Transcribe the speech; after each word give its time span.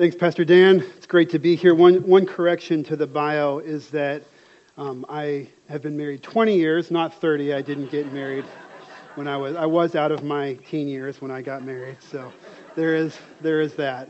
Thanks, 0.00 0.16
Pastor 0.16 0.46
Dan. 0.46 0.80
It's 0.96 1.06
great 1.06 1.28
to 1.28 1.38
be 1.38 1.54
here. 1.54 1.74
One, 1.74 1.96
one 2.08 2.24
correction 2.24 2.82
to 2.84 2.96
the 2.96 3.06
bio 3.06 3.58
is 3.58 3.90
that 3.90 4.22
um, 4.78 5.04
I 5.10 5.46
have 5.68 5.82
been 5.82 5.94
married 5.94 6.22
20 6.22 6.56
years, 6.56 6.90
not 6.90 7.20
30. 7.20 7.52
I 7.52 7.60
didn't 7.60 7.90
get 7.90 8.10
married 8.10 8.46
when 9.16 9.28
I 9.28 9.36
was 9.36 9.56
I 9.56 9.66
was 9.66 9.94
out 9.96 10.10
of 10.10 10.24
my 10.24 10.54
teen 10.66 10.88
years 10.88 11.20
when 11.20 11.30
I 11.30 11.42
got 11.42 11.64
married. 11.64 11.98
So 12.00 12.32
there 12.76 12.96
is 12.96 13.18
there 13.42 13.60
is 13.60 13.74
that. 13.74 14.08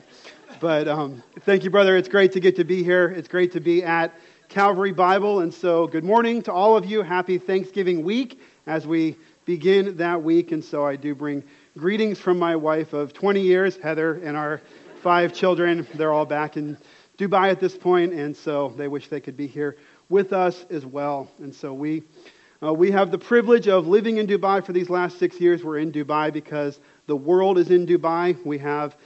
But 0.61 0.87
um, 0.87 1.24
thank 1.40 1.65
you, 1.65 1.71
brother. 1.71 1.97
It's 1.97 2.09
great 2.09 2.31
to 2.35 2.41
get 2.41 2.54
to 2.54 2.65
be 2.65 2.85
here. 2.85 3.09
It's 3.09 3.27
great 3.27 3.51
to 3.51 3.61
be 3.61 3.83
at 3.83 4.15
Calvary 4.49 4.93
Bible. 4.93 5.41
And 5.41 5.53
so, 5.53 5.88
good 5.88 6.04
morning 6.04 6.41
to 6.43 6.53
all 6.53 6.77
of 6.77 6.85
you. 6.85 7.03
Happy 7.03 7.37
Thanksgiving 7.37 8.04
week 8.04 8.41
as 8.69 8.87
we 8.87 9.17
begin 9.45 9.97
that 9.97 10.22
week. 10.22 10.53
And 10.53 10.63
so, 10.63 10.87
I 10.87 10.95
do 10.95 11.17
bring 11.17 11.43
greetings 11.77 12.21
from 12.21 12.38
my 12.38 12.54
wife 12.54 12.93
of 12.93 13.13
20 13.13 13.41
years, 13.41 13.77
Heather, 13.77 14.21
and 14.22 14.37
our 14.37 14.61
five 15.01 15.32
children. 15.32 15.87
They're 15.94 16.12
all 16.12 16.27
back 16.27 16.56
in 16.56 16.77
Dubai 17.18 17.50
at 17.50 17.58
this 17.58 17.77
point, 17.77 18.12
and 18.12 18.36
so 18.36 18.72
they 18.77 18.88
wish 18.88 19.08
they 19.08 19.20
could 19.20 19.36
be 19.36 19.46
here 19.46 19.77
with 20.08 20.32
us 20.32 20.66
as 20.70 20.84
well. 20.84 21.30
And 21.38 21.54
so 21.54 21.72
we, 21.72 22.02
uh, 22.62 22.72
we 22.72 22.91
have 22.91 23.10
the 23.10 23.18
privilege 23.18 23.66
of 23.68 23.86
living 23.86 24.18
in 24.18 24.27
Dubai 24.27 24.64
for 24.64 24.72
these 24.72 24.91
last 24.91 25.18
six 25.18 25.41
years. 25.41 25.64
We're 25.64 25.78
in 25.78 25.91
Dubai 25.91 26.32
because 26.32 26.80
the 27.06 27.16
world 27.16 27.58
is 27.58 27.70
in 27.70 27.86
Dubai. 27.86 28.44
We 28.44 28.58
have 28.58 28.96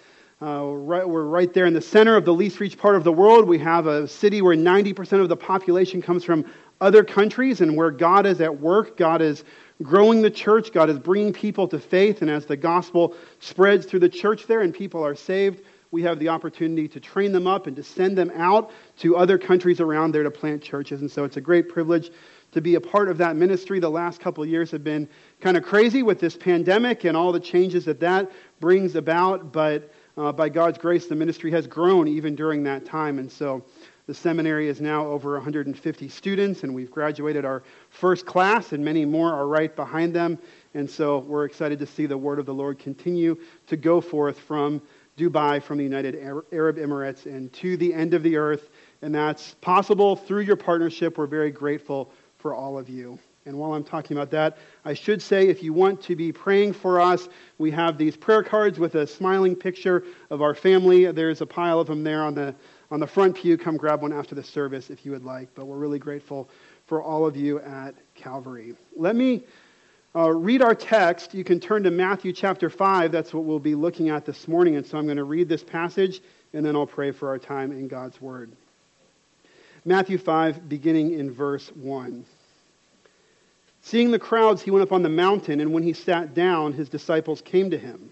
uh, 0.42 0.64
right, 0.64 1.08
we're 1.08 1.24
right 1.24 1.54
there 1.54 1.64
in 1.64 1.72
the 1.72 1.80
center 1.80 2.16
of 2.16 2.24
the 2.24 2.34
least 2.34 2.60
reached 2.60 2.76
part 2.76 2.96
of 2.96 3.04
the 3.04 3.12
world. 3.12 3.46
We 3.46 3.58
have 3.60 3.86
a 3.86 4.06
city 4.08 4.42
where 4.42 4.56
90% 4.56 5.20
of 5.20 5.28
the 5.28 5.36
population 5.36 6.02
comes 6.02 6.24
from 6.24 6.44
other 6.80 7.04
countries 7.04 7.60
and 7.60 7.76
where 7.76 7.90
God 7.90 8.26
is 8.26 8.40
at 8.40 8.60
work. 8.60 8.96
God 8.96 9.22
is 9.22 9.44
growing 9.82 10.22
the 10.22 10.30
church. 10.30 10.72
God 10.72 10.90
is 10.90 10.98
bringing 10.98 11.32
people 11.32 11.68
to 11.68 11.78
faith. 11.78 12.20
And 12.20 12.30
as 12.30 12.46
the 12.46 12.56
gospel 12.56 13.14
spreads 13.38 13.86
through 13.86 14.00
the 14.00 14.08
church 14.08 14.46
there 14.46 14.60
and 14.62 14.74
people 14.74 15.04
are 15.04 15.14
saved, 15.14 15.62
we 15.94 16.02
have 16.02 16.18
the 16.18 16.28
opportunity 16.28 16.88
to 16.88 16.98
train 16.98 17.30
them 17.30 17.46
up 17.46 17.68
and 17.68 17.76
to 17.76 17.82
send 17.82 18.18
them 18.18 18.32
out 18.34 18.72
to 18.98 19.16
other 19.16 19.38
countries 19.38 19.80
around 19.80 20.12
there 20.12 20.24
to 20.24 20.30
plant 20.30 20.60
churches. 20.60 21.00
And 21.00 21.10
so 21.10 21.22
it's 21.22 21.36
a 21.36 21.41
great 21.41 21.69
privilege 21.69 22.10
to 22.50 22.60
be 22.60 22.74
a 22.74 22.80
part 22.80 23.08
of 23.08 23.19
that 23.19 23.36
ministry. 23.36 23.78
The 23.78 23.88
last 23.88 24.20
couple 24.20 24.44
years 24.44 24.72
have 24.72 24.82
been 24.82 25.08
kind 25.41 25.56
of 25.56 25.62
crazy 25.62 26.02
with 26.02 26.19
this 26.19 26.36
pandemic 26.36 27.04
and 27.04 27.16
all 27.16 27.30
the 27.30 27.38
changes 27.38 27.84
that 27.84 28.00
that 28.00 28.32
brings 28.58 28.96
about. 28.96 29.52
But 29.52 29.94
uh, 30.16 30.32
by 30.32 30.48
God's 30.48 30.78
grace, 30.78 31.06
the 31.06 31.14
ministry 31.14 31.52
has 31.52 31.69
grown 31.69 32.08
even 32.08 32.34
during 32.34 32.64
that 32.64 32.84
time. 32.84 33.20
And 33.20 33.30
so 33.30 33.64
the 34.06 34.14
seminary 34.14 34.69
is 34.69 34.80
now 34.80 35.06
over 35.06 35.32
150 35.34 36.08
students, 36.08 36.62
and 36.62 36.74
we've 36.74 36.91
graduated 36.91 37.47
our 37.47 37.62
first 37.88 38.26
class, 38.26 38.72
and 38.72 38.84
many 38.84 39.06
more 39.06 39.32
are 39.32 39.47
right 39.47 39.74
behind 39.74 40.12
them. 40.12 40.38
And 40.74 40.91
so 40.91 41.20
we're 41.20 41.47
excited 41.47 41.78
to 41.78 41.86
see 41.86 42.04
the 42.04 42.19
word 42.19 42.38
of 42.38 42.44
the 42.44 42.52
Lord 42.52 42.78
continue 42.78 43.38
to 43.69 43.76
go 43.76 44.02
forth 44.02 44.38
from 44.41 44.82
Dubai 45.16 45.62
from 45.62 45.78
the 45.78 45.84
United 45.84 46.16
Arab 46.52 46.76
Emirates 46.76 47.26
and 47.26 47.52
to 47.54 47.76
the 47.76 47.94
end 47.94 48.14
of 48.14 48.22
the 48.22 48.36
earth. 48.36 48.70
And 49.02 49.14
that's 49.14 49.54
possible 49.60 50.16
through 50.16 50.42
your 50.42 50.56
partnership. 50.56 51.18
We're 51.18 51.26
very 51.26 51.50
grateful 51.50 52.10
for 52.38 52.54
all 52.54 52.78
of 52.78 52.88
you. 52.88 53.18
And 53.46 53.58
while 53.58 53.74
I'm 53.74 53.84
talking 53.84 54.16
about 54.16 54.30
that, 54.30 54.56
I 54.84 54.94
should 54.94 55.20
say 55.20 55.48
if 55.48 55.62
you 55.62 55.74
want 55.74 56.02
to 56.04 56.16
be 56.16 56.32
praying 56.32 56.72
for 56.72 56.98
us, 57.00 57.28
we 57.58 57.70
have 57.72 57.98
these 57.98 58.16
prayer 58.16 58.42
cards 58.42 58.78
with 58.78 58.94
a 58.94 59.06
smiling 59.06 59.54
picture 59.54 60.04
of 60.30 60.40
our 60.40 60.54
family. 60.54 61.10
There's 61.12 61.42
a 61.42 61.46
pile 61.46 61.78
of 61.78 61.86
them 61.86 62.02
there 62.02 62.22
on 62.22 62.34
the, 62.34 62.54
on 62.90 63.00
the 63.00 63.06
front 63.06 63.36
pew. 63.36 63.58
Come 63.58 63.76
grab 63.76 64.00
one 64.00 64.14
after 64.14 64.34
the 64.34 64.42
service 64.42 64.88
if 64.88 65.04
you 65.04 65.12
would 65.12 65.24
like. 65.24 65.50
But 65.54 65.66
we're 65.66 65.76
really 65.76 65.98
grateful 65.98 66.48
for 66.86 67.02
all 67.02 67.26
of 67.26 67.36
you 67.36 67.60
at 67.60 67.94
Calvary. 68.14 68.74
Let 68.96 69.14
me 69.14 69.44
uh, 70.16 70.30
read 70.30 70.62
our 70.62 70.74
text, 70.74 71.34
you 71.34 71.42
can 71.42 71.58
turn 71.58 71.82
to 71.82 71.90
Matthew 71.90 72.32
chapter 72.32 72.70
5. 72.70 73.10
That's 73.10 73.34
what 73.34 73.44
we'll 73.44 73.58
be 73.58 73.74
looking 73.74 74.10
at 74.10 74.24
this 74.24 74.46
morning. 74.46 74.76
And 74.76 74.86
so 74.86 74.96
I'm 74.96 75.06
going 75.06 75.16
to 75.16 75.24
read 75.24 75.48
this 75.48 75.64
passage, 75.64 76.20
and 76.52 76.64
then 76.64 76.76
I'll 76.76 76.86
pray 76.86 77.10
for 77.10 77.28
our 77.28 77.38
time 77.38 77.72
in 77.72 77.88
God's 77.88 78.20
Word. 78.20 78.52
Matthew 79.84 80.18
5, 80.18 80.68
beginning 80.68 81.18
in 81.18 81.32
verse 81.32 81.68
1. 81.74 82.24
Seeing 83.82 84.12
the 84.12 84.19
crowds, 84.19 84.62
he 84.62 84.70
went 84.70 84.84
up 84.84 84.92
on 84.92 85.03
the 85.03 85.08
mountain, 85.08 85.60
and 85.60 85.72
when 85.72 85.82
he 85.82 85.92
sat 85.92 86.32
down, 86.32 86.72
his 86.72 86.88
disciples 86.88 87.42
came 87.42 87.70
to 87.70 87.78
him. 87.78 88.10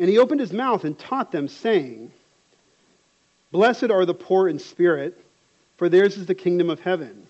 And 0.00 0.10
he 0.10 0.18
opened 0.18 0.40
his 0.40 0.52
mouth 0.52 0.84
and 0.84 0.98
taught 0.98 1.30
them, 1.30 1.46
saying, 1.46 2.10
Blessed 3.52 3.90
are 3.90 4.04
the 4.04 4.14
poor 4.14 4.48
in 4.48 4.58
spirit, 4.58 5.24
for 5.76 5.88
theirs 5.88 6.16
is 6.16 6.26
the 6.26 6.34
kingdom 6.34 6.70
of 6.70 6.80
heaven. 6.80 7.28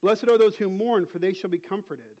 Blessed 0.00 0.24
are 0.24 0.38
those 0.38 0.56
who 0.56 0.68
mourn, 0.68 1.06
for 1.06 1.20
they 1.20 1.32
shall 1.32 1.50
be 1.50 1.60
comforted. 1.60 2.20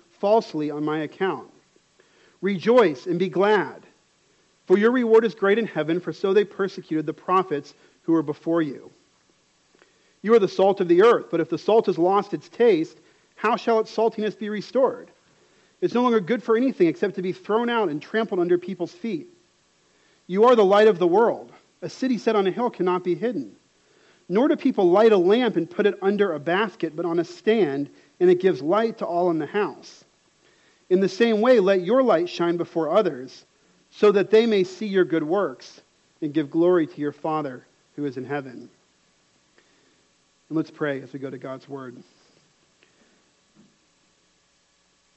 falsely 0.21 0.71
on 0.71 0.85
my 0.85 0.99
account. 0.99 1.49
Rejoice 2.39 3.07
and 3.07 3.19
be 3.19 3.27
glad, 3.27 3.83
for 4.67 4.77
your 4.77 4.91
reward 4.91 5.25
is 5.25 5.35
great 5.35 5.59
in 5.59 5.67
heaven, 5.67 5.99
for 5.99 6.13
so 6.13 6.33
they 6.33 6.45
persecuted 6.45 7.05
the 7.05 7.13
prophets 7.13 7.73
who 8.03 8.13
were 8.13 8.23
before 8.23 8.61
you. 8.61 8.89
You 10.21 10.33
are 10.33 10.39
the 10.39 10.47
salt 10.47 10.79
of 10.79 10.87
the 10.87 11.01
earth, 11.01 11.25
but 11.29 11.41
if 11.41 11.49
the 11.49 11.57
salt 11.57 11.87
has 11.87 11.97
lost 11.97 12.33
its 12.33 12.47
taste, 12.47 12.97
how 13.35 13.57
shall 13.57 13.79
its 13.79 13.93
saltiness 13.93 14.37
be 14.37 14.49
restored? 14.49 15.09
It's 15.81 15.95
no 15.95 16.03
longer 16.03 16.19
good 16.19 16.43
for 16.43 16.55
anything 16.55 16.87
except 16.87 17.15
to 17.15 17.23
be 17.23 17.33
thrown 17.33 17.69
out 17.69 17.89
and 17.89 17.99
trampled 18.01 18.39
under 18.39 18.57
people's 18.57 18.93
feet. 18.93 19.27
You 20.27 20.45
are 20.45 20.55
the 20.55 20.63
light 20.63 20.87
of 20.87 20.99
the 20.99 21.07
world. 21.07 21.51
A 21.81 21.89
city 21.89 22.19
set 22.19 22.35
on 22.35 22.45
a 22.45 22.51
hill 22.51 22.69
cannot 22.69 23.03
be 23.03 23.15
hidden. 23.15 23.55
Nor 24.29 24.47
do 24.47 24.55
people 24.55 24.89
light 24.91 25.11
a 25.11 25.17
lamp 25.17 25.55
and 25.57 25.69
put 25.69 25.87
it 25.87 25.97
under 26.01 26.33
a 26.33 26.39
basket, 26.39 26.95
but 26.95 27.05
on 27.05 27.19
a 27.19 27.25
stand, 27.25 27.89
and 28.19 28.29
it 28.29 28.39
gives 28.39 28.61
light 28.61 28.99
to 28.99 29.05
all 29.05 29.31
in 29.31 29.39
the 29.39 29.47
house. 29.47 30.05
In 30.91 30.99
the 30.99 31.07
same 31.07 31.39
way, 31.39 31.61
let 31.61 31.85
your 31.85 32.03
light 32.03 32.27
shine 32.27 32.57
before 32.57 32.89
others, 32.89 33.45
so 33.91 34.11
that 34.11 34.29
they 34.29 34.45
may 34.45 34.65
see 34.65 34.87
your 34.87 35.05
good 35.05 35.23
works 35.23 35.79
and 36.21 36.33
give 36.33 36.51
glory 36.51 36.85
to 36.85 36.99
your 36.99 37.13
Father 37.13 37.65
who 37.95 38.03
is 38.03 38.17
in 38.17 38.25
heaven. 38.25 38.69
And 40.49 40.57
let's 40.57 40.69
pray 40.69 41.01
as 41.01 41.13
we 41.13 41.19
go 41.19 41.29
to 41.29 41.37
God's 41.37 41.69
Word. 41.69 41.95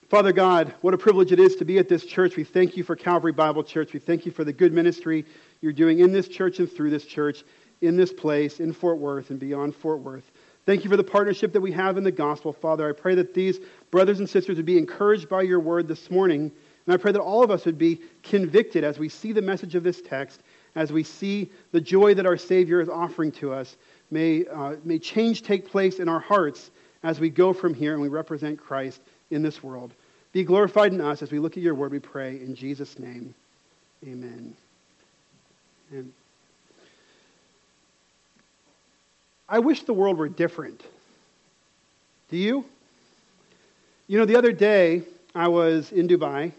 Father 0.08 0.32
God, 0.32 0.72
what 0.80 0.94
a 0.94 0.98
privilege 0.98 1.32
it 1.32 1.40
is 1.40 1.56
to 1.56 1.64
be 1.64 1.78
at 1.78 1.88
this 1.88 2.06
church. 2.06 2.36
We 2.36 2.44
thank 2.44 2.76
you 2.76 2.84
for 2.84 2.94
Calvary 2.94 3.32
Bible 3.32 3.64
Church. 3.64 3.92
We 3.92 3.98
thank 3.98 4.24
you 4.24 4.30
for 4.30 4.44
the 4.44 4.52
good 4.52 4.72
ministry 4.72 5.24
you're 5.60 5.72
doing 5.72 5.98
in 5.98 6.12
this 6.12 6.28
church 6.28 6.60
and 6.60 6.70
through 6.70 6.90
this 6.90 7.04
church, 7.04 7.42
in 7.80 7.96
this 7.96 8.12
place, 8.12 8.60
in 8.60 8.72
Fort 8.72 8.98
Worth 8.98 9.30
and 9.30 9.40
beyond 9.40 9.74
Fort 9.74 9.98
Worth. 9.98 10.30
Thank 10.66 10.82
you 10.82 10.90
for 10.90 10.96
the 10.96 11.04
partnership 11.04 11.52
that 11.52 11.60
we 11.60 11.72
have 11.72 11.98
in 11.98 12.04
the 12.04 12.10
gospel, 12.10 12.52
Father. 12.52 12.88
I 12.88 12.92
pray 12.92 13.14
that 13.16 13.34
these 13.34 13.60
brothers 13.90 14.18
and 14.18 14.28
sisters 14.28 14.56
would 14.56 14.64
be 14.64 14.78
encouraged 14.78 15.28
by 15.28 15.42
your 15.42 15.60
word 15.60 15.88
this 15.88 16.10
morning. 16.10 16.50
And 16.86 16.94
I 16.94 16.96
pray 16.96 17.12
that 17.12 17.20
all 17.20 17.42
of 17.42 17.50
us 17.50 17.66
would 17.66 17.76
be 17.76 18.00
convicted 18.22 18.82
as 18.82 18.98
we 18.98 19.10
see 19.10 19.32
the 19.32 19.42
message 19.42 19.74
of 19.74 19.82
this 19.82 20.00
text, 20.00 20.40
as 20.74 20.90
we 20.90 21.02
see 21.02 21.50
the 21.72 21.80
joy 21.80 22.14
that 22.14 22.24
our 22.24 22.38
Savior 22.38 22.80
is 22.80 22.88
offering 22.88 23.30
to 23.32 23.52
us. 23.52 23.76
May, 24.10 24.46
uh, 24.46 24.76
may 24.84 24.98
change 24.98 25.42
take 25.42 25.68
place 25.68 25.98
in 25.98 26.08
our 26.08 26.20
hearts 26.20 26.70
as 27.02 27.20
we 27.20 27.28
go 27.28 27.52
from 27.52 27.74
here 27.74 27.92
and 27.92 28.00
we 28.00 28.08
represent 28.08 28.58
Christ 28.58 29.02
in 29.30 29.42
this 29.42 29.62
world. 29.62 29.92
Be 30.32 30.44
glorified 30.44 30.92
in 30.92 31.00
us 31.00 31.22
as 31.22 31.30
we 31.30 31.38
look 31.38 31.56
at 31.56 31.62
your 31.62 31.74
word, 31.74 31.92
we 31.92 31.98
pray. 31.98 32.36
In 32.40 32.54
Jesus' 32.54 32.98
name, 32.98 33.34
amen. 34.02 34.54
And 35.90 36.12
I 39.48 39.58
wish 39.58 39.82
the 39.82 39.92
world 39.92 40.16
were 40.16 40.28
different. 40.28 40.82
Do 42.30 42.36
you? 42.36 42.64
You 44.06 44.18
know, 44.18 44.24
the 44.24 44.36
other 44.36 44.52
day 44.52 45.02
I 45.34 45.48
was 45.48 45.92
in 45.92 46.08
Dubai, 46.08 46.52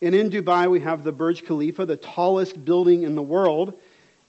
and 0.00 0.14
in 0.14 0.30
Dubai 0.30 0.70
we 0.70 0.80
have 0.80 1.04
the 1.04 1.12
Burj 1.12 1.44
Khalifa, 1.44 1.86
the 1.86 1.96
tallest 1.96 2.64
building 2.64 3.04
in 3.04 3.14
the 3.14 3.22
world. 3.22 3.74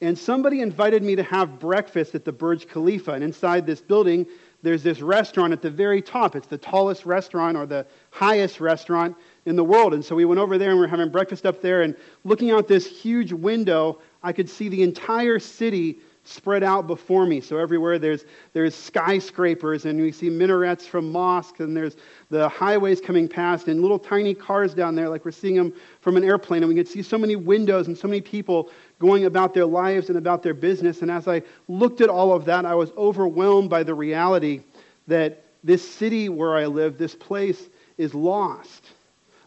And 0.01 0.17
somebody 0.17 0.61
invited 0.61 1.01
me 1.01 1.15
to 1.15 1.23
have 1.23 1.59
breakfast 1.59 2.13
at 2.13 2.25
the 2.25 2.31
Burj 2.31 2.67
Khalifa. 2.67 3.13
And 3.13 3.23
inside 3.23 3.65
this 3.65 3.79
building, 3.79 4.27
there's 4.61 4.83
this 4.83 5.01
restaurant 5.01 5.53
at 5.53 5.61
the 5.61 5.69
very 5.69 6.01
top. 6.01 6.35
It's 6.35 6.47
the 6.47 6.57
tallest 6.57 7.05
restaurant 7.05 7.57
or 7.57 7.65
the 7.65 7.85
highest 8.11 8.59
restaurant 8.59 9.15
in 9.45 9.55
the 9.55 9.63
world. 9.63 9.93
And 9.93 10.03
so 10.03 10.15
we 10.15 10.25
went 10.25 10.39
over 10.39 10.57
there 10.57 10.71
and 10.71 10.79
we 10.79 10.85
are 10.85 10.89
having 10.89 11.09
breakfast 11.09 11.45
up 11.45 11.61
there. 11.61 11.81
And 11.81 11.95
looking 12.25 12.51
out 12.51 12.67
this 12.67 12.85
huge 12.85 13.31
window, 13.31 13.99
I 14.21 14.33
could 14.33 14.49
see 14.49 14.69
the 14.69 14.83
entire 14.83 15.39
city 15.39 15.97
spread 16.25 16.63
out 16.63 16.87
before 16.87 17.25
me. 17.25 17.41
So 17.41 17.57
everywhere 17.57 17.99
there's, 17.99 18.25
there's 18.53 18.75
skyscrapers 18.75 19.85
and 19.85 19.99
we 19.99 20.11
see 20.11 20.29
minarets 20.29 20.85
from 20.87 21.11
mosques 21.11 21.59
and 21.59 21.75
there's 21.75 21.97
the 22.29 22.47
highways 22.47 23.01
coming 23.01 23.27
past 23.27 23.67
and 23.67 23.81
little 23.81 23.99
tiny 23.99 24.33
cars 24.33 24.73
down 24.73 24.95
there 24.95 25.09
like 25.09 25.25
we're 25.25 25.31
seeing 25.31 25.55
them 25.55 25.73
from 25.99 26.15
an 26.15 26.23
airplane. 26.23 26.63
And 26.63 26.69
we 26.69 26.75
can 26.75 26.85
see 26.85 27.01
so 27.01 27.17
many 27.17 27.35
windows 27.35 27.87
and 27.87 27.97
so 27.97 28.07
many 28.07 28.21
people 28.21 28.69
going 28.99 29.25
about 29.25 29.53
their 29.53 29.65
lives 29.65 30.09
and 30.09 30.17
about 30.17 30.43
their 30.43 30.53
business. 30.53 31.01
And 31.01 31.11
as 31.11 31.27
I 31.27 31.41
looked 31.67 31.99
at 31.99 32.09
all 32.09 32.33
of 32.33 32.45
that, 32.45 32.65
I 32.65 32.75
was 32.75 32.91
overwhelmed 32.91 33.69
by 33.69 33.83
the 33.83 33.93
reality 33.93 34.61
that 35.07 35.43
this 35.63 35.87
city 35.87 36.29
where 36.29 36.55
I 36.55 36.65
live, 36.65 36.97
this 36.97 37.15
place, 37.15 37.69
is 37.97 38.13
lost. 38.13 38.91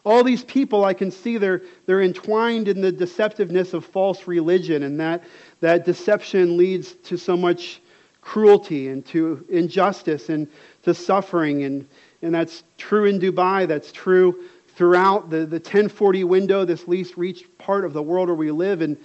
All 0.07 0.23
these 0.23 0.43
people, 0.43 0.85
I 0.85 0.93
can 0.93 1.11
see 1.11 1.37
they're, 1.37 1.63
they're 1.85 2.01
entwined 2.01 2.69
in 2.69 2.79
the 2.79 2.93
deceptiveness 2.93 3.73
of 3.73 3.85
false 3.85 4.25
religion, 4.25 4.83
and 4.83 4.99
that, 5.01 5.25
that 5.59 5.85
deception 5.85 6.57
leads 6.57 6.93
to 6.93 7.17
so 7.17 7.35
much 7.35 7.81
cruelty 8.21 8.89
and 8.89 9.05
to 9.07 9.45
injustice 9.49 10.29
and 10.29 10.47
to 10.83 10.93
suffering. 10.93 11.63
And, 11.63 11.87
and 12.21 12.33
that's 12.33 12.63
true 12.77 13.05
in 13.05 13.19
Dubai, 13.19 13.67
that's 13.67 13.91
true 13.91 14.43
throughout 14.77 15.31
the, 15.31 15.39
the 15.39 15.57
1040 15.57 16.23
window, 16.23 16.63
this 16.63 16.87
least 16.87 17.17
reached 17.17 17.57
part 17.57 17.83
of 17.83 17.93
the 17.93 18.01
world 18.01 18.27
where 18.27 18.35
we 18.35 18.51
live. 18.51 18.81
And, 18.81 18.95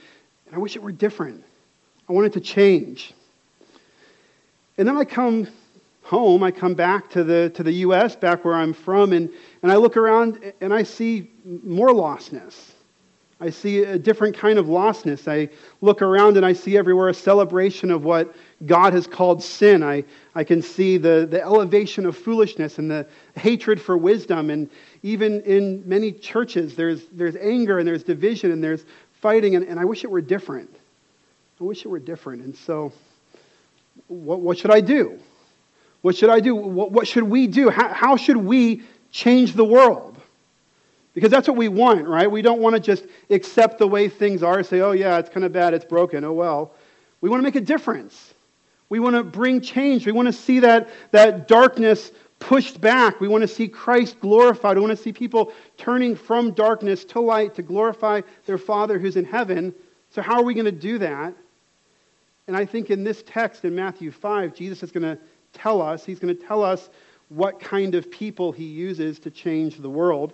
and 0.47 0.55
I 0.55 0.59
wish 0.59 0.77
it 0.77 0.83
were 0.83 0.93
different. 0.93 1.43
I 2.09 2.13
want 2.13 2.27
it 2.27 2.35
to 2.35 2.41
change. 2.41 3.15
And 4.77 4.87
then 4.87 4.99
I 4.99 5.05
come 5.05 5.49
home, 6.03 6.43
I 6.43 6.51
come 6.51 6.75
back 6.75 7.09
to 7.11 7.25
the, 7.25 7.51
to 7.55 7.63
the 7.63 7.73
U.S., 7.73 8.15
back 8.15 8.45
where 8.45 8.55
I'm 8.55 8.75
from, 8.75 9.15
and, 9.15 9.31
and 9.63 9.73
I 9.73 9.77
look 9.77 9.97
around 9.97 10.53
and 10.61 10.75
I 10.75 10.83
see 10.83 11.31
more 11.65 11.89
lostness. 11.89 12.72
I 13.43 13.51
see 13.51 13.83
a 13.83 13.99
different 13.99 14.37
kind 14.37 14.57
of 14.57 14.67
lostness. 14.67 15.27
I 15.27 15.53
look 15.81 16.01
around 16.01 16.37
and 16.37 16.47
I 16.47 16.53
see 16.53 16.77
everywhere 16.77 17.09
a 17.09 17.15
celebration 17.15 17.91
of 17.91 18.05
what 18.05 18.37
God 18.67 18.93
has 18.93 19.09
called 19.09 19.43
sin. 19.43 19.83
I, 19.83 20.05
I 20.37 20.45
can 20.45 20.63
see 20.63 20.97
the, 20.97 21.27
the 21.29 21.43
elevation 21.43 22.07
of 22.07 22.17
foolishness 22.17 22.79
and 22.79 22.89
the 22.89 23.05
hatred 23.35 23.81
for 23.81 23.99
wisdom. 23.99 24.51
And 24.51 24.71
even 25.03 25.41
in 25.41 25.83
many 25.89 26.13
churches, 26.13 26.77
there's, 26.77 27.07
there's 27.07 27.35
anger 27.35 27.81
and 27.81 27.89
there's 27.89 28.05
division 28.05 28.53
and 28.53 28.63
there's 28.63 28.85
fighting. 29.21 29.57
And, 29.57 29.67
and 29.67 29.81
I 29.81 29.85
wish 29.85 30.05
it 30.05 30.11
were 30.11 30.21
different. 30.21 30.73
I 31.61 31.65
wish 31.65 31.85
it 31.85 31.89
were 31.89 31.99
different. 31.99 32.45
And 32.45 32.57
so, 32.57 32.93
what, 34.07 34.39
what 34.39 34.57
should 34.57 34.71
I 34.71 34.81
do? 34.81 35.19
What 36.03 36.15
should 36.15 36.31
I 36.31 36.39
do? 36.39 36.55
What, 36.55 36.93
what 36.93 37.09
should 37.09 37.25
we 37.25 37.49
do? 37.49 37.71
How, 37.71 37.93
how 37.93 38.17
should 38.17 38.37
we 38.37 38.83
change 39.11 39.55
the 39.55 39.65
world? 39.65 40.12
Because 41.15 41.31
that's 41.31 41.47
what 41.47 41.57
we 41.57 41.69
want, 41.69 42.09
right? 42.09 42.31
We 42.31 42.43
don't 42.43 42.61
want 42.61 42.75
to 42.75 42.81
just 42.81 43.05
accept 43.29 43.79
the 43.79 43.87
way 43.87 44.09
things 44.09 44.43
are, 44.43 44.63
say, 44.63 44.81
oh, 44.81 44.93
yeah, 44.93 45.19
it's 45.19 45.29
kind 45.29 45.45
of 45.45 45.53
bad, 45.53 45.75
it's 45.75 45.85
broken, 45.85 46.25
oh, 46.25 46.33
well. 46.33 46.73
We 47.21 47.29
want 47.29 47.41
to 47.41 47.45
make 47.45 47.57
a 47.57 47.61
difference. 47.61 48.35
We 48.89 48.99
want 48.99 49.17
to 49.17 49.23
bring 49.23 49.61
change. 49.61 50.07
We 50.07 50.13
want 50.13 50.27
to 50.27 50.33
see 50.33 50.61
that, 50.61 50.91
that 51.13 51.49
darkness 51.49 52.13
pushed 52.39 52.81
back. 52.81 53.21
We 53.21 53.29
want 53.29 53.43
to 53.43 53.49
see 53.49 53.69
Christ 53.69 54.21
glorified. 54.21 54.77
We 54.77 54.83
want 54.83 54.97
to 54.97 55.03
see 55.03 55.13
people 55.13 55.53
turning 55.77 56.17
from 56.17 56.53
darkness 56.53 57.05
to 57.07 57.21
light 57.21 57.55
to 57.55 57.63
glorify 57.63 58.23
their 58.47 58.59
Father 58.59 58.99
who's 58.99 59.17
in 59.17 59.25
heaven. 59.25 59.75
So, 60.11 60.21
how 60.21 60.35
are 60.35 60.43
we 60.43 60.55
going 60.55 60.67
to 60.67 60.73
do 60.73 60.99
that? 60.99 61.35
And 62.49 62.57
I 62.57 62.67
think 62.67 62.91
in 62.91 63.05
this 63.05 63.23
text 63.25 63.65
in 63.65 63.75
Matthew 63.75 64.11
5, 64.11 64.55
Jesus 64.55 64.83
is 64.83 64.91
going 64.91 65.05
to 65.05 65.19
tell 65.53 65.81
us. 65.81 66.05
He's 66.05 66.19
going 66.19 66.37
to 66.37 66.43
tell 66.43 66.63
us 66.63 66.91
what 67.29 67.61
kind 67.61 67.95
of 67.95 68.11
people 68.11 68.53
he 68.53 68.65
uses 68.65 69.19
to 69.21 69.31
change 69.31 69.79
the 69.79 69.89
world. 69.89 70.33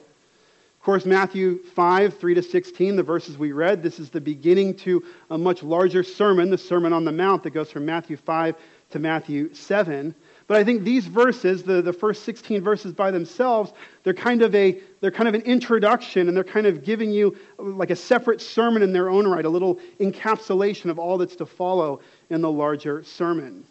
Of 0.79 0.85
course, 0.85 1.05
Matthew 1.05 1.63
5, 1.65 2.19
3 2.19 2.35
to 2.35 2.43
16, 2.43 2.97
the 2.97 3.03
verses 3.03 3.37
we 3.37 3.51
read, 3.51 3.83
this 3.83 3.99
is 3.99 4.11
the 4.11 4.21
beginning 4.21 4.75
to 4.77 5.03
a 5.29 5.37
much 5.37 5.65
larger 5.65 6.05
sermon, 6.05 6.51
the 6.51 6.57
Sermon 6.57 6.93
on 6.93 7.05
the 7.05 7.13
Mount 7.13 7.43
that 7.43 7.51
goes 7.51 7.71
from 7.71 7.85
Matthew 7.85 8.17
5 8.17 8.55
to 8.91 8.99
Matthew 9.01 9.53
7. 9.53 10.15
But 10.47 10.57
I 10.57 10.65
think 10.65 10.85
these 10.85 11.07
verses, 11.07 11.65
the, 11.65 11.83
the 11.83 11.93
first 11.93 12.23
16 12.23 12.63
verses 12.63 12.93
by 12.93 13.11
themselves, 13.11 13.73
they're 14.05 14.15
kind 14.15 14.41
of 14.41 14.55
a 14.55 14.81
they're 15.01 15.11
kind 15.11 15.29
of 15.29 15.35
an 15.35 15.43
introduction 15.43 16.29
and 16.29 16.37
they're 16.37 16.45
kind 16.45 16.67
of 16.67 16.85
giving 16.85 17.11
you 17.11 17.37
like 17.59 17.91
a 17.91 17.97
separate 17.97 18.41
sermon 18.41 18.83
in 18.83 18.93
their 18.93 19.11
own 19.11 19.27
right, 19.27 19.45
a 19.45 19.49
little 19.49 19.81
encapsulation 20.01 20.91
of 20.91 20.99
all 20.99 21.19
that's 21.19 21.37
to 21.37 21.47
follow 21.47 22.01
in 22.31 22.41
the 22.41 22.51
larger 22.51 23.03
sermon. 23.03 23.65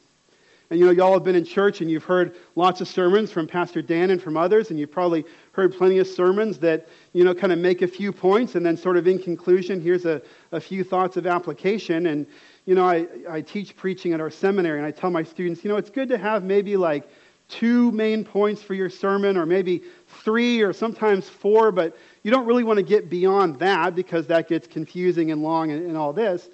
And 0.69 0.79
you 0.79 0.85
know, 0.85 0.91
y'all 0.91 1.13
have 1.13 1.23
been 1.23 1.35
in 1.35 1.45
church 1.45 1.79
and 1.81 1.89
you've 1.89 2.03
heard 2.03 2.35
lots 2.55 2.81
of 2.81 2.87
sermons 2.87 3.31
from 3.31 3.47
Pastor 3.47 3.81
Dan 3.81 4.09
and 4.09 4.21
from 4.21 4.35
others, 4.35 4.69
and 4.69 4.79
you've 4.79 4.91
probably 4.91 5.23
heard 5.53 5.73
plenty 5.73 5.99
of 5.99 6.07
sermons 6.07 6.57
that, 6.59 6.87
you 7.13 7.23
know, 7.23 7.33
kind 7.33 7.53
of 7.53 7.59
make 7.59 7.81
a 7.81 7.87
few 7.87 8.11
points 8.11 8.55
and 8.55 8.65
then 8.65 8.75
sort 8.75 8.97
of 8.97 9.07
in 9.07 9.17
conclusion, 9.17 9.79
here's 9.79 10.05
a, 10.05 10.21
a 10.51 10.59
few 10.59 10.83
thoughts 10.83 11.15
of 11.15 11.25
application. 11.25 12.07
And, 12.07 12.27
you 12.65 12.75
know, 12.75 12.85
I, 12.85 13.07
I 13.29 13.41
teach 13.41 13.77
preaching 13.77 14.13
at 14.13 14.19
our 14.19 14.29
seminary 14.29 14.77
and 14.77 14.85
I 14.85 14.91
tell 14.91 15.09
my 15.09 15.23
students, 15.23 15.63
you 15.63 15.69
know, 15.69 15.77
it's 15.77 15.89
good 15.89 16.09
to 16.09 16.17
have 16.17 16.43
maybe 16.43 16.75
like 16.75 17.07
two 17.47 17.91
main 17.93 18.25
points 18.25 18.61
for 18.61 18.73
your 18.73 18.89
sermon 18.89 19.37
or 19.37 19.45
maybe 19.45 19.83
three 20.07 20.61
or 20.61 20.73
sometimes 20.73 21.29
four, 21.29 21.71
but 21.71 21.97
you 22.23 22.31
don't 22.31 22.45
really 22.45 22.65
want 22.65 22.75
to 22.75 22.83
get 22.83 23.09
beyond 23.09 23.57
that 23.59 23.95
because 23.95 24.27
that 24.27 24.49
gets 24.49 24.67
confusing 24.67 25.31
and 25.31 25.41
long 25.41 25.71
and, 25.71 25.87
and 25.87 25.95
all 25.95 26.11
this. 26.11 26.49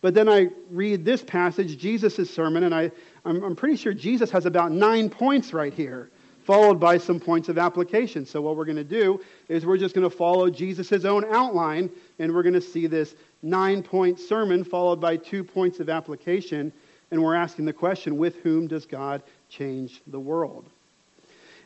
But 0.00 0.14
then 0.14 0.28
I 0.28 0.48
read 0.70 1.04
this 1.04 1.22
passage, 1.22 1.76
Jesus' 1.76 2.32
sermon, 2.32 2.64
and 2.64 2.74
I, 2.74 2.92
I'm, 3.28 3.44
I'm 3.44 3.56
pretty 3.56 3.76
sure 3.76 3.92
Jesus 3.92 4.30
has 4.30 4.46
about 4.46 4.72
nine 4.72 5.10
points 5.10 5.52
right 5.52 5.74
here, 5.74 6.08
followed 6.44 6.80
by 6.80 6.96
some 6.96 7.20
points 7.20 7.50
of 7.50 7.58
application. 7.58 8.24
So, 8.24 8.40
what 8.40 8.56
we're 8.56 8.64
going 8.64 8.76
to 8.76 8.84
do 8.84 9.20
is 9.48 9.66
we're 9.66 9.76
just 9.76 9.94
going 9.94 10.08
to 10.08 10.16
follow 10.16 10.48
Jesus' 10.48 11.04
own 11.04 11.26
outline, 11.26 11.90
and 12.18 12.34
we're 12.34 12.42
going 12.42 12.54
to 12.54 12.60
see 12.60 12.86
this 12.86 13.14
nine 13.42 13.82
point 13.82 14.18
sermon 14.18 14.64
followed 14.64 14.98
by 14.98 15.18
two 15.18 15.44
points 15.44 15.78
of 15.78 15.90
application. 15.90 16.72
And 17.10 17.22
we're 17.22 17.34
asking 17.34 17.66
the 17.66 17.72
question 17.72 18.16
with 18.16 18.36
whom 18.36 18.66
does 18.66 18.84
God 18.86 19.22
change 19.48 20.02
the 20.06 20.20
world? 20.20 20.64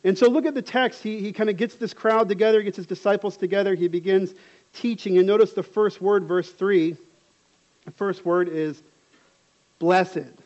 And 0.03 0.17
so, 0.17 0.29
look 0.29 0.45
at 0.45 0.55
the 0.55 0.61
text. 0.61 1.01
He, 1.01 1.21
he 1.21 1.31
kind 1.31 1.49
of 1.49 1.55
gets 1.55 1.75
this 1.75 1.93
crowd 1.93 2.27
together, 2.27 2.61
gets 2.61 2.77
his 2.77 2.87
disciples 2.87 3.37
together. 3.37 3.73
He 3.73 3.87
begins 3.87 4.33
teaching. 4.73 5.17
And 5.17 5.25
notice 5.25 5.53
the 5.53 5.63
first 5.63 6.01
word, 6.01 6.25
verse 6.25 6.51
3 6.51 6.97
the 7.85 7.91
first 7.91 8.25
word 8.25 8.47
is 8.47 8.81
blessed. 9.79 10.42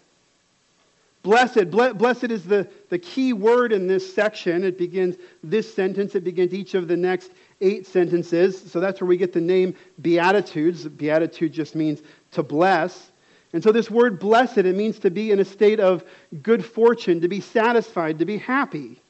Blessed. 1.28 1.70
Blessed 1.72 2.32
is 2.32 2.46
the, 2.46 2.70
the 2.88 2.98
key 2.98 3.34
word 3.34 3.74
in 3.74 3.86
this 3.86 4.16
section. 4.16 4.64
It 4.64 4.78
begins 4.78 5.18
this 5.44 5.74
sentence, 5.74 6.16
it 6.16 6.24
begins 6.24 6.54
each 6.54 6.74
of 6.74 6.88
the 6.88 6.96
next 6.96 7.32
eight 7.60 7.86
sentences. 7.86 8.72
So 8.72 8.80
that's 8.80 9.02
where 9.02 9.10
we 9.10 9.18
get 9.18 9.34
the 9.34 9.42
name 9.42 9.76
Beatitudes. 10.02 10.88
Beatitude 10.88 11.52
just 11.52 11.76
means 11.76 12.02
to 12.32 12.44
bless. 12.44 13.12
And 13.52 13.62
so 13.62 13.74
this 13.74 13.92
word 13.92 14.20
blessed, 14.20 14.60
it 14.60 14.74
means 14.74 15.00
to 15.00 15.12
be 15.12 15.32
in 15.32 15.40
a 15.42 15.44
state 15.44 15.82
of 15.82 16.06
good 16.42 16.64
fortune, 16.64 17.20
to 17.20 17.28
be 17.28 17.42
satisfied, 17.42 18.20
to 18.20 18.26
be 18.26 18.38
happy. 18.38 19.02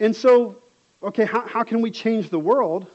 And 0.00 0.16
so, 0.16 0.56
okay, 1.02 1.26
how, 1.26 1.46
how 1.46 1.62
can 1.62 1.82
we 1.82 1.90
change 1.90 2.30
the 2.30 2.38
world? 2.38 2.86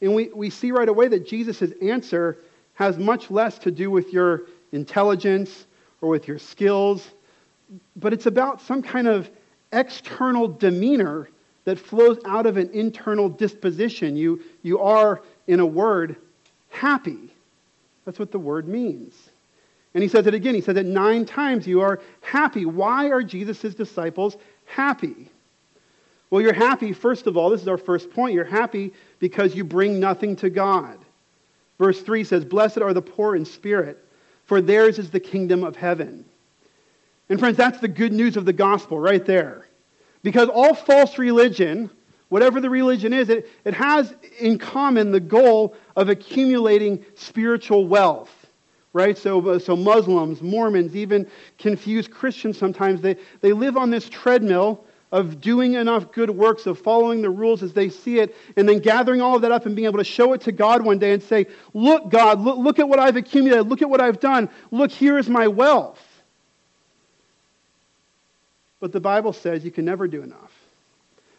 And 0.00 0.14
we, 0.14 0.28
we 0.28 0.50
see 0.50 0.70
right 0.70 0.88
away 0.88 1.08
that 1.08 1.26
Jesus' 1.26 1.72
answer 1.82 2.38
has 2.74 2.96
much 2.96 3.28
less 3.28 3.58
to 3.58 3.72
do 3.72 3.90
with 3.90 4.12
your 4.12 4.42
intelligence 4.70 5.66
or 6.00 6.10
with 6.10 6.28
your 6.28 6.38
skills, 6.38 7.10
but 7.96 8.12
it's 8.12 8.26
about 8.26 8.60
some 8.60 8.82
kind 8.82 9.08
of 9.08 9.30
external 9.72 10.48
demeanor 10.48 11.28
that 11.64 11.78
flows 11.78 12.18
out 12.26 12.46
of 12.46 12.56
an 12.56 12.70
internal 12.72 13.28
disposition. 13.28 14.16
You, 14.16 14.42
you 14.62 14.80
are, 14.80 15.22
in 15.46 15.60
a 15.60 15.66
word, 15.66 16.16
happy. 16.68 17.30
That's 18.04 18.18
what 18.18 18.30
the 18.30 18.38
word 18.38 18.68
means. 18.68 19.14
And 19.94 20.02
he 20.02 20.08
says 20.08 20.26
it 20.26 20.34
again. 20.34 20.54
He 20.54 20.60
says 20.60 20.76
it 20.76 20.86
nine 20.86 21.24
times. 21.24 21.66
You 21.66 21.80
are 21.80 22.00
happy. 22.20 22.66
Why 22.66 23.10
are 23.10 23.22
Jesus' 23.22 23.74
disciples 23.74 24.36
happy? 24.66 25.30
Well, 26.30 26.42
you're 26.42 26.52
happy, 26.52 26.92
first 26.92 27.26
of 27.28 27.36
all, 27.36 27.50
this 27.50 27.62
is 27.62 27.68
our 27.68 27.78
first 27.78 28.10
point. 28.10 28.34
You're 28.34 28.44
happy 28.44 28.92
because 29.20 29.54
you 29.54 29.62
bring 29.62 30.00
nothing 30.00 30.34
to 30.36 30.50
God. 30.50 30.98
Verse 31.78 32.00
3 32.02 32.24
says, 32.24 32.44
Blessed 32.44 32.78
are 32.78 32.92
the 32.92 33.02
poor 33.02 33.36
in 33.36 33.44
spirit, 33.44 34.04
for 34.44 34.60
theirs 34.60 34.98
is 34.98 35.10
the 35.10 35.20
kingdom 35.20 35.62
of 35.62 35.76
heaven. 35.76 36.24
And 37.28 37.38
friends, 37.38 37.56
that's 37.56 37.80
the 37.80 37.88
good 37.88 38.12
news 38.12 38.36
of 38.36 38.44
the 38.44 38.52
gospel 38.52 38.98
right 38.98 39.24
there. 39.24 39.66
Because 40.22 40.48
all 40.48 40.74
false 40.74 41.18
religion, 41.18 41.90
whatever 42.28 42.60
the 42.60 42.70
religion 42.70 43.12
is, 43.12 43.28
it, 43.28 43.48
it 43.64 43.74
has 43.74 44.14
in 44.38 44.58
common 44.58 45.10
the 45.10 45.20
goal 45.20 45.74
of 45.96 46.08
accumulating 46.08 47.04
spiritual 47.14 47.86
wealth. 47.86 48.30
Right? 48.92 49.18
So, 49.18 49.48
uh, 49.48 49.58
so 49.58 49.74
Muslims, 49.74 50.40
Mormons, 50.40 50.94
even 50.94 51.28
confused 51.58 52.10
Christians 52.10 52.56
sometimes, 52.56 53.00
they, 53.00 53.16
they 53.40 53.52
live 53.52 53.76
on 53.76 53.90
this 53.90 54.08
treadmill 54.08 54.84
of 55.10 55.40
doing 55.40 55.74
enough 55.74 56.10
good 56.12 56.30
works, 56.30 56.66
of 56.66 56.78
following 56.78 57.22
the 57.22 57.30
rules 57.30 57.62
as 57.62 57.72
they 57.72 57.88
see 57.88 58.18
it, 58.18 58.34
and 58.56 58.68
then 58.68 58.78
gathering 58.80 59.20
all 59.20 59.36
of 59.36 59.42
that 59.42 59.52
up 59.52 59.66
and 59.66 59.76
being 59.76 59.86
able 59.86 59.98
to 59.98 60.04
show 60.04 60.32
it 60.32 60.40
to 60.40 60.52
God 60.52 60.82
one 60.82 60.98
day 60.98 61.12
and 61.12 61.22
say, 61.22 61.46
Look, 61.72 62.08
God, 62.08 62.40
look, 62.40 62.58
look 62.58 62.78
at 62.78 62.88
what 62.88 62.98
I've 62.98 63.16
accumulated. 63.16 63.68
Look 63.68 63.80
at 63.80 63.88
what 63.88 64.00
I've 64.00 64.20
done. 64.20 64.48
Look, 64.70 64.90
here 64.90 65.18
is 65.18 65.28
my 65.28 65.46
wealth. 65.46 66.03
But 68.84 68.92
the 68.92 69.00
Bible 69.00 69.32
says 69.32 69.64
you 69.64 69.70
can 69.70 69.86
never 69.86 70.06
do 70.06 70.20
enough. 70.20 70.52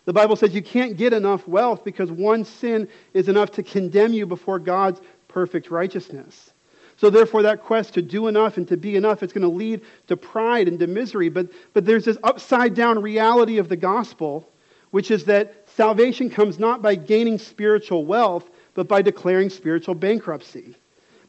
The 0.06 0.14
Bible 0.14 0.36
says 0.36 0.56
you 0.56 0.64
can't 0.64 0.98
get 0.98 1.14
enough 1.14 1.48
wealth 1.48 1.84
because 1.84 2.12
one 2.12 2.44
sin 2.44 2.90
is 3.14 3.30
enough 3.30 3.52
to 3.52 3.62
condemn 3.62 4.14
you 4.14 4.26
before 4.26 4.58
God's 4.58 5.00
perfect 5.28 5.70
righteousness. 5.70 6.54
so 6.98 7.12
therefore 7.12 7.44
that 7.44 7.62
quest 7.62 7.94
to 7.94 8.02
do 8.02 8.26
enough 8.26 8.58
and 8.58 8.68
to 8.70 8.78
be 8.78 8.96
enough, 8.96 9.22
it's 9.22 9.32
going 9.32 9.44
to 9.44 9.48
lead 9.48 9.82
to 10.08 10.18
pride 10.18 10.68
and 10.68 10.80
to 10.80 10.88
misery. 10.88 11.30
But, 11.30 11.50
but 11.74 11.86
there's 11.86 12.06
this 12.06 12.18
upside 12.24 12.74
down 12.74 13.00
reality 13.00 13.60
of 13.60 13.70
the 13.70 13.76
gospel, 13.76 14.50
which 14.90 15.12
is 15.12 15.26
that 15.26 15.68
salvation 15.68 16.32
comes 16.32 16.58
not 16.58 16.82
by 16.82 16.96
gaining 16.96 17.38
spiritual 17.38 18.06
wealth, 18.06 18.50
but 18.74 18.88
by 18.88 19.04
declaring 19.04 19.52
spiritual 19.52 19.94
bankruptcy. 19.94 20.74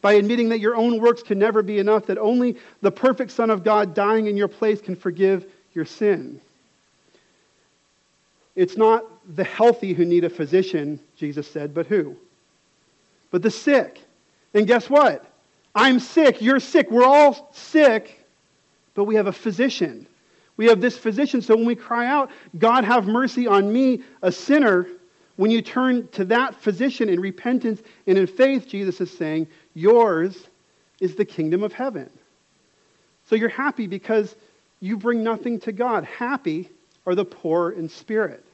By 0.00 0.14
admitting 0.14 0.48
that 0.48 0.60
your 0.60 0.76
own 0.76 0.98
works 0.98 1.22
can 1.22 1.38
never 1.38 1.62
be 1.62 1.78
enough, 1.78 2.06
that 2.06 2.16
only 2.16 2.56
the 2.80 2.90
perfect 2.90 3.32
Son 3.32 3.50
of 3.50 3.62
God 3.62 3.92
dying 3.92 4.28
in 4.28 4.36
your 4.38 4.48
place 4.48 4.80
can 4.80 4.96
forgive 4.96 5.46
your 5.76 5.84
sin. 5.84 6.40
It's 8.56 8.76
not 8.76 9.04
the 9.36 9.44
healthy 9.44 9.92
who 9.92 10.04
need 10.04 10.24
a 10.24 10.30
physician, 10.30 10.98
Jesus 11.16 11.48
said, 11.48 11.74
but 11.74 11.86
who? 11.86 12.16
But 13.30 13.42
the 13.42 13.50
sick. 13.50 14.00
And 14.54 14.66
guess 14.66 14.88
what? 14.88 15.24
I'm 15.74 16.00
sick, 16.00 16.40
you're 16.40 16.58
sick, 16.58 16.90
we're 16.90 17.04
all 17.04 17.50
sick, 17.52 18.24
but 18.94 19.04
we 19.04 19.14
have 19.16 19.26
a 19.26 19.32
physician. 19.32 20.06
We 20.56 20.66
have 20.66 20.80
this 20.80 20.96
physician. 20.96 21.42
So 21.42 21.54
when 21.54 21.66
we 21.66 21.74
cry 21.74 22.06
out, 22.06 22.30
God 22.58 22.84
have 22.84 23.06
mercy 23.06 23.46
on 23.46 23.70
me, 23.70 24.02
a 24.22 24.32
sinner, 24.32 24.86
when 25.36 25.50
you 25.50 25.60
turn 25.60 26.08
to 26.12 26.24
that 26.24 26.54
physician 26.54 27.10
in 27.10 27.20
repentance 27.20 27.82
and 28.06 28.16
in 28.16 28.26
faith, 28.26 28.66
Jesus 28.66 29.02
is 29.02 29.16
saying, 29.16 29.46
Yours 29.74 30.48
is 30.98 31.14
the 31.14 31.26
kingdom 31.26 31.62
of 31.62 31.74
heaven. 31.74 32.08
So 33.28 33.36
you're 33.36 33.50
happy 33.50 33.86
because 33.86 34.34
you 34.80 34.96
bring 34.96 35.22
nothing 35.22 35.60
to 35.60 35.72
God. 35.72 36.04
Happy 36.04 36.68
are 37.06 37.14
the 37.14 37.24
poor 37.24 37.70
in 37.70 37.88
spirit. 37.88 38.44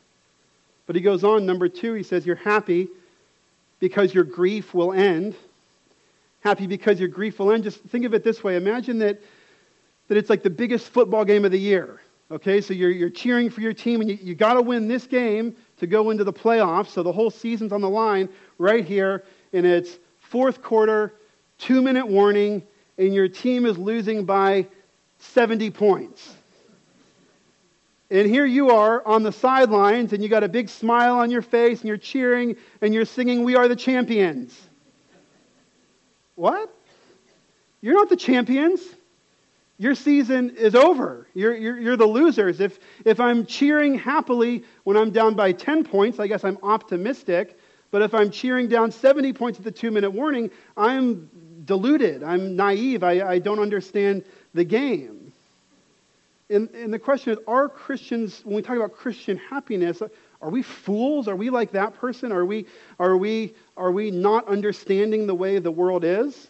But 0.87 0.97
he 0.97 1.03
goes 1.03 1.25
on, 1.25 1.47
number 1.47 1.69
two, 1.69 1.95
he 1.95 2.03
says, 2.03 2.27
You're 2.27 2.37
happy 2.37 2.89
because 3.81 4.15
your 4.15 4.25
grief 4.25 4.75
will 4.75 4.93
end. 4.93 5.35
Happy 6.41 6.67
because 6.67 6.99
your 6.99 7.09
grief 7.09 7.39
will 7.39 7.53
end. 7.53 7.65
Just 7.65 7.81
think 7.81 8.05
of 8.05 8.15
it 8.15 8.25
this 8.25 8.43
way 8.43 8.57
imagine 8.57 8.99
that, 8.99 9.21
that 10.09 10.17
it's 10.19 10.31
like 10.31 10.43
the 10.43 10.51
biggest 10.51 10.89
football 10.89 11.25
game 11.25 11.45
of 11.45 11.53
the 11.53 11.59
year. 11.59 12.01
Okay, 12.31 12.61
so 12.61 12.73
you're, 12.73 12.91
you're 12.91 13.11
cheering 13.11 13.51
for 13.51 13.61
your 13.61 13.75
team 13.75 14.01
and 14.01 14.09
you, 14.09 14.19
you 14.23 14.35
got 14.35 14.55
to 14.55 14.63
win 14.63 14.89
this 14.89 15.07
game 15.07 15.55
to 15.79 15.87
go 15.87 16.11
into 16.11 16.25
the 16.25 16.33
playoffs. 16.33 16.89
So 16.89 17.03
the 17.03 17.13
whole 17.13 17.31
season's 17.31 17.73
on 17.73 17.81
the 17.83 17.91
line 17.91 18.29
right 18.59 18.85
here, 18.85 19.25
and 19.53 19.67
it's 19.67 19.99
fourth 20.21 20.63
quarter, 20.63 21.13
two 21.59 21.83
minute 21.83 22.07
warning, 22.07 22.63
and 22.99 23.15
your 23.15 23.29
team 23.29 23.67
is 23.67 23.77
losing 23.77 24.25
by 24.25 24.67
70 25.23 25.71
points. 25.71 26.35
And 28.11 28.29
here 28.29 28.45
you 28.45 28.71
are 28.71 29.07
on 29.07 29.23
the 29.23 29.33
sidelines, 29.33 30.13
and 30.13 30.23
you 30.23 30.29
got 30.29 30.45
a 30.45 30.49
big 30.49 30.69
smile 30.69 31.17
on 31.17 31.31
your 31.31 31.41
face, 31.41 31.81
and 31.81 31.89
you're 31.89 31.97
cheering, 31.97 32.57
and 32.83 32.93
you're 32.93 33.07
singing, 33.07 33.43
We 33.43 33.57
are 33.57 33.69
the 33.69 33.77
champions. 33.77 34.61
What? 36.35 36.75
You're 37.81 37.95
not 37.95 38.09
the 38.09 38.17
champions. 38.17 38.81
Your 39.79 39.95
season 39.95 40.57
is 40.57 40.75
over. 40.75 41.27
You're, 41.35 41.55
you're, 41.57 41.79
you're, 41.79 41.97
the 41.97 42.07
losers. 42.07 42.61
If, 42.61 42.79
if 43.05 43.19
I'm 43.19 43.47
cheering 43.47 43.99
happily 43.99 44.65
when 44.85 44.97
I'm 44.97 45.11
down 45.11 45.35
by 45.35 45.53
10 45.53 45.85
points, 45.85 46.21
I 46.21 46.27
guess 46.27 46.45
I'm 46.45 46.59
optimistic. 46.63 47.59
But 47.91 48.03
if 48.03 48.15
I'm 48.15 48.31
cheering 48.31 48.69
down 48.69 48.93
70 48.93 49.33
points 49.33 49.59
at 49.59 49.65
the 49.65 49.71
two 49.71 49.91
minute 49.91 50.11
warning, 50.11 50.51
I'm 50.77 51.31
deluded. 51.65 52.23
I'm 52.23 52.57
naive. 52.57 53.03
I, 53.03 53.23
I 53.23 53.39
don't 53.39 53.59
understand 53.59 54.25
the 54.55 54.65
game. 54.65 55.33
And, 56.51 56.69
and 56.71 56.93
the 56.93 56.99
question 56.99 57.33
is 57.33 57.39
are 57.47 57.69
Christians, 57.69 58.43
when 58.45 58.57
we 58.57 58.63
talk 58.63 58.77
about 58.77 58.95
Christian 58.95 59.39
happiness, 59.39 60.03
are 60.41 60.51
we 60.51 60.63
fools? 60.63 61.29
Are 61.29 61.37
we 61.37 61.51
like 61.51 61.73
that 61.73 61.95
person? 61.95 62.33
Are 62.33 62.45
we, 62.45 62.67
are 62.99 63.17
we, 63.17 63.55
are 63.77 63.91
we 63.91 64.11
not 64.11 64.49
understanding 64.49 65.27
the 65.27 65.35
way 65.35 65.59
the 65.59 65.71
world 65.71 66.05
is? 66.05 66.49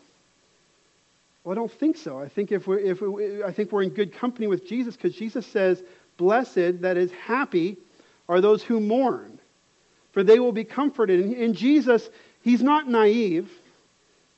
Well, 1.45 1.53
I 1.53 1.57
don't 1.57 1.73
think 1.73 1.97
so. 1.97 2.19
I 2.19 2.29
think, 2.29 2.53
if 2.53 2.67
we're, 2.67 2.79
if 2.79 3.01
we, 3.01 3.43
I 3.43 3.53
think 3.53 3.71
we're 3.73 3.83
in 3.83 3.91
good 3.91 4.15
company 4.15 4.47
with 4.47 4.67
Jesus 4.67 4.97
because 4.97 5.15
Jesus 5.15 5.47
says, 5.47 5.83
Blessed, 6.17 6.83
that 6.83 6.97
is 6.97 7.11
happy, 7.13 7.77
are 8.29 8.41
those 8.41 8.63
who 8.63 8.81
mourn, 8.81 9.39
for 10.13 10.23
they 10.23 10.39
will 10.39 10.53
be 10.53 10.65
comforted. 10.65 11.21
And, 11.21 11.35
and 11.35 11.55
Jesus, 11.55 12.09
he's 12.43 12.63
not 12.63 12.89
naive. 12.89 13.51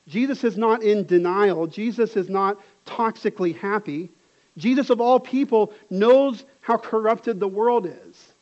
Jesus 0.07 0.43
is 0.43 0.57
not 0.57 0.83
in 0.83 1.05
denial. 1.05 1.67
Jesus 1.67 2.15
is 2.15 2.29
not 2.29 2.59
toxically 2.85 3.55
happy. 3.55 4.09
Jesus, 4.57 4.89
of 4.89 5.01
all 5.01 5.19
people, 5.19 5.73
knows 5.89 6.45
how 6.61 6.77
corrupted 6.77 7.39
the 7.39 7.47
world 7.47 7.85
is. 7.85 8.33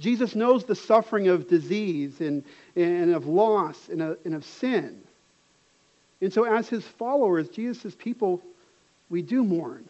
Jesus 0.00 0.34
knows 0.36 0.64
the 0.64 0.76
suffering 0.76 1.28
of 1.28 1.48
disease 1.48 2.20
and, 2.20 2.44
and 2.76 3.12
of 3.12 3.26
loss 3.26 3.88
and 3.88 4.00
of, 4.00 4.18
and 4.24 4.34
of 4.34 4.44
sin. 4.44 5.02
And 6.20 6.32
so, 6.32 6.44
as 6.44 6.68
his 6.68 6.84
followers, 6.84 7.48
Jesus' 7.48 7.94
people, 7.96 8.40
we 9.10 9.22
do 9.22 9.42
mourn. 9.42 9.88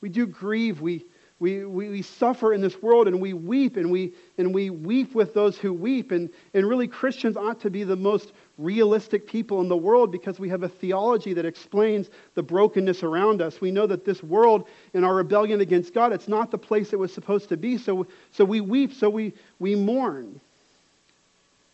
We 0.00 0.08
do 0.08 0.26
grieve. 0.26 0.80
We, 0.80 1.04
we, 1.40 1.64
we, 1.64 1.88
we, 1.88 2.02
suffer 2.02 2.52
in 2.52 2.60
this 2.60 2.82
world 2.82 3.08
and 3.08 3.20
we 3.20 3.32
weep 3.32 3.76
and 3.76 3.90
we, 3.90 4.12
and 4.38 4.54
we 4.54 4.70
weep 4.70 5.14
with 5.14 5.34
those 5.34 5.56
who 5.56 5.72
weep. 5.72 6.10
And, 6.10 6.30
and 6.54 6.68
really, 6.68 6.88
Christians 6.88 7.36
ought 7.36 7.60
to 7.60 7.70
be 7.70 7.84
the 7.84 7.96
most 7.96 8.32
realistic 8.60 9.26
people 9.26 9.60
in 9.60 9.68
the 9.68 9.76
world 9.76 10.12
because 10.12 10.38
we 10.38 10.48
have 10.48 10.62
a 10.62 10.68
theology 10.68 11.32
that 11.32 11.46
explains 11.46 12.10
the 12.34 12.42
brokenness 12.42 13.02
around 13.02 13.40
us. 13.40 13.60
We 13.60 13.70
know 13.70 13.86
that 13.86 14.04
this 14.04 14.22
world, 14.22 14.68
in 14.92 15.02
our 15.02 15.14
rebellion 15.14 15.60
against 15.60 15.94
God, 15.94 16.12
it's 16.12 16.28
not 16.28 16.50
the 16.50 16.58
place 16.58 16.92
it 16.92 16.98
was 16.98 17.12
supposed 17.12 17.48
to 17.48 17.56
be. 17.56 17.78
So, 17.78 18.06
so 18.30 18.44
we 18.44 18.60
weep, 18.60 18.92
so 18.92 19.08
we, 19.08 19.32
we 19.58 19.74
mourn. 19.74 20.40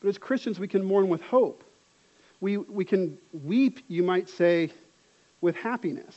But 0.00 0.08
as 0.08 0.18
Christians, 0.18 0.60
we 0.60 0.68
can 0.68 0.84
mourn 0.84 1.08
with 1.08 1.22
hope. 1.22 1.64
We, 2.40 2.58
we 2.58 2.84
can 2.84 3.18
weep, 3.44 3.80
you 3.88 4.02
might 4.02 4.28
say, 4.28 4.70
with 5.40 5.56
happiness. 5.56 6.16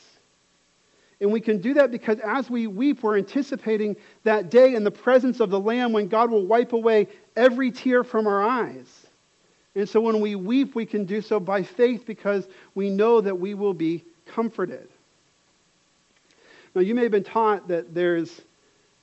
And 1.22 1.32
we 1.32 1.42
can 1.42 1.60
do 1.60 1.74
that 1.74 1.92
because 1.92 2.20
as 2.20 2.50
we 2.50 2.68
weep, 2.68 3.04
we're 3.04 3.18
anticipating 3.18 3.96
that 4.24 4.50
day 4.50 4.76
in 4.76 4.84
the 4.84 4.92
presence 4.92 5.40
of 5.40 5.50
the 5.50 5.60
Lamb 5.60 5.92
when 5.92 6.08
God 6.08 6.32
will 6.32 6.46
wipe 6.46 6.74
away 6.74 7.08
every 7.36 7.72
tear 7.72 8.04
from 8.04 8.28
our 8.28 8.42
eyes. 8.42 8.99
And 9.76 9.88
so 9.88 10.02
when 10.02 10.20
we 10.20 10.36
weep, 10.36 10.76
we 10.76 10.86
can 10.86 11.06
do 11.06 11.22
so 11.22 11.40
by 11.40 11.64
faith 11.64 12.06
because 12.06 12.48
we 12.76 12.90
know 12.90 13.22
that 13.22 13.40
we 13.40 13.54
will 13.54 13.74
be 13.74 14.04
comforted. 14.26 14.90
Now, 16.76 16.82
you 16.82 16.96
may 16.96 17.04
have 17.04 17.12
been 17.12 17.24
taught 17.24 17.68
that 17.68 17.94
there's 17.94 18.42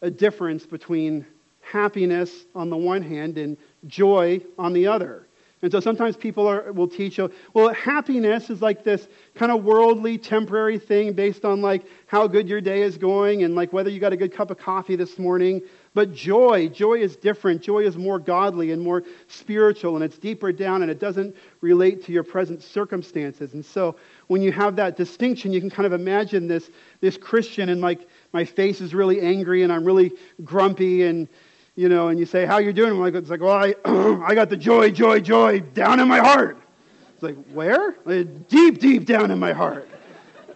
a 0.02 0.10
difference 0.10 0.66
between 0.66 1.26
happiness 1.60 2.44
on 2.54 2.70
the 2.70 2.76
one 2.76 3.02
hand 3.02 3.38
and 3.38 3.56
joy 3.86 4.40
on 4.58 4.72
the 4.72 4.86
other. 4.86 5.26
And 5.62 5.72
so 5.72 5.80
sometimes 5.80 6.16
people 6.16 6.46
are, 6.46 6.70
will 6.72 6.86
teach, 6.86 7.18
you, 7.18 7.30
well, 7.54 7.72
happiness 7.72 8.50
is 8.50 8.60
like 8.60 8.84
this 8.84 9.08
kind 9.34 9.50
of 9.50 9.64
worldly, 9.64 10.18
temporary 10.18 10.78
thing 10.78 11.12
based 11.14 11.44
on 11.44 11.62
like 11.62 11.82
how 12.06 12.26
good 12.26 12.48
your 12.48 12.60
day 12.60 12.82
is 12.82 12.98
going 12.98 13.42
and 13.42 13.54
like 13.54 13.72
whether 13.72 13.90
you 13.90 13.98
got 13.98 14.12
a 14.12 14.16
good 14.16 14.32
cup 14.32 14.50
of 14.50 14.58
coffee 14.58 14.96
this 14.96 15.18
morning. 15.18 15.62
But 15.96 16.12
joy, 16.12 16.68
joy 16.68 16.96
is 16.96 17.16
different. 17.16 17.62
Joy 17.62 17.78
is 17.84 17.96
more 17.96 18.18
godly 18.18 18.70
and 18.70 18.82
more 18.82 19.02
spiritual 19.28 19.94
and 19.94 20.04
it's 20.04 20.18
deeper 20.18 20.52
down 20.52 20.82
and 20.82 20.90
it 20.90 21.00
doesn't 21.00 21.34
relate 21.62 22.04
to 22.04 22.12
your 22.12 22.22
present 22.22 22.62
circumstances. 22.62 23.54
And 23.54 23.64
so 23.64 23.96
when 24.26 24.42
you 24.42 24.52
have 24.52 24.76
that 24.76 24.98
distinction, 24.98 25.54
you 25.54 25.60
can 25.60 25.70
kind 25.70 25.86
of 25.86 25.94
imagine 25.94 26.48
this, 26.48 26.68
this 27.00 27.16
Christian 27.16 27.70
and 27.70 27.80
like 27.80 28.06
my 28.34 28.44
face 28.44 28.82
is 28.82 28.94
really 28.94 29.22
angry 29.22 29.62
and 29.62 29.72
I'm 29.72 29.86
really 29.86 30.12
grumpy 30.44 31.04
and 31.04 31.28
you 31.76 31.88
know, 31.88 32.08
and 32.08 32.18
you 32.18 32.26
say, 32.26 32.44
how 32.44 32.58
you 32.58 32.74
doing? 32.74 32.90
I'm 32.90 33.00
like, 33.00 33.14
it's 33.14 33.30
like, 33.30 33.40
well, 33.40 33.56
I, 33.56 33.74
I 34.22 34.34
got 34.34 34.50
the 34.50 34.56
joy, 34.58 34.90
joy, 34.90 35.20
joy 35.20 35.60
down 35.60 35.98
in 36.00 36.08
my 36.08 36.18
heart. 36.18 36.58
It's 37.14 37.22
like, 37.22 37.36
where? 37.54 37.96
Like, 38.04 38.48
deep, 38.48 38.80
deep 38.80 39.06
down 39.06 39.30
in 39.30 39.38
my 39.38 39.54
heart. 39.54 39.88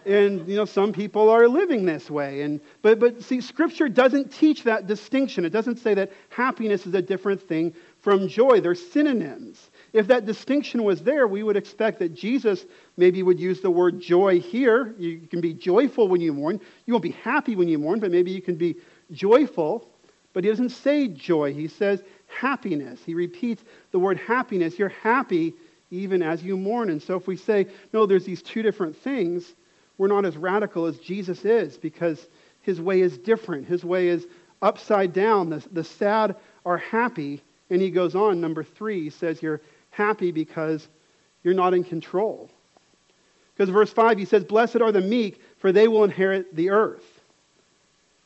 And, 0.05 0.47
you 0.47 0.55
know, 0.55 0.65
some 0.65 0.93
people 0.93 1.29
are 1.29 1.47
living 1.47 1.85
this 1.85 2.09
way. 2.09 2.41
And, 2.41 2.59
but, 2.81 2.99
but 2.99 3.23
see, 3.23 3.39
Scripture 3.39 3.87
doesn't 3.87 4.31
teach 4.31 4.63
that 4.63 4.87
distinction. 4.87 5.45
It 5.45 5.51
doesn't 5.51 5.77
say 5.77 5.93
that 5.93 6.11
happiness 6.29 6.87
is 6.87 6.93
a 6.93 7.01
different 7.01 7.41
thing 7.41 7.73
from 7.99 8.27
joy. 8.27 8.61
They're 8.61 8.73
synonyms. 8.73 9.69
If 9.93 10.07
that 10.07 10.25
distinction 10.25 10.83
was 10.83 11.03
there, 11.03 11.27
we 11.27 11.43
would 11.43 11.55
expect 11.55 11.99
that 11.99 12.15
Jesus 12.15 12.65
maybe 12.97 13.21
would 13.21 13.39
use 13.39 13.61
the 13.61 13.69
word 13.69 13.99
joy 13.99 14.39
here. 14.39 14.95
You 14.97 15.27
can 15.29 15.41
be 15.41 15.53
joyful 15.53 16.07
when 16.07 16.21
you 16.21 16.33
mourn. 16.33 16.59
You 16.85 16.93
won't 16.93 17.03
be 17.03 17.11
happy 17.11 17.55
when 17.55 17.67
you 17.67 17.77
mourn, 17.77 17.99
but 17.99 18.11
maybe 18.11 18.31
you 18.31 18.41
can 18.41 18.55
be 18.55 18.77
joyful. 19.11 19.87
But 20.33 20.43
he 20.43 20.49
doesn't 20.49 20.69
say 20.69 21.09
joy, 21.09 21.53
he 21.53 21.67
says 21.67 22.03
happiness. 22.27 23.01
He 23.05 23.13
repeats 23.13 23.63
the 23.91 23.99
word 23.99 24.17
happiness. 24.17 24.79
You're 24.79 24.89
happy 24.89 25.53
even 25.91 26.23
as 26.23 26.41
you 26.41 26.55
mourn. 26.55 26.89
And 26.89 27.03
so 27.03 27.17
if 27.17 27.27
we 27.27 27.35
say, 27.35 27.67
no, 27.91 28.05
there's 28.05 28.23
these 28.23 28.41
two 28.41 28.61
different 28.61 28.95
things, 28.95 29.53
we're 30.01 30.07
not 30.07 30.25
as 30.25 30.35
radical 30.35 30.87
as 30.87 30.97
Jesus 30.97 31.45
is 31.45 31.77
because 31.77 32.27
his 32.61 32.81
way 32.81 33.01
is 33.01 33.19
different. 33.19 33.67
His 33.67 33.85
way 33.85 34.07
is 34.07 34.25
upside 34.63 35.13
down. 35.13 35.51
The, 35.51 35.63
the 35.73 35.83
sad 35.83 36.37
are 36.65 36.77
happy. 36.77 37.43
And 37.69 37.79
he 37.79 37.91
goes 37.91 38.15
on, 38.15 38.41
number 38.41 38.63
three, 38.63 39.03
he 39.03 39.11
says, 39.11 39.43
You're 39.43 39.61
happy 39.91 40.31
because 40.31 40.87
you're 41.43 41.53
not 41.53 41.75
in 41.75 41.83
control. 41.83 42.49
Because 43.53 43.69
verse 43.69 43.93
5, 43.93 44.17
he 44.17 44.25
says, 44.25 44.43
Blessed 44.43 44.77
are 44.77 44.91
the 44.91 45.01
meek, 45.01 45.39
for 45.59 45.71
they 45.71 45.87
will 45.87 46.03
inherit 46.03 46.55
the 46.55 46.71
earth. 46.71 47.21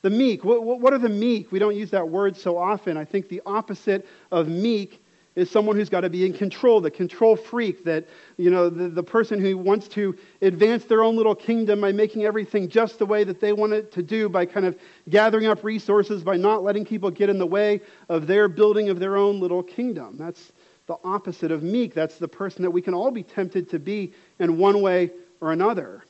The 0.01 0.11
meek, 0.11 0.45
what, 0.45 0.63
what 0.63 0.93
are 0.93 0.97
the 0.97 1.09
meek? 1.09 1.51
We 1.51 1.59
don't 1.59 1.75
use 1.75 1.91
that 1.91 2.07
word 2.07 2.37
so 2.37 2.57
often. 2.57 2.95
I 2.95 3.03
think 3.03 3.27
the 3.27 3.41
opposite 3.45 4.07
of 4.31 4.47
meek 4.47 5.03
is 5.35 5.51
someone 5.51 5.75
who's 5.75 5.89
got 5.89 6.01
to 6.01 6.09
be 6.09 6.25
in 6.25 6.33
control, 6.33 6.79
the 6.79 6.89
control 6.89 7.35
freak, 7.35 7.83
that, 7.83 8.07
you 8.37 8.49
know, 8.49 8.69
the, 8.69 8.87
the 8.87 9.03
person 9.03 9.39
who 9.39 9.57
wants 9.57 9.87
to 9.89 10.17
advance 10.41 10.85
their 10.85 11.03
own 11.03 11.15
little 11.17 11.35
kingdom 11.35 11.81
by 11.81 11.91
making 11.91 12.23
everything 12.23 12.69
just 12.69 12.99
the 12.99 13.05
way 13.05 13.23
that 13.23 13.41
they 13.41 13.51
want 13.51 13.73
it 13.73 13.91
to 13.91 14.01
do, 14.01 14.29
by 14.29 14.45
kind 14.45 14.65
of 14.65 14.77
gathering 15.09 15.45
up 15.47 15.63
resources, 15.63 16.23
by 16.23 16.37
not 16.37 16.63
letting 16.63 16.85
people 16.85 17.11
get 17.11 17.29
in 17.29 17.37
the 17.37 17.45
way 17.45 17.81
of 18.07 18.27
their 18.27 18.47
building 18.47 18.89
of 18.89 18.99
their 18.99 19.17
own 19.17 19.39
little 19.39 19.61
kingdom. 19.61 20.15
That's 20.17 20.53
the 20.87 20.97
opposite 21.03 21.51
of 21.51 21.63
meek. 21.63 21.93
That's 21.93 22.17
the 22.17 22.27
person 22.27 22.61
that 22.61 22.71
we 22.71 22.81
can 22.81 22.93
all 22.93 23.11
be 23.11 23.23
tempted 23.23 23.69
to 23.71 23.79
be 23.79 24.13
in 24.39 24.57
one 24.57 24.81
way 24.81 25.11
or 25.41 25.51
another. 25.51 26.03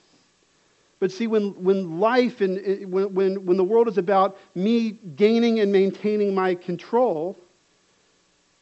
But 1.00 1.12
see, 1.12 1.28
when, 1.28 1.52
when 1.64 2.00
life 2.00 2.42
and 2.42 2.60
eh, 2.60 2.86
when, 2.86 3.14
when, 3.14 3.46
when 3.46 3.58
the 3.58 3.64
world 3.64 3.88
is 3.88 3.98
about 3.98 4.38
me 4.54 4.92
gaining 5.16 5.60
and 5.60 5.72
maintaining 5.72 6.34
my 6.34 6.56
control, 6.56 7.38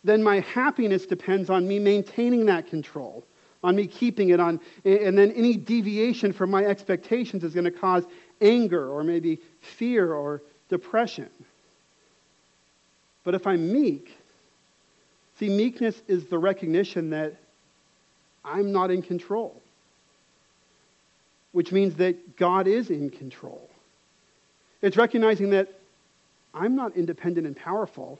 then 0.03 0.21
my 0.21 0.41
happiness 0.41 1.05
depends 1.05 1.49
on 1.49 1.67
me 1.67 1.79
maintaining 1.79 2.45
that 2.47 2.67
control, 2.67 3.23
on 3.63 3.75
me 3.75 3.87
keeping 3.87 4.29
it 4.29 4.39
on. 4.39 4.59
And 4.83 5.17
then 5.17 5.31
any 5.31 5.55
deviation 5.55 6.33
from 6.33 6.51
my 6.51 6.65
expectations 6.65 7.43
is 7.43 7.53
going 7.53 7.65
to 7.65 7.71
cause 7.71 8.03
anger 8.41 8.89
or 8.89 9.03
maybe 9.03 9.39
fear 9.61 10.13
or 10.13 10.41
depression. 10.69 11.29
But 13.23 13.35
if 13.35 13.47
I'm 13.47 13.71
meek, 13.71 14.11
see, 15.39 15.49
meekness 15.49 16.01
is 16.07 16.25
the 16.25 16.37
recognition 16.37 17.11
that 17.11 17.35
I'm 18.43 18.73
not 18.73 18.91
in 18.91 19.01
control, 19.01 19.61
which 21.53 21.71
means 21.71 21.95
that 21.95 22.35
God 22.35 22.67
is 22.67 22.89
in 22.89 23.09
control. 23.09 23.69
It's 24.81 24.97
recognizing 24.97 25.51
that 25.51 25.69
I'm 26.53 26.75
not 26.75 26.97
independent 26.97 27.47
and 27.47 27.55
powerful. 27.55 28.19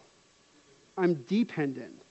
I'm 0.98 1.16
dependent 1.24 2.02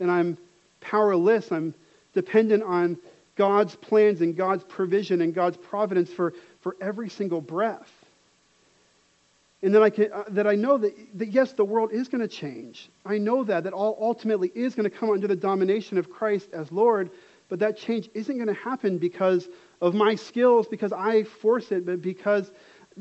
and 0.00 0.10
I'm 0.10 0.38
powerless. 0.80 1.52
I'm 1.52 1.74
dependent 2.14 2.62
on 2.62 2.98
God's 3.36 3.76
plans 3.76 4.20
and 4.20 4.36
God's 4.36 4.64
provision 4.64 5.20
and 5.20 5.34
God's 5.34 5.56
providence 5.56 6.10
for, 6.10 6.32
for 6.60 6.76
every 6.80 7.08
single 7.08 7.40
breath. 7.40 7.90
And 9.62 9.74
then 9.74 9.82
I 9.82 9.90
can, 9.90 10.12
uh, 10.12 10.24
that 10.28 10.46
I 10.46 10.54
know 10.54 10.78
that, 10.78 11.18
that, 11.18 11.28
yes, 11.28 11.52
the 11.52 11.64
world 11.64 11.92
is 11.92 12.08
going 12.08 12.20
to 12.20 12.28
change. 12.28 12.88
I 13.04 13.18
know 13.18 13.44
that, 13.44 13.64
that 13.64 13.72
all 13.72 13.96
ultimately 14.00 14.52
is 14.54 14.74
going 14.74 14.88
to 14.88 14.96
come 14.96 15.10
under 15.10 15.26
the 15.26 15.36
domination 15.36 15.98
of 15.98 16.10
Christ 16.10 16.48
as 16.52 16.70
Lord, 16.70 17.10
but 17.48 17.58
that 17.60 17.76
change 17.76 18.08
isn't 18.14 18.36
going 18.36 18.48
to 18.48 18.54
happen 18.54 18.98
because 18.98 19.48
of 19.80 19.94
my 19.94 20.14
skills, 20.14 20.66
because 20.66 20.92
I 20.92 21.24
force 21.24 21.72
it, 21.72 21.86
but 21.86 22.02
because, 22.02 22.50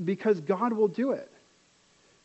because 0.03 0.39
God 0.41 0.73
will 0.73 0.87
do 0.87 1.11
it. 1.11 1.31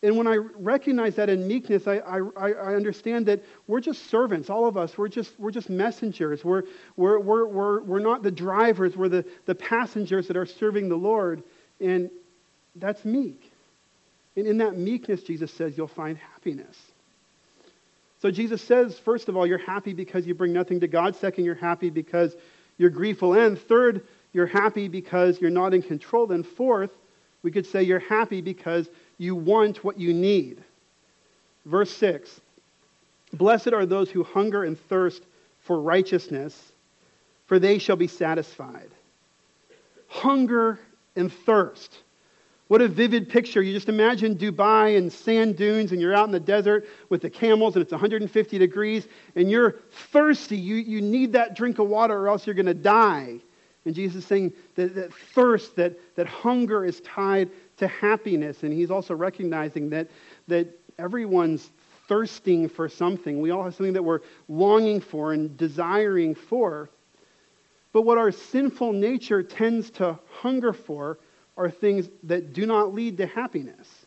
And 0.03 0.17
when 0.17 0.27
I 0.27 0.37
recognize 0.37 1.15
that 1.17 1.29
in 1.29 1.47
meekness, 1.47 1.87
I, 1.87 1.99
I, 1.99 2.19
I, 2.39 2.75
understand 2.75 3.27
that 3.27 3.45
we're 3.67 3.81
just 3.81 4.09
servants, 4.09 4.49
all 4.49 4.67
of 4.67 4.79
us. 4.79 4.97
We're 4.97 5.09
just, 5.09 5.39
we're 5.39 5.51
just 5.51 5.69
messengers. 5.69 6.43
We're, 6.43 6.63
we're, 6.97 7.19
we're, 7.19 7.47
we're, 7.47 7.83
we're 7.83 8.01
not 8.01 8.23
the 8.23 8.31
drivers, 8.31 8.97
we're 8.97 9.11
the, 9.11 9.27
the 9.45 9.55
passengers 9.55 10.27
that 10.29 10.39
are 10.39 10.47
serving 10.47 10.89
the 10.89 10.97
Lord. 10.97 11.43
And 11.81 12.11
that's 12.77 13.05
meek. 13.05 13.53
And 14.37 14.47
in 14.47 14.59
that 14.59 14.77
meekness, 14.77 15.23
Jesus 15.23 15.53
says, 15.53 15.77
you'll 15.77 15.87
find 15.87 16.17
happiness. 16.17 16.79
So 18.23 18.31
Jesus 18.31 18.63
says, 18.63 18.99
first 18.99 19.29
of 19.29 19.37
all, 19.37 19.47
you're 19.47 19.59
happy 19.59 19.93
because 19.93 20.27
you 20.27 20.35
bring 20.35 20.53
nothing 20.53 20.81
to 20.81 20.89
God. 20.89 21.15
Second, 21.17 21.45
you're 21.45 21.55
happy 21.55 21.91
because 21.91 22.37
your 22.79 22.91
grief 22.91 23.21
will 23.21 23.35
end. 23.35 23.59
Third, 23.59 24.07
you're 24.33 24.47
happy 24.47 24.89
because 24.89 25.41
you're 25.41 25.51
not 25.51 25.75
in 25.75 25.83
control. 25.83 26.27
Then 26.27 26.43
fourth, 26.43 26.91
we 27.43 27.51
could 27.51 27.67
say 27.67 27.83
you're 27.83 27.99
happy 27.99 28.41
because 28.41 28.89
you 29.21 29.35
want 29.35 29.85
what 29.85 30.01
you 30.01 30.15
need. 30.15 30.65
Verse 31.67 31.93
6 31.93 32.41
Blessed 33.35 33.73
are 33.75 33.87
those 33.87 34.11
who 34.11 34.25
hunger 34.25 34.65
and 34.65 34.81
thirst 34.89 35.23
for 35.61 35.81
righteousness, 35.81 36.73
for 37.47 37.59
they 37.59 37.79
shall 37.79 37.97
be 37.97 38.07
satisfied. 38.07 38.89
Hunger 40.09 40.81
and 41.15 41.31
thirst. 41.31 41.99
What 42.69 42.81
a 42.81 42.89
vivid 42.89 43.29
picture. 43.29 43.61
You 43.61 43.75
just 43.75 43.91
imagine 43.91 44.37
Dubai 44.37 44.97
and 44.97 45.13
sand 45.13 45.57
dunes, 45.57 45.93
and 45.93 46.01
you're 46.01 46.15
out 46.15 46.27
in 46.27 46.33
the 46.33 46.41
desert 46.41 46.89
with 47.11 47.21
the 47.21 47.31
camels, 47.31 47.75
and 47.77 47.83
it's 47.83 47.93
150 47.93 48.59
degrees, 48.59 49.07
and 49.37 49.51
you're 49.51 49.77
thirsty. 50.13 50.57
You, 50.57 50.77
you 50.77 51.03
need 51.03 51.35
that 51.35 51.55
drink 51.55 51.79
of 51.79 51.89
water, 51.89 52.17
or 52.17 52.29
else 52.29 52.47
you're 52.47 52.55
going 52.55 52.67
to 52.67 52.75
die. 52.75 53.41
And 53.85 53.95
Jesus 53.95 54.23
is 54.23 54.27
saying 54.27 54.53
that, 54.75 54.95
that 54.95 55.13
thirst, 55.13 55.77
that, 55.77 55.99
that 56.17 56.27
hunger 56.27 56.85
is 56.85 57.01
tied 57.01 57.51
to 57.79 57.89
happiness. 57.89 58.63
And 58.63 58.73
he's 58.73 58.91
also 58.91 59.15
recognizing 59.15 59.91
that, 59.91 60.11
that 60.49 60.69
everyone's 60.99 61.71
thirsting 62.07 62.69
for 62.69 62.89
something. 62.89 63.41
We 63.41 63.51
all 63.51 63.63
have 63.65 63.75
something 63.75 63.95
that 63.95 64.03
we're 64.03 64.21
longing 64.49 65.01
for 65.01 65.33
and 65.33 65.57
desiring 65.57 66.35
for. 66.35 66.91
But 67.93 68.03
what 68.03 68.19
our 68.19 68.33
sinful 68.33 68.93
nature 68.93 69.43
tends 69.43 69.91
to 69.93 70.19
hunger 70.31 70.73
for 70.73 71.19
are 71.57 71.71
things 71.71 72.09
that 72.25 72.53
do 72.53 72.67
not 72.67 72.95
lead 72.95 73.17
to 73.19 73.27
happiness. 73.27 74.07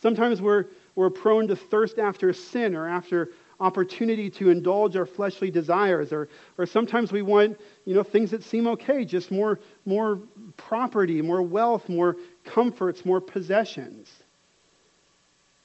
Sometimes 0.00 0.40
we're, 0.40 0.66
we're 0.94 1.10
prone 1.10 1.48
to 1.48 1.56
thirst 1.56 1.98
after 1.98 2.32
sin 2.32 2.74
or 2.74 2.88
after 2.88 3.30
opportunity 3.60 4.28
to 4.30 4.50
indulge 4.50 4.96
our 4.96 5.06
fleshly 5.06 5.50
desires 5.50 6.12
or, 6.12 6.28
or 6.58 6.66
sometimes 6.66 7.12
we 7.12 7.22
want 7.22 7.58
you 7.84 7.94
know 7.94 8.02
things 8.02 8.30
that 8.30 8.42
seem 8.42 8.66
okay 8.66 9.04
just 9.04 9.30
more 9.30 9.58
more 9.84 10.20
property 10.56 11.22
more 11.22 11.42
wealth 11.42 11.88
more 11.88 12.16
comforts 12.44 13.04
more 13.04 13.20
possessions. 13.20 14.10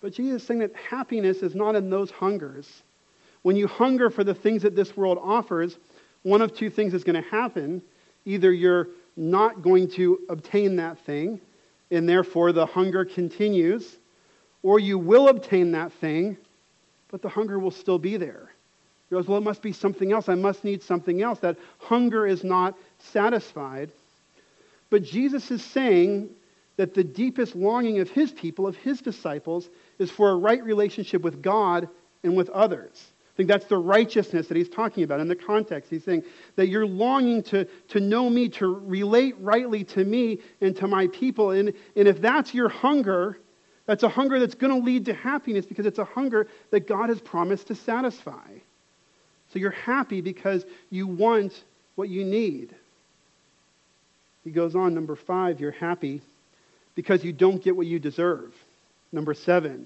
But 0.01 0.13
jesus 0.13 0.41
is 0.41 0.47
saying 0.47 0.62
that 0.62 0.75
happiness 0.75 1.38
is 1.38 1.56
not 1.56 1.75
in 1.75 1.89
those 1.89 2.12
hungers. 2.12 2.84
When 3.41 3.56
you 3.56 3.67
hunger 3.67 4.10
for 4.10 4.23
the 4.23 4.36
things 4.36 4.62
that 4.62 4.75
this 4.75 4.95
world 4.95 5.19
offers 5.21 5.77
one 6.23 6.41
of 6.41 6.56
two 6.56 6.69
things 6.69 6.93
is 6.93 7.04
going 7.04 7.21
to 7.21 7.30
happen. 7.30 7.82
Either 8.25 8.51
you're 8.51 8.89
not 9.17 9.62
going 9.62 9.89
to 9.91 10.19
obtain 10.30 10.75
that 10.77 10.99
thing 10.99 11.41
and 11.89 12.08
therefore 12.08 12.51
the 12.51 12.65
hunger 12.65 13.04
continues 13.04 13.97
or 14.63 14.80
you 14.80 14.97
will 14.97 15.27
obtain 15.27 15.71
that 15.71 15.91
thing 15.93 16.38
but 17.12 17.21
the 17.21 17.30
hunger 17.30 17.60
will 17.60 17.71
still 17.71 18.00
be 18.00 18.17
there. 18.17 18.50
He 19.10 19.15
goes, 19.15 19.28
Well, 19.28 19.38
it 19.38 19.43
must 19.43 19.62
be 19.62 19.74
something 19.74 20.12
else. 20.12 20.30
I 20.30 20.36
must 20.36 20.63
need 20.63 20.82
something 20.82 21.21
else. 21.21 21.39
That 21.39 21.58
hunger 21.80 22.26
is 22.26 22.43
not 22.43 22.78
satisfied. 22.97 23.91
But 24.89 25.04
Jesus 25.04 25.52
is 25.52 25.63
saying 25.63 26.30
that 26.78 26.93
the 26.93 27.04
deepest 27.04 27.56
longing 27.56 28.00
of 28.00 28.10
his 28.10 28.32
people, 28.32 28.65
of 28.65 28.76
his 28.78 29.02
disciples, 29.02 29.69
is 30.00 30.10
for 30.10 30.32
a 30.32 30.36
right 30.36 30.63
relationship 30.63 31.21
with 31.21 31.41
God 31.41 31.89
and 32.24 32.36
with 32.36 32.50
others. 32.50 33.12
I 33.34 33.38
think 33.38 33.50
that's 33.50 33.65
the 33.65 33.78
righteousness 33.78 34.47
that 34.47 34.58
he's 34.58 34.69
talking 34.69 35.04
about 35.04 35.19
in 35.19 35.28
the 35.28 35.36
context. 35.36 35.89
He's 35.89 36.04
saying 36.04 36.24
that 36.56 36.67
you're 36.67 36.86
longing 36.86 37.43
to, 37.43 37.65
to 37.89 38.00
know 38.00 38.30
me, 38.30 38.50
to 38.50 38.67
relate 38.67 39.36
rightly 39.39 39.84
to 39.86 40.04
me 40.04 40.39
and 40.60 40.76
to 40.78 40.88
my 40.88 41.08
people. 41.08 41.52
And, 41.52 41.74
and 41.95 42.08
if 42.08 42.21
that's 42.21 42.54
your 42.54 42.67
hunger, 42.67 43.38
that's 43.91 44.04
a 44.04 44.10
hunger 44.10 44.39
that's 44.39 44.56
going 44.56 44.71
to 44.71 44.86
lead 44.86 45.04
to 45.04 45.13
happiness 45.13 45.65
because 45.65 45.86
it's 45.86 45.99
a 45.99 46.06
hunger 46.06 46.47
that 46.69 46.88
God 46.88 47.10
has 47.10 47.19
promised 47.19 47.67
to 47.67 47.75
satisfy. 47.75 48.47
So 49.51 49.60
you're 49.60 49.71
happy 49.71 50.21
because 50.21 50.65
you 50.89 51.08
want 51.08 51.65
what 51.95 52.08
you 52.08 52.23
need. 52.23 52.73
He 54.45 54.51
goes 54.51 54.77
on, 54.77 54.93
number 54.93 55.17
five, 55.17 55.60
you're 55.60 55.71
happy 55.71 56.21
because 56.95 57.25
you 57.25 57.34
don't 57.34 57.62
get 57.62 57.75
what 57.75 57.86
you 57.86 57.99
deserve. 57.99 58.54
Number 59.12 59.34
seven, 59.34 59.86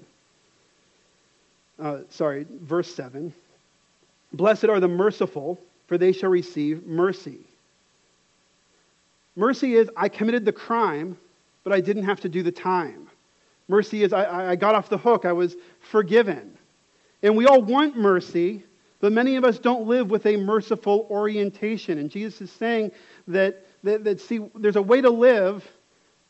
uh, 1.80 2.02
sorry, 2.10 2.46
verse 2.62 2.94
seven. 2.94 3.34
Blessed 4.32 4.66
are 4.66 4.78
the 4.78 4.86
merciful, 4.86 5.58
for 5.88 5.98
they 5.98 6.12
shall 6.12 6.30
receive 6.30 6.86
mercy. 6.86 7.40
Mercy 9.34 9.74
is, 9.74 9.90
I 9.96 10.08
committed 10.08 10.44
the 10.44 10.52
crime, 10.52 11.18
but 11.64 11.72
I 11.72 11.80
didn't 11.80 12.04
have 12.04 12.20
to 12.20 12.28
do 12.28 12.44
the 12.44 12.52
time. 12.52 13.05
Mercy 13.68 14.02
is, 14.02 14.12
I, 14.12 14.52
I 14.52 14.56
got 14.56 14.74
off 14.74 14.88
the 14.88 14.98
hook, 14.98 15.24
I 15.24 15.32
was 15.32 15.56
forgiven. 15.80 16.56
And 17.22 17.36
we 17.36 17.46
all 17.46 17.62
want 17.62 17.96
mercy, 17.96 18.64
but 19.00 19.12
many 19.12 19.36
of 19.36 19.44
us 19.44 19.58
don't 19.58 19.86
live 19.86 20.10
with 20.10 20.26
a 20.26 20.36
merciful 20.36 21.06
orientation. 21.10 21.98
And 21.98 22.10
Jesus 22.10 22.40
is 22.40 22.52
saying 22.52 22.92
that, 23.28 23.66
that, 23.82 24.04
that 24.04 24.20
see, 24.20 24.40
there's 24.54 24.76
a 24.76 24.82
way 24.82 25.00
to 25.00 25.10
live 25.10 25.68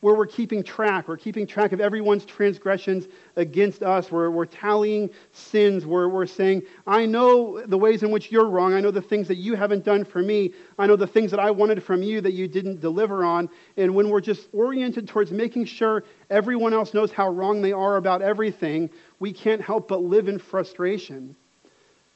where 0.01 0.13
we're 0.13 0.27
keeping 0.27 0.63
track. 0.63 1.07
We're 1.07 1.17
keeping 1.17 1.47
track 1.47 1.71
of 1.71 1.81
everyone's 1.81 2.23
transgressions 2.23 3.07
against 3.35 3.81
us. 3.81 4.11
We're, 4.11 4.29
we're 4.29 4.45
tallying 4.45 5.09
sins. 5.31 5.87
We're, 5.87 6.07
we're 6.07 6.27
saying, 6.27 6.63
I 6.85 7.07
know 7.07 7.65
the 7.65 7.77
ways 7.77 8.03
in 8.03 8.11
which 8.11 8.31
you're 8.31 8.47
wrong. 8.47 8.73
I 8.73 8.79
know 8.79 8.91
the 8.91 9.01
things 9.01 9.27
that 9.27 9.37
you 9.37 9.55
haven't 9.55 9.83
done 9.83 10.05
for 10.05 10.21
me. 10.21 10.53
I 10.77 10.85
know 10.85 10.95
the 10.95 11.07
things 11.07 11.31
that 11.31 11.39
I 11.39 11.49
wanted 11.49 11.81
from 11.81 12.03
you 12.03 12.21
that 12.21 12.33
you 12.33 12.47
didn't 12.47 12.79
deliver 12.79 13.25
on. 13.25 13.49
And 13.75 13.95
when 13.95 14.09
we're 14.09 14.21
just 14.21 14.47
oriented 14.53 15.07
towards 15.07 15.31
making 15.31 15.65
sure 15.65 16.03
everyone 16.29 16.73
else 16.73 16.93
knows 16.93 17.11
how 17.11 17.29
wrong 17.29 17.61
they 17.63 17.71
are 17.71 17.97
about 17.97 18.21
everything, 18.21 18.91
we 19.19 19.33
can't 19.33 19.61
help 19.61 19.87
but 19.87 20.03
live 20.03 20.27
in 20.27 20.37
frustration. 20.37 21.35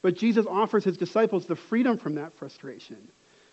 But 0.04 0.16
Jesus 0.16 0.46
offers 0.48 0.84
his 0.84 0.98
disciples 0.98 1.48
the 1.48 1.56
freedom 1.56 1.98
from 1.98 2.16
that 2.16 2.34
frustration. 2.34 3.10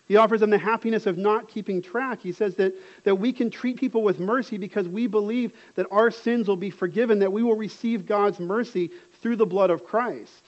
He 0.09 0.17
offers 0.17 0.39
them 0.39 0.49
the 0.49 0.57
happiness 0.57 1.05
of 1.05 1.19
not 1.19 1.47
keeping 1.47 1.83
track. 1.83 2.19
He 2.19 2.31
says 2.31 2.55
that, 2.55 2.73
that 3.03 3.15
we 3.15 3.31
can 3.31 3.51
treat 3.51 3.79
people 3.79 4.01
with 4.01 4.19
mercy 4.19 4.57
because 4.57 4.87
we 4.87 5.05
believe 5.05 5.53
that 5.75 5.85
our 5.91 6.09
sins 6.09 6.47
will 6.47 6.57
be 6.57 6.71
forgiven, 6.71 7.19
that 7.19 7.31
we 7.31 7.43
will 7.43 7.55
receive 7.55 8.07
God's 8.07 8.39
mercy 8.39 8.89
through 9.21 9.35
the 9.35 9.45
blood 9.45 9.69
of 9.69 9.85
Christ. 9.85 10.43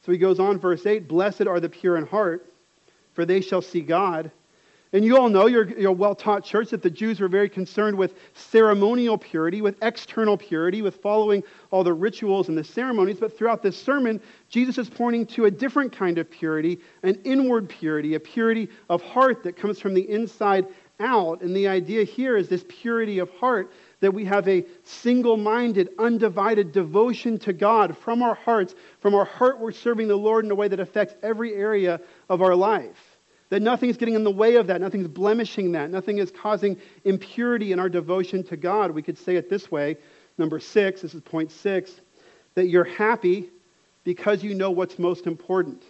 So 0.00 0.12
he 0.12 0.18
goes 0.18 0.40
on, 0.40 0.58
verse 0.58 0.86
8 0.86 1.06
Blessed 1.06 1.46
are 1.46 1.60
the 1.60 1.68
pure 1.68 1.98
in 1.98 2.06
heart, 2.06 2.50
for 3.12 3.26
they 3.26 3.42
shall 3.42 3.60
see 3.60 3.82
God. 3.82 4.30
And 4.92 5.04
you 5.04 5.18
all 5.18 5.28
know, 5.28 5.46
you're, 5.46 5.68
you're 5.78 5.90
a 5.90 5.92
well 5.92 6.14
taught 6.14 6.44
church, 6.44 6.70
that 6.70 6.82
the 6.82 6.90
Jews 6.90 7.20
were 7.20 7.28
very 7.28 7.48
concerned 7.48 7.96
with 7.98 8.14
ceremonial 8.32 9.18
purity, 9.18 9.60
with 9.60 9.76
external 9.82 10.36
purity, 10.36 10.80
with 10.80 10.96
following 10.96 11.42
all 11.70 11.84
the 11.84 11.92
rituals 11.92 12.48
and 12.48 12.56
the 12.56 12.64
ceremonies. 12.64 13.18
But 13.20 13.36
throughout 13.36 13.62
this 13.62 13.80
sermon, 13.80 14.20
Jesus 14.48 14.78
is 14.78 14.88
pointing 14.88 15.26
to 15.26 15.44
a 15.44 15.50
different 15.50 15.92
kind 15.92 16.16
of 16.16 16.30
purity, 16.30 16.80
an 17.02 17.20
inward 17.24 17.68
purity, 17.68 18.14
a 18.14 18.20
purity 18.20 18.68
of 18.88 19.02
heart 19.02 19.42
that 19.42 19.56
comes 19.56 19.78
from 19.78 19.92
the 19.92 20.08
inside 20.10 20.66
out. 21.00 21.42
And 21.42 21.54
the 21.54 21.68
idea 21.68 22.04
here 22.04 22.36
is 22.36 22.48
this 22.48 22.64
purity 22.68 23.18
of 23.18 23.30
heart 23.32 23.70
that 24.00 24.12
we 24.12 24.24
have 24.24 24.48
a 24.48 24.64
single 24.84 25.36
minded, 25.36 25.90
undivided 25.98 26.72
devotion 26.72 27.38
to 27.40 27.52
God 27.52 27.96
from 27.96 28.22
our 28.22 28.34
hearts. 28.34 28.74
From 29.00 29.14
our 29.14 29.26
heart, 29.26 29.60
we're 29.60 29.72
serving 29.72 30.08
the 30.08 30.16
Lord 30.16 30.46
in 30.46 30.50
a 30.50 30.54
way 30.54 30.68
that 30.68 30.80
affects 30.80 31.14
every 31.22 31.54
area 31.54 32.00
of 32.28 32.40
our 32.40 32.54
life. 32.54 33.07
That 33.50 33.62
nothing's 33.62 33.96
getting 33.96 34.14
in 34.14 34.24
the 34.24 34.30
way 34.30 34.56
of 34.56 34.66
that, 34.66 34.80
nothing's 34.80 35.08
blemishing 35.08 35.72
that, 35.72 35.90
nothing 35.90 36.18
is 36.18 36.30
causing 36.30 36.76
impurity 37.04 37.72
in 37.72 37.78
our 37.78 37.88
devotion 37.88 38.44
to 38.44 38.56
God. 38.56 38.90
We 38.90 39.02
could 39.02 39.16
say 39.18 39.36
it 39.36 39.48
this 39.48 39.70
way 39.70 39.96
number 40.36 40.60
six, 40.60 41.02
this 41.02 41.14
is 41.14 41.20
point 41.20 41.50
six, 41.50 42.00
that 42.54 42.68
you're 42.68 42.84
happy 42.84 43.50
because 44.04 44.42
you 44.42 44.54
know 44.54 44.70
what's 44.70 44.98
most 44.98 45.26
important. 45.26 45.82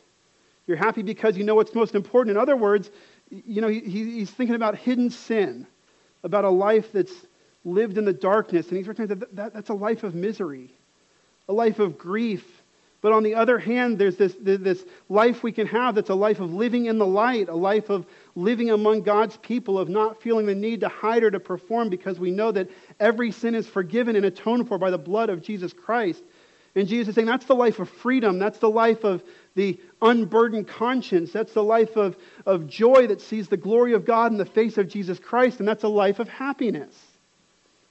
You're 0.67 0.77
happy 0.77 1.03
because 1.03 1.37
you 1.37 1.45
know 1.45 1.55
what's 1.55 1.75
most 1.75 1.95
important. 1.95 2.37
In 2.37 2.41
other 2.41 2.57
words, 2.57 2.91
you 3.31 3.61
know, 3.61 3.69
he, 3.69 3.81
he's 3.81 4.31
thinking 4.31 4.57
about 4.57 4.77
hidden 4.77 5.11
sin, 5.11 5.67
about 6.23 6.45
a 6.45 6.51
life 6.51 6.93
that's 6.93 7.13
lived 7.65 7.99
in 7.99 8.05
the 8.05 8.13
darkness, 8.13 8.69
and 8.69 8.77
he's 8.77 8.89
recognizing 8.89 9.19
that, 9.19 9.37
that 9.37 9.55
that's 9.55 9.69
a 9.71 9.75
life 9.75 10.03
of 10.03 10.15
misery, 10.15 10.71
a 11.49 11.53
life 11.53 11.79
of 11.79 11.99
grief. 11.99 12.58
But 13.01 13.13
on 13.13 13.23
the 13.23 13.35
other 13.35 13.59
hand, 13.59 13.97
there's 13.97 14.17
this, 14.17 14.35
this 14.41 14.85
life 15.09 15.45
we 15.45 15.53
can 15.53 15.69
have 15.69 15.95
that's 15.95 16.11
a 16.11 16.15
life 16.15 16.41
of 16.41 16.53
living 16.53 16.87
in 16.87 16.99
the 16.99 17.07
light, 17.07 17.49
a 17.49 17.55
life 17.55 17.91
of 17.91 18.07
living 18.35 18.71
among 18.71 19.03
God's 19.03 19.37
people, 19.37 19.79
of 19.79 19.89
not 19.89 20.21
feeling 20.21 20.47
the 20.47 20.55
need 20.55 20.81
to 20.81 20.89
hide 20.89 21.23
or 21.23 21.31
to 21.31 21.39
perform 21.39 21.91
because 21.91 22.19
we 22.19 22.33
know 22.33 22.51
that 22.51 22.69
every 22.99 23.31
sin 23.31 23.55
is 23.55 23.69
forgiven 23.69 24.17
and 24.17 24.25
atoned 24.25 24.67
for 24.67 24.79
by 24.79 24.91
the 24.91 24.99
blood 24.99 25.31
of 25.31 25.43
Jesus 25.43 25.73
Christ. 25.73 26.23
And 26.75 26.89
Jesus 26.89 27.09
is 27.09 27.15
saying 27.15 27.27
that's 27.27 27.47
the 27.47 27.55
life 27.55 27.79
of 27.79 27.89
freedom. 27.89 28.39
That's 28.39 28.59
the 28.59 28.71
life 28.71 29.05
of 29.05 29.23
the 29.55 29.79
unburdened 30.03 30.67
conscience. 30.67 31.33
That's 31.33 31.53
the 31.53 31.63
life 31.63 31.97
of, 31.97 32.17
of 32.47 32.69
joy 32.69 33.07
that 33.07 33.21
sees 33.21 33.49
the 33.49 33.57
glory 33.57 33.95
of 33.95 34.05
God 34.05 34.33
in 34.33 34.39
the 34.39 34.45
face 34.45 34.77
of 34.77 34.89
Jesus 34.89 35.21
Christ. 35.21 35.61
And 35.61 35.69
that's 35.69 35.85
a 35.85 35.89
life 35.89 36.19
of 36.19 36.29
happiness. 36.29 36.95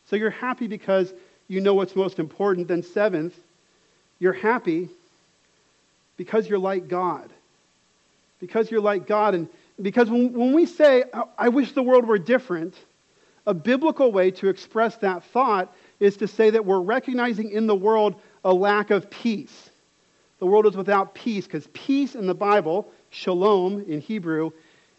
So 0.06 0.16
you're 0.18 0.30
happy 0.30 0.68
because 0.68 1.14
you 1.48 1.62
know 1.62 1.74
what's 1.74 1.96
most 1.96 2.20
important. 2.20 2.68
Then, 2.68 2.84
seventh, 2.84 3.36
you're 4.20 4.34
happy 4.34 4.90
because 6.18 6.50
you're 6.50 6.60
like 6.60 6.88
God. 6.88 7.32
Because 8.40 8.70
you're 8.70 8.82
like 8.82 9.08
God. 9.08 9.36
And 9.36 9.48
because 9.82 10.10
when, 10.10 10.34
when 10.34 10.54
we 10.54 10.66
say, 10.66 11.04
I 11.38 11.50
wish 11.50 11.72
the 11.72 11.84
world 11.84 12.06
were 12.06 12.18
different, 12.18 12.76
a 13.46 13.54
biblical 13.54 14.12
way 14.12 14.32
to 14.32 14.50
express 14.50 14.98
that 14.98 15.24
thought 15.24 15.74
is 16.00 16.18
to 16.18 16.28
say 16.28 16.50
that 16.50 16.66
we're 16.66 16.82
recognizing 16.82 17.52
in 17.52 17.66
the 17.66 17.76
world 17.76 18.16
a 18.44 18.54
lack 18.54 18.92
of 18.92 19.10
peace. 19.10 19.70
The 20.40 20.46
world 20.46 20.68
is 20.68 20.76
without 20.76 21.16
peace 21.16 21.46
because 21.46 21.68
peace 21.74 22.14
in 22.14 22.28
the 22.28 22.36
Bible, 22.36 22.92
shalom 23.10 23.84
in 23.88 24.02
Hebrew, 24.02 24.52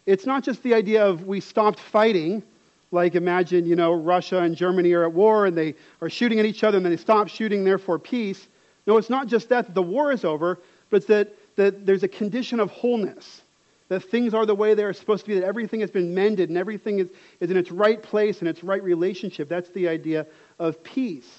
it's 0.05 0.25
not 0.25 0.43
just 0.43 0.63
the 0.63 0.73
idea 0.73 1.05
of 1.05 1.27
we 1.27 1.39
stopped 1.39 1.79
fighting 1.79 2.43
like 2.91 3.15
imagine, 3.15 3.65
you 3.65 3.75
know, 3.75 3.93
Russia 3.93 4.39
and 4.39 4.55
Germany 4.55 4.91
are 4.93 5.03
at 5.03 5.13
war 5.13 5.45
and 5.45 5.55
they 5.55 5.75
are 6.01 6.09
shooting 6.09 6.39
at 6.39 6.45
each 6.45 6.63
other 6.63 6.77
and 6.77 6.85
then 6.85 6.91
they 6.91 6.97
stop 6.97 7.27
shooting, 7.27 7.63
therefore 7.63 7.99
peace. 7.99 8.47
No, 8.87 8.97
it's 8.97 9.09
not 9.09 9.27
just 9.27 9.49
that, 9.49 9.67
that 9.67 9.75
the 9.75 9.83
war 9.83 10.11
is 10.11 10.25
over, 10.25 10.59
but 10.89 11.07
that, 11.07 11.33
that 11.55 11.85
there's 11.85 12.03
a 12.03 12.07
condition 12.07 12.59
of 12.59 12.69
wholeness. 12.71 13.41
That 13.89 14.03
things 14.03 14.35
are 14.35 14.45
the 14.45 14.55
way 14.55 14.75
they're 14.75 14.93
supposed 14.93 15.25
to 15.25 15.29
be, 15.29 15.39
that 15.39 15.45
everything 15.45 15.79
has 15.79 15.89
been 15.89 16.13
mended 16.13 16.49
and 16.49 16.57
everything 16.57 16.99
is, 16.99 17.09
is 17.39 17.49
in 17.49 17.57
its 17.57 17.71
right 17.71 18.01
place 18.01 18.39
and 18.39 18.47
its 18.47 18.63
right 18.63 18.83
relationship. 18.83 19.49
That's 19.49 19.69
the 19.69 19.87
idea 19.87 20.27
of 20.59 20.83
peace. 20.83 21.29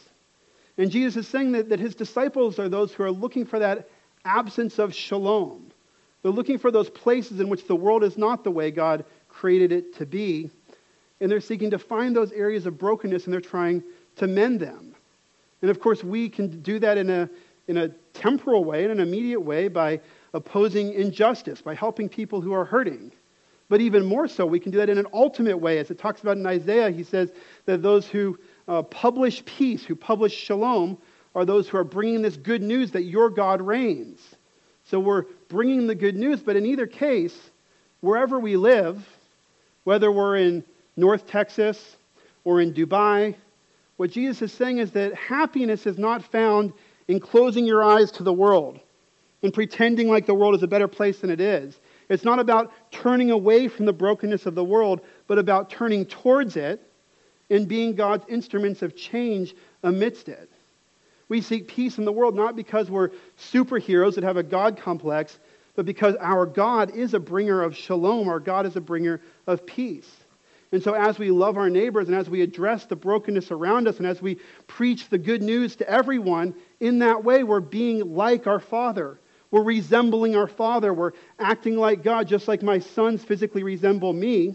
And 0.77 0.91
Jesus 0.91 1.25
is 1.25 1.29
saying 1.29 1.53
that, 1.53 1.69
that 1.69 1.79
his 1.79 1.95
disciples 1.95 2.59
are 2.59 2.69
those 2.69 2.93
who 2.93 3.05
are 3.05 3.11
looking 3.11 3.47
for 3.47 3.61
that 3.61 3.89
absence 4.25 4.81
of 4.81 4.95
shalom. 4.95 5.71
They're 6.23 6.33
looking 6.33 6.59
for 6.59 6.73
those 6.73 6.91
places 6.91 7.39
in 7.39 7.49
which 7.49 7.67
the 7.67 7.77
world 7.77 8.03
is 8.03 8.19
not 8.19 8.43
the 8.43 8.51
way 8.51 8.71
God 8.71 9.05
created 9.29 9.71
it 9.71 9.95
to 9.99 10.07
be 10.07 10.51
and 11.21 11.31
they're 11.31 11.41
seeking 11.41 11.71
to 11.71 11.79
find 11.79 12.17
those 12.17 12.33
areas 12.33 12.67
of 12.67 12.79
brokenness 12.79 13.25
and 13.25 13.33
they're 13.33 13.41
trying 13.41 13.83
to 14.17 14.27
mend 14.27 14.61
them. 14.61 14.95
And 15.63 15.71
of 15.71 15.79
course, 15.79 16.03
we 16.03 16.29
can 16.29 16.63
do 16.63 16.79
that 16.79 16.97
in 16.97 17.11
a, 17.11 17.29
in 17.71 17.77
a 17.77 17.89
temporal 18.13 18.65
way, 18.65 18.85
in 18.85 18.91
an 18.91 18.99
immediate 18.99 19.41
way, 19.41 19.69
by 19.69 20.01
opposing 20.35 20.93
injustice, 20.93 21.63
by 21.63 21.73
helping 21.73 22.09
people 22.09 22.41
who 22.41 22.53
are 22.53 22.65
hurting. 22.65 23.13
But 23.69 23.81
even 23.81 24.05
more 24.05 24.27
so, 24.27 24.45
we 24.45 24.59
can 24.59 24.73
do 24.73 24.79
that 24.79 24.89
in 24.91 24.99
an 24.99 25.07
ultimate 25.13 25.57
way. 25.57 25.79
As 25.79 25.93
it 25.93 25.99
talks 25.99 26.21
about 26.21 26.37
in 26.37 26.45
Isaiah, 26.45 26.91
he 26.91 27.05
says 27.05 27.31
that 27.67 27.81
those 27.81 28.09
who 28.09 28.37
uh, 28.67 28.83
publish 28.83 29.45
peace, 29.45 29.85
who 29.85 29.95
publish 29.95 30.35
shalom, 30.35 30.99
are 31.37 31.45
those 31.45 31.69
who 31.69 31.79
are 31.79 31.85
bringing 31.85 32.23
this 32.23 32.37
good 32.37 32.61
news 32.61 32.91
that 32.91 33.05
your 33.05 33.31
God 33.31 33.63
reigns. 33.63 34.19
So 34.87 34.99
we're 34.99 35.27
bringing 35.49 35.87
the 35.87 35.95
good 35.95 36.17
news, 36.17 36.41
but 36.41 36.57
in 36.57 36.67
either 36.67 36.89
case, 36.89 37.39
wherever 38.01 38.41
we 38.41 38.57
live, 38.57 39.09
whether 39.85 40.11
we're 40.11 40.39
in 40.39 40.65
North 40.97 41.29
Texas 41.29 41.97
or 42.43 42.61
in 42.61 42.75
Dubai, 42.75 43.37
what 43.97 44.11
Jesus 44.11 44.43
is 44.43 44.53
saying 44.53 44.79
is 44.79 44.91
that 44.93 45.15
happiness 45.15 45.87
is 45.87 45.99
not 45.99 46.25
found 46.25 46.73
in 47.11 47.19
closing 47.19 47.67
your 47.67 47.83
eyes 47.83 48.13
to 48.13 48.23
the 48.23 48.33
world 48.33 48.79
and 49.43 49.53
pretending 49.53 50.09
like 50.09 50.27
the 50.27 50.35
world 50.35 50.55
is 50.55 50.63
a 50.63 50.69
better 50.69 50.87
place 50.87 51.19
than 51.19 51.29
it 51.29 51.41
is. 51.41 51.81
It's 52.09 52.25
not 52.25 52.39
about 52.39 52.73
turning 52.93 53.33
away 53.33 53.67
from 53.67 53.85
the 53.85 53.93
brokenness 53.93 54.47
of 54.47 54.55
the 54.55 54.63
world, 54.63 55.01
but 55.27 55.37
about 55.37 55.71
turning 55.71 56.07
towards 56.07 56.57
it 56.57 56.81
and 57.51 57.67
being 57.67 57.97
God's 57.97 58.25
instruments 58.29 58.81
of 58.83 58.95
change 58.95 59.57
amidst 59.83 60.29
it. 60.29 60.49
We 61.29 61.41
seek 61.41 61.67
peace 61.67 61.99
in 61.99 62.05
the 62.05 62.13
world 62.13 62.37
not 62.37 62.55
because 62.55 62.89
we're 62.91 63.11
superheroes 63.37 64.15
that 64.15 64.23
have 64.23 64.37
a 64.37 64.45
God 64.45 64.77
complex, 64.77 65.41
but 65.75 65.87
because 65.87 66.15
our 66.21 66.47
God 66.47 66.95
is 66.95 67.13
a 67.15 67.21
bringer 67.21 67.61
of 67.61 67.77
shalom. 67.77 68.29
Our 68.29 68.39
God 68.39 68.67
is 68.67 68.77
a 68.77 68.81
bringer 68.81 69.21
of 69.49 69.67
peace. 69.67 70.09
And 70.73 70.83
so, 70.83 70.95
as 70.95 71.19
we 71.19 71.31
love 71.31 71.57
our 71.57 71.69
neighbors 71.69 72.09
and 72.09 72.17
as 72.17 72.31
we 72.31 72.43
address 72.43 72.85
the 72.85 72.95
brokenness 72.95 73.51
around 73.51 73.89
us 73.89 73.99
and 73.99 74.07
as 74.07 74.23
we 74.23 74.37
preach 74.69 75.09
the 75.09 75.19
good 75.19 75.43
news 75.43 75.75
to 75.77 75.91
everyone, 75.91 76.55
in 76.79 77.01
that 77.01 77.25
way, 77.25 77.43
we're 77.43 77.61
being 77.61 78.15
like 78.15 78.47
our 78.47 78.61
Father. 78.61 79.19
We're 79.51 79.65
resembling 79.65 80.37
our 80.37 80.47
Father. 80.47 80.95
We're 80.95 81.13
acting 81.41 81.77
like 81.77 82.05
God, 82.05 82.29
just 82.29 82.47
like 82.47 82.63
my 82.63 82.79
sons 82.79 83.25
physically 83.25 83.65
resemble 83.65 84.13
me. 84.13 84.55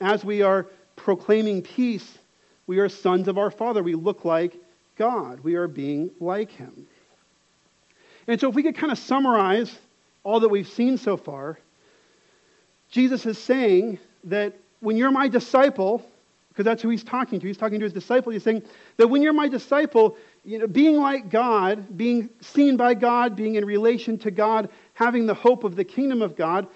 As 0.00 0.24
we 0.24 0.42
are 0.42 0.66
proclaiming 0.96 1.62
peace, 1.62 2.18
we 2.66 2.78
are 2.78 2.88
sons 2.88 3.28
of 3.28 3.38
our 3.38 3.52
Father. 3.52 3.84
We 3.84 3.94
look 3.94 4.24
like 4.24 4.56
God. 4.96 5.40
We 5.40 5.54
are 5.54 5.68
being 5.68 6.10
like 6.18 6.50
Him. 6.50 6.88
And 8.26 8.40
so, 8.40 8.48
if 8.48 8.56
we 8.56 8.64
could 8.64 8.76
kind 8.76 8.90
of 8.90 8.98
summarize 8.98 9.72
all 10.24 10.40
that 10.40 10.48
we've 10.48 10.66
seen 10.66 10.98
so 10.98 11.16
far, 11.16 11.56
Jesus 12.90 13.24
is 13.26 13.38
saying 13.38 14.00
that 14.24 14.54
when 14.86 14.96
you're 14.96 15.10
my 15.10 15.26
disciple, 15.26 16.00
because 16.50 16.64
that's 16.64 16.80
who 16.80 16.88
he's 16.88 17.02
talking 17.02 17.40
to, 17.40 17.46
he's 17.48 17.56
talking 17.56 17.80
to 17.80 17.84
his 17.84 17.92
disciple, 17.92 18.30
he's 18.30 18.44
saying 18.44 18.62
that 18.98 19.08
when 19.08 19.20
you're 19.20 19.32
my 19.32 19.48
disciple, 19.48 20.16
you 20.44 20.60
know, 20.60 20.68
being 20.68 20.98
like 20.98 21.28
God, 21.28 21.98
being 21.98 22.30
seen 22.40 22.76
by 22.76 22.94
God, 22.94 23.34
being 23.34 23.56
in 23.56 23.64
relation 23.64 24.16
to 24.18 24.30
God, 24.30 24.68
having 24.94 25.26
the 25.26 25.34
hope 25.34 25.64
of 25.64 25.74
the 25.74 25.82
kingdom 25.82 26.22
of 26.22 26.36
God, 26.36 26.68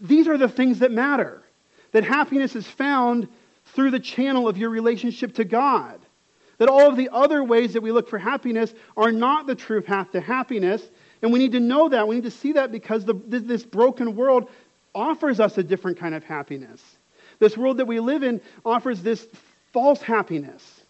these 0.00 0.26
are 0.26 0.36
the 0.36 0.48
things 0.48 0.80
that 0.80 0.90
matter. 0.90 1.44
That 1.92 2.02
happiness 2.02 2.56
is 2.56 2.66
found 2.66 3.28
through 3.66 3.92
the 3.92 4.00
channel 4.00 4.48
of 4.48 4.58
your 4.58 4.70
relationship 4.70 5.32
to 5.36 5.44
God. 5.44 6.00
That 6.58 6.68
all 6.68 6.88
of 6.88 6.96
the 6.96 7.10
other 7.12 7.44
ways 7.44 7.74
that 7.74 7.80
we 7.80 7.92
look 7.92 8.08
for 8.08 8.18
happiness 8.18 8.74
are 8.96 9.12
not 9.12 9.46
the 9.46 9.54
true 9.54 9.82
path 9.82 10.10
to 10.12 10.20
happiness. 10.20 10.82
And 11.22 11.32
we 11.32 11.38
need 11.38 11.52
to 11.52 11.60
know 11.60 11.88
that. 11.90 12.08
We 12.08 12.16
need 12.16 12.24
to 12.24 12.30
see 12.32 12.54
that 12.54 12.72
because 12.72 13.04
the, 13.04 13.14
this 13.14 13.62
broken 13.62 14.16
world 14.16 14.50
offers 14.96 15.38
us 15.38 15.58
a 15.58 15.62
different 15.62 15.96
kind 15.96 16.16
of 16.16 16.24
happiness. 16.24 16.82
This 17.42 17.56
world 17.56 17.78
that 17.78 17.86
we 17.86 17.98
live 17.98 18.22
in 18.22 18.40
offers 18.64 19.02
this 19.02 19.26
false 19.72 20.00
happiness 20.00 20.82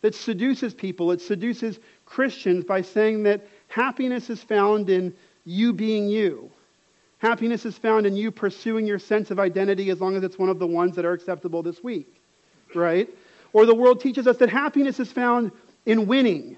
that 0.00 0.12
seduces 0.12 0.74
people. 0.74 1.12
It 1.12 1.20
seduces 1.20 1.78
Christians 2.04 2.64
by 2.64 2.82
saying 2.82 3.22
that 3.22 3.46
happiness 3.68 4.28
is 4.28 4.42
found 4.42 4.90
in 4.90 5.14
you 5.44 5.72
being 5.72 6.08
you. 6.08 6.50
Happiness 7.18 7.64
is 7.64 7.78
found 7.78 8.06
in 8.06 8.16
you 8.16 8.32
pursuing 8.32 8.88
your 8.88 8.98
sense 8.98 9.30
of 9.30 9.38
identity 9.38 9.88
as 9.90 10.00
long 10.00 10.16
as 10.16 10.24
it's 10.24 10.36
one 10.36 10.48
of 10.48 10.58
the 10.58 10.66
ones 10.66 10.96
that 10.96 11.04
are 11.04 11.12
acceptable 11.12 11.62
this 11.62 11.80
week, 11.84 12.20
right? 12.74 13.08
Or 13.52 13.64
the 13.64 13.74
world 13.76 14.00
teaches 14.00 14.26
us 14.26 14.36
that 14.38 14.50
happiness 14.50 14.98
is 14.98 15.12
found 15.12 15.52
in 15.86 16.08
winning. 16.08 16.56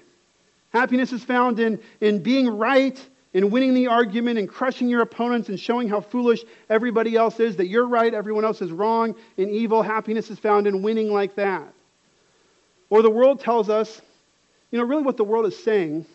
Happiness 0.71 1.13
is 1.13 1.23
found 1.23 1.59
in, 1.59 1.79
in 2.01 2.23
being 2.23 2.49
right 2.49 2.99
in 3.33 3.49
winning 3.49 3.73
the 3.73 3.87
argument 3.87 4.37
and 4.37 4.47
crushing 4.47 4.87
your 4.87 5.01
opponents 5.01 5.49
and 5.49 5.59
showing 5.59 5.89
how 5.89 6.01
foolish 6.01 6.43
everybody 6.69 7.15
else 7.15 7.39
is, 7.39 7.55
that 7.57 7.67
you're 7.67 7.87
right, 7.87 8.13
everyone 8.13 8.45
else 8.45 8.61
is 8.61 8.71
wrong 8.71 9.15
and 9.37 9.49
evil. 9.49 9.81
Happiness 9.81 10.29
is 10.29 10.37
found 10.37 10.67
in 10.67 10.83
winning 10.83 11.11
like 11.11 11.35
that. 11.35 11.73
Or 12.89 13.01
the 13.01 13.09
world 13.09 13.39
tells 13.39 13.69
us, 13.69 14.01
you 14.69 14.77
know, 14.77 14.85
really 14.85 15.01
what 15.01 15.17
the 15.17 15.23
world 15.23 15.47
is 15.47 15.61
saying, 15.63 16.05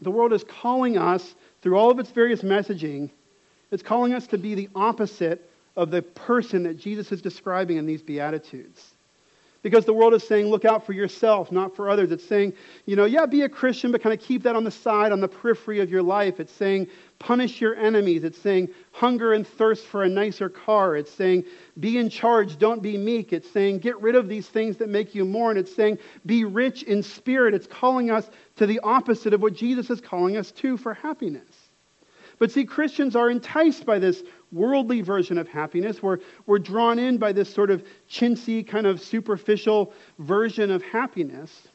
the 0.00 0.10
world 0.10 0.32
is 0.32 0.44
calling 0.44 0.96
us 0.96 1.34
through 1.60 1.76
all 1.76 1.90
of 1.90 1.98
its 1.98 2.10
various 2.10 2.42
messaging, 2.42 3.10
it's 3.70 3.82
calling 3.82 4.12
us 4.12 4.26
to 4.28 4.38
be 4.38 4.54
the 4.54 4.68
opposite 4.74 5.48
of 5.76 5.90
the 5.90 6.02
person 6.02 6.64
that 6.64 6.78
Jesus 6.78 7.10
is 7.10 7.22
describing 7.22 7.78
in 7.78 7.86
these 7.86 8.02
Beatitudes. 8.02 8.91
Because 9.62 9.84
the 9.84 9.92
world 9.92 10.12
is 10.12 10.26
saying, 10.26 10.46
look 10.46 10.64
out 10.64 10.84
for 10.84 10.92
yourself, 10.92 11.52
not 11.52 11.76
for 11.76 11.88
others. 11.88 12.10
It's 12.10 12.26
saying, 12.26 12.54
you 12.84 12.96
know, 12.96 13.04
yeah, 13.04 13.26
be 13.26 13.42
a 13.42 13.48
Christian, 13.48 13.92
but 13.92 14.02
kind 14.02 14.12
of 14.12 14.20
keep 14.20 14.42
that 14.42 14.56
on 14.56 14.64
the 14.64 14.72
side, 14.72 15.12
on 15.12 15.20
the 15.20 15.28
periphery 15.28 15.78
of 15.78 15.88
your 15.88 16.02
life. 16.02 16.40
It's 16.40 16.52
saying, 16.52 16.88
punish 17.20 17.60
your 17.60 17.76
enemies. 17.76 18.24
It's 18.24 18.40
saying, 18.40 18.70
hunger 18.90 19.32
and 19.32 19.46
thirst 19.46 19.86
for 19.86 20.02
a 20.02 20.08
nicer 20.08 20.48
car. 20.48 20.96
It's 20.96 21.12
saying, 21.12 21.44
be 21.78 21.96
in 21.96 22.10
charge, 22.10 22.58
don't 22.58 22.82
be 22.82 22.98
meek. 22.98 23.32
It's 23.32 23.48
saying, 23.48 23.78
get 23.78 24.00
rid 24.00 24.16
of 24.16 24.28
these 24.28 24.48
things 24.48 24.78
that 24.78 24.88
make 24.88 25.14
you 25.14 25.24
mourn. 25.24 25.56
It's 25.56 25.74
saying, 25.74 25.98
be 26.26 26.44
rich 26.44 26.82
in 26.82 27.04
spirit. 27.04 27.54
It's 27.54 27.68
calling 27.68 28.10
us 28.10 28.28
to 28.56 28.66
the 28.66 28.80
opposite 28.80 29.32
of 29.32 29.42
what 29.42 29.54
Jesus 29.54 29.90
is 29.90 30.00
calling 30.00 30.36
us 30.36 30.50
to 30.52 30.76
for 30.76 30.92
happiness. 30.92 31.70
But 32.40 32.50
see, 32.50 32.64
Christians 32.64 33.14
are 33.14 33.30
enticed 33.30 33.86
by 33.86 34.00
this 34.00 34.24
worldly 34.52 35.00
version 35.00 35.38
of 35.38 35.48
happiness. 35.48 36.02
We're, 36.02 36.18
we're 36.46 36.58
drawn 36.58 36.98
in 36.98 37.18
by 37.18 37.32
this 37.32 37.52
sort 37.52 37.70
of 37.70 37.84
chintzy, 38.10 38.66
kind 38.66 38.86
of 38.86 39.00
superficial 39.00 39.92
version 40.18 40.70
of 40.70 40.82
happiness. 40.82 41.68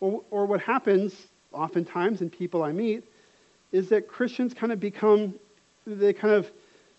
Or, 0.00 0.22
or 0.30 0.46
what 0.46 0.60
happens 0.60 1.26
oftentimes 1.52 2.22
in 2.22 2.30
people 2.30 2.62
I 2.62 2.72
meet 2.72 3.04
is 3.72 3.88
that 3.90 4.08
Christians 4.08 4.54
kind 4.54 4.72
of 4.72 4.80
become, 4.80 5.34
they 5.86 6.12
kind 6.12 6.34
of 6.34 6.50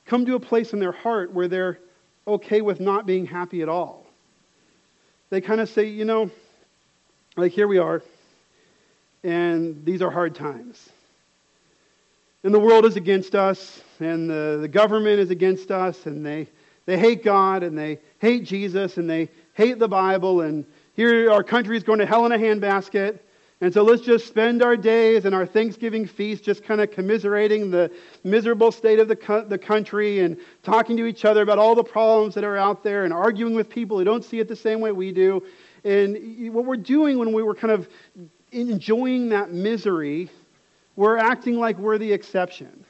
come 0.05 0.25
to 0.25 0.35
a 0.35 0.39
place 0.39 0.73
in 0.73 0.79
their 0.79 0.91
heart 0.91 1.31
where 1.33 1.47
they're 1.47 1.79
okay 2.27 2.61
with 2.61 2.79
not 2.79 3.05
being 3.05 3.25
happy 3.25 3.61
at 3.61 3.69
all. 3.69 4.05
They 5.29 5.41
kind 5.41 5.59
of 5.59 5.69
say, 5.69 5.85
you 5.85 6.05
know, 6.05 6.29
like 7.35 7.51
here 7.51 7.67
we 7.67 7.77
are, 7.77 8.01
and 9.23 9.83
these 9.85 10.01
are 10.01 10.09
hard 10.09 10.35
times 10.35 10.89
and 12.47 12.55
the 12.55 12.59
world 12.59 12.85
is 12.85 12.95
against 12.95 13.35
us, 13.35 13.81
and 13.99 14.29
the, 14.29 14.59
the 14.61 14.69
government 14.69 15.19
is 15.19 15.31
against 15.31 15.69
us, 15.69 16.05
and 16.05 16.25
they, 16.25 16.47
they 16.85 16.97
hate 16.97 17.21
God, 17.21 17.61
and 17.61 17.77
they 17.77 17.99
hate 18.19 18.45
Jesus, 18.45 18.95
and 18.95 19.09
they 19.09 19.27
hate 19.55 19.79
the 19.79 19.87
Bible, 19.89 20.39
and 20.39 20.63
here 20.93 21.29
our 21.29 21.43
country 21.43 21.75
is 21.75 21.83
going 21.83 21.99
to 21.99 22.05
hell 22.05 22.25
in 22.25 22.31
a 22.31 22.37
handbasket. 22.37 23.19
And 23.59 23.73
so 23.73 23.83
let's 23.83 24.01
just 24.01 24.27
spend 24.27 24.63
our 24.63 24.77
days 24.77 25.25
and 25.25 25.35
our 25.35 25.45
Thanksgiving 25.45 26.07
feast 26.07 26.45
just 26.45 26.63
kind 26.63 26.79
of 26.79 26.89
commiserating 26.89 27.69
the 27.69 27.91
miserable 28.23 28.71
state 28.71 28.99
of 28.99 29.09
the, 29.09 29.17
co- 29.17 29.43
the 29.43 29.57
country 29.57 30.19
and 30.19 30.37
talking 30.63 30.95
to 30.95 31.05
each 31.05 31.25
other 31.25 31.41
about 31.41 31.59
all 31.59 31.75
the 31.75 31.83
problems 31.83 32.33
that 32.35 32.45
are 32.45 32.55
out 32.55 32.81
there 32.81 33.03
and 33.03 33.13
arguing 33.13 33.55
with 33.55 33.69
people 33.69 33.97
who 33.97 34.05
don't 34.05 34.23
see 34.23 34.39
it 34.39 34.47
the 34.47 34.55
same 34.55 34.79
way 34.79 34.93
we 34.93 35.11
do. 35.11 35.43
And 35.83 36.53
what 36.53 36.63
we're 36.63 36.77
doing 36.77 37.17
when 37.17 37.33
we 37.33 37.43
were 37.43 37.55
kind 37.55 37.73
of 37.73 37.89
enjoying 38.53 39.27
that 39.29 39.51
misery 39.51 40.29
we're 40.97 41.17
acting 41.17 41.57
like 41.57 41.77
we're 41.77 41.97
the 41.97 42.11
exception. 42.11 42.83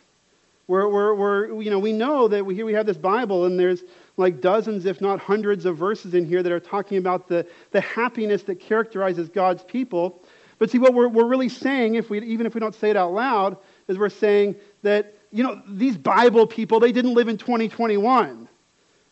We're, 0.67 0.89
we're, 0.89 1.13
we're, 1.13 1.61
you 1.61 1.69
know, 1.69 1.77
we 1.77 1.93
know 1.93 2.27
that 2.27 2.45
we, 2.45 2.55
here 2.55 2.65
we 2.65 2.73
have 2.73 2.85
this 2.85 2.97
Bible, 2.97 3.45
and 3.45 3.59
there's 3.59 3.83
like 4.15 4.41
dozens, 4.41 4.85
if 4.85 4.99
not 4.99 5.19
hundreds, 5.19 5.65
of 5.65 5.77
verses 5.77 6.13
in 6.13 6.25
here 6.25 6.41
that 6.41 6.51
are 6.51 6.59
talking 6.59 6.97
about 6.97 7.27
the, 7.27 7.45
the 7.71 7.81
happiness 7.81 8.43
that 8.43 8.59
characterizes 8.59 9.29
God's 9.29 9.63
people. 9.63 10.23
But 10.57 10.71
see, 10.71 10.79
what 10.79 10.93
we're, 10.93 11.07
we're 11.07 11.27
really 11.27 11.49
saying, 11.49 11.95
if 11.95 12.09
we, 12.09 12.19
even 12.21 12.45
if 12.45 12.55
we 12.55 12.59
don't 12.59 12.73
say 12.73 12.89
it 12.89 12.97
out 12.97 13.13
loud, 13.13 13.57
is 13.87 13.97
we're 13.97 14.09
saying 14.09 14.55
that, 14.81 15.13
you 15.31 15.43
know, 15.43 15.61
these 15.67 15.97
Bible 15.97 16.47
people, 16.47 16.79
they 16.79 16.91
didn't 16.91 17.13
live 17.13 17.27
in 17.27 17.37
2021. 17.37 18.49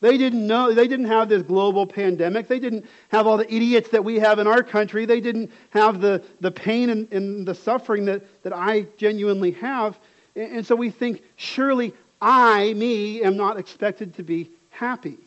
They 0.05 0.19
didn't 0.19 0.45
know, 0.45 0.71
they 0.71 0.87
didn't 0.87 1.07
have 1.07 1.29
this 1.29 1.41
global 1.41 1.87
pandemic. 1.87 2.47
They 2.47 2.59
didn't 2.59 2.85
have 3.09 3.25
all 3.25 3.37
the 3.37 3.51
idiots 3.51 3.89
that 3.89 4.03
we 4.03 4.19
have 4.19 4.37
in 4.37 4.45
our 4.45 4.61
country. 4.61 5.07
They 5.07 5.19
didn't 5.19 5.51
have 5.71 5.99
the, 5.99 6.23
the 6.41 6.51
pain 6.51 6.91
and, 6.91 7.11
and 7.11 7.43
the 7.43 7.55
suffering 7.55 8.05
that, 8.05 8.21
that 8.43 8.53
I 8.53 8.81
genuinely 8.97 9.49
have. 9.53 9.97
And, 10.35 10.57
and 10.57 10.67
so 10.67 10.75
we 10.75 10.91
think, 10.91 11.23
surely 11.37 11.91
I, 12.21 12.71
me, 12.75 13.23
am 13.23 13.35
not 13.35 13.57
expected 13.57 14.13
to 14.17 14.21
be 14.21 14.51
happy. 14.69 15.17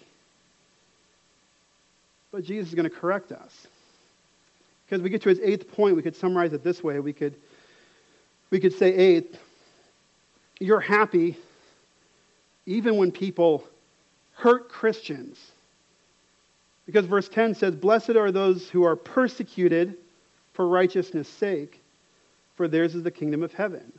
But 2.30 2.44
Jesus 2.44 2.68
is 2.68 2.74
going 2.76 2.88
to 2.88 2.96
correct 2.96 3.32
us. 3.32 3.66
Because 4.86 5.02
we 5.02 5.10
get 5.10 5.22
to 5.22 5.28
his 5.28 5.40
eighth 5.40 5.72
point, 5.72 5.96
we 5.96 6.02
could 6.02 6.14
summarize 6.14 6.52
it 6.52 6.62
this 6.62 6.84
way. 6.84 7.00
We 7.00 7.12
could, 7.12 7.34
we 8.50 8.60
could 8.60 8.74
say, 8.74 8.94
eighth, 8.94 9.40
you're 10.60 10.78
happy 10.78 11.36
even 12.64 12.96
when 12.96 13.10
people 13.10 13.64
hurt 14.38 14.68
Christians. 14.68 15.38
Because 16.86 17.04
verse 17.04 17.28
10 17.28 17.54
says, 17.54 17.74
Blessed 17.74 18.10
are 18.10 18.32
those 18.32 18.68
who 18.68 18.84
are 18.84 18.96
persecuted 18.96 19.96
for 20.54 20.66
righteousness' 20.66 21.28
sake, 21.28 21.80
for 22.56 22.66
theirs 22.66 22.94
is 22.94 23.02
the 23.02 23.10
kingdom 23.10 23.42
of 23.42 23.52
heaven. 23.52 23.92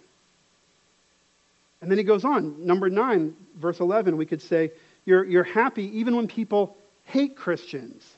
And 1.81 1.91
then 1.91 1.97
he 1.97 2.03
goes 2.03 2.25
on, 2.25 2.65
number 2.65 2.89
9, 2.89 3.35
verse 3.57 3.79
11, 3.79 4.17
we 4.17 4.25
could 4.25 4.41
say, 4.41 4.71
You're, 5.05 5.23
you're 5.25 5.43
happy 5.43 5.97
even 5.97 6.15
when 6.15 6.27
people 6.27 6.75
hate 7.05 7.35
Christians. 7.35 8.15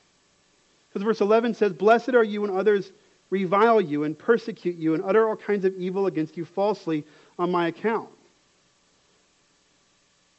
Because 0.88 1.04
verse 1.04 1.20
11 1.20 1.54
says, 1.54 1.72
Blessed 1.72 2.14
are 2.14 2.24
you 2.24 2.42
when 2.42 2.56
others 2.56 2.92
revile 3.30 3.80
you 3.80 4.04
and 4.04 4.18
persecute 4.18 4.76
you 4.76 4.94
and 4.94 5.02
utter 5.04 5.28
all 5.28 5.36
kinds 5.36 5.64
of 5.64 5.74
evil 5.76 6.06
against 6.06 6.36
you 6.36 6.44
falsely 6.44 7.04
on 7.38 7.50
my 7.50 7.68
account. 7.68 8.10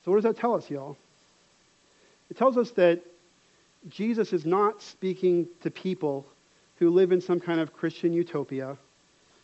So, 0.06 0.12
what 0.12 0.22
does 0.22 0.24
that 0.26 0.40
tell 0.40 0.54
us, 0.54 0.70
y'all? 0.70 0.98
It 2.34 2.38
tells 2.38 2.58
us 2.58 2.72
that 2.72 3.00
Jesus 3.90 4.34
is 4.34 4.44
not 4.44 4.82
speaking 4.82 5.48
to 5.62 5.70
people 5.70 6.26
who 6.78 6.90
live 6.90 7.12
in 7.12 7.22
some 7.22 7.40
kind 7.40 7.60
of 7.60 7.74
Christian 7.74 8.12
utopia. 8.12 8.76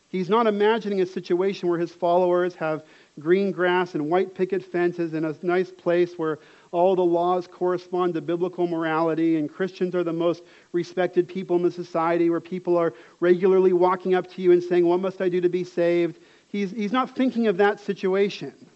He's 0.08 0.28
not 0.28 0.48
imagining 0.48 1.00
a 1.00 1.06
situation 1.06 1.70
where 1.70 1.78
his 1.78 1.92
followers 1.92 2.56
have 2.56 2.82
green 3.20 3.52
grass 3.52 3.94
and 3.94 4.10
white 4.10 4.34
picket 4.34 4.64
fences 4.64 5.14
in 5.14 5.24
a 5.24 5.36
nice 5.44 5.70
place 5.70 6.18
where 6.18 6.40
all 6.72 6.96
the 6.96 7.04
laws 7.04 7.46
correspond 7.46 8.16
to 8.16 8.22
biblical 8.22 8.66
morality 8.66 9.38
and 9.38 9.54
Christians 9.54 9.94
are 9.94 10.04
the 10.04 10.12
most 10.12 10.42
respected 10.72 11.28
people 11.28 11.58
in 11.58 11.62
the 11.62 11.70
society 11.70 12.32
where 12.32 12.42
people 12.42 12.76
are 12.76 12.96
regularly 13.20 13.72
walking 13.72 14.16
up 14.16 14.26
to 14.32 14.42
you 14.42 14.52
and 14.52 14.64
saying, 14.64 14.84
What 14.84 15.00
must 15.00 15.22
I 15.22 15.30
do 15.30 15.40
to 15.42 15.50
be 15.50 15.64
saved? 15.64 16.18
He's, 16.48 16.72
he's 16.72 16.92
not 16.92 17.16
thinking 17.16 17.46
of 17.46 17.58
that 17.58 17.80
situation. 17.80 18.68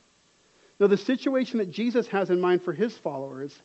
No, 0.80 0.86
the 0.86 0.97
situation 0.97 1.58
that 1.58 1.71
Jesus 1.71 2.08
has 2.10 2.30
in 2.30 2.39
mind 2.39 2.62
for 2.62 2.73
his 2.73 2.95
followers 2.95 3.60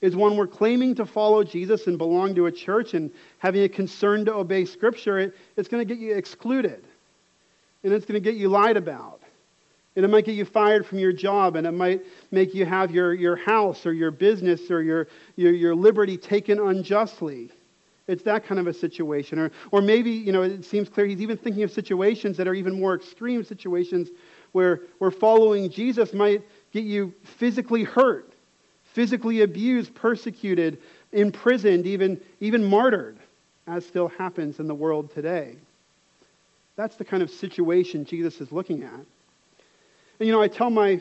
is 0.00 0.16
when 0.16 0.36
we're 0.36 0.46
claiming 0.46 0.94
to 0.94 1.04
follow 1.04 1.44
Jesus 1.44 1.86
and 1.86 1.98
belong 1.98 2.34
to 2.34 2.46
a 2.46 2.52
church 2.52 2.94
and 2.94 3.10
having 3.38 3.62
a 3.62 3.68
concern 3.68 4.24
to 4.24 4.34
obey 4.34 4.64
Scripture, 4.64 5.18
it, 5.18 5.36
it's 5.56 5.68
going 5.68 5.86
to 5.86 5.94
get 5.94 6.00
you 6.00 6.14
excluded. 6.14 6.84
And 7.82 7.92
it's 7.92 8.06
going 8.06 8.20
to 8.20 8.20
get 8.20 8.38
you 8.38 8.48
lied 8.48 8.76
about. 8.76 9.20
And 9.96 10.04
it 10.04 10.08
might 10.08 10.24
get 10.24 10.36
you 10.36 10.44
fired 10.44 10.86
from 10.86 10.98
your 10.98 11.12
job, 11.12 11.56
and 11.56 11.66
it 11.66 11.72
might 11.72 12.02
make 12.30 12.54
you 12.54 12.64
have 12.64 12.90
your, 12.90 13.12
your 13.12 13.36
house 13.36 13.84
or 13.84 13.92
your 13.92 14.10
business 14.10 14.70
or 14.70 14.82
your, 14.82 15.08
your, 15.36 15.52
your 15.52 15.74
liberty 15.74 16.16
taken 16.16 16.60
unjustly. 16.60 17.50
It's 18.06 18.22
that 18.22 18.44
kind 18.44 18.60
of 18.60 18.66
a 18.66 18.72
situation. 18.72 19.38
Or, 19.38 19.50
or 19.72 19.82
maybe, 19.82 20.10
you 20.10 20.32
know, 20.32 20.42
it 20.42 20.64
seems 20.64 20.88
clear 20.88 21.06
he's 21.06 21.20
even 21.20 21.36
thinking 21.36 21.62
of 21.62 21.72
situations 21.72 22.36
that 22.36 22.48
are 22.48 22.54
even 22.54 22.78
more 22.78 22.94
extreme 22.94 23.44
situations 23.44 24.10
where, 24.52 24.82
where 24.98 25.10
following 25.10 25.70
Jesus 25.70 26.12
might 26.12 26.42
get 26.72 26.84
you 26.84 27.12
physically 27.22 27.84
hurt 27.84 28.29
physically 28.92 29.42
abused, 29.42 29.94
persecuted, 29.94 30.78
imprisoned, 31.12 31.86
even, 31.86 32.20
even 32.40 32.64
martyred, 32.64 33.18
as 33.66 33.86
still 33.86 34.08
happens 34.08 34.58
in 34.58 34.66
the 34.66 34.74
world 34.74 35.12
today. 35.14 35.56
That's 36.76 36.96
the 36.96 37.04
kind 37.04 37.22
of 37.22 37.30
situation 37.30 38.04
Jesus 38.04 38.40
is 38.40 38.52
looking 38.52 38.82
at. 38.82 38.92
And 38.92 40.26
you 40.26 40.32
know, 40.32 40.42
I 40.42 40.48
tell 40.48 40.70
my, 40.70 41.00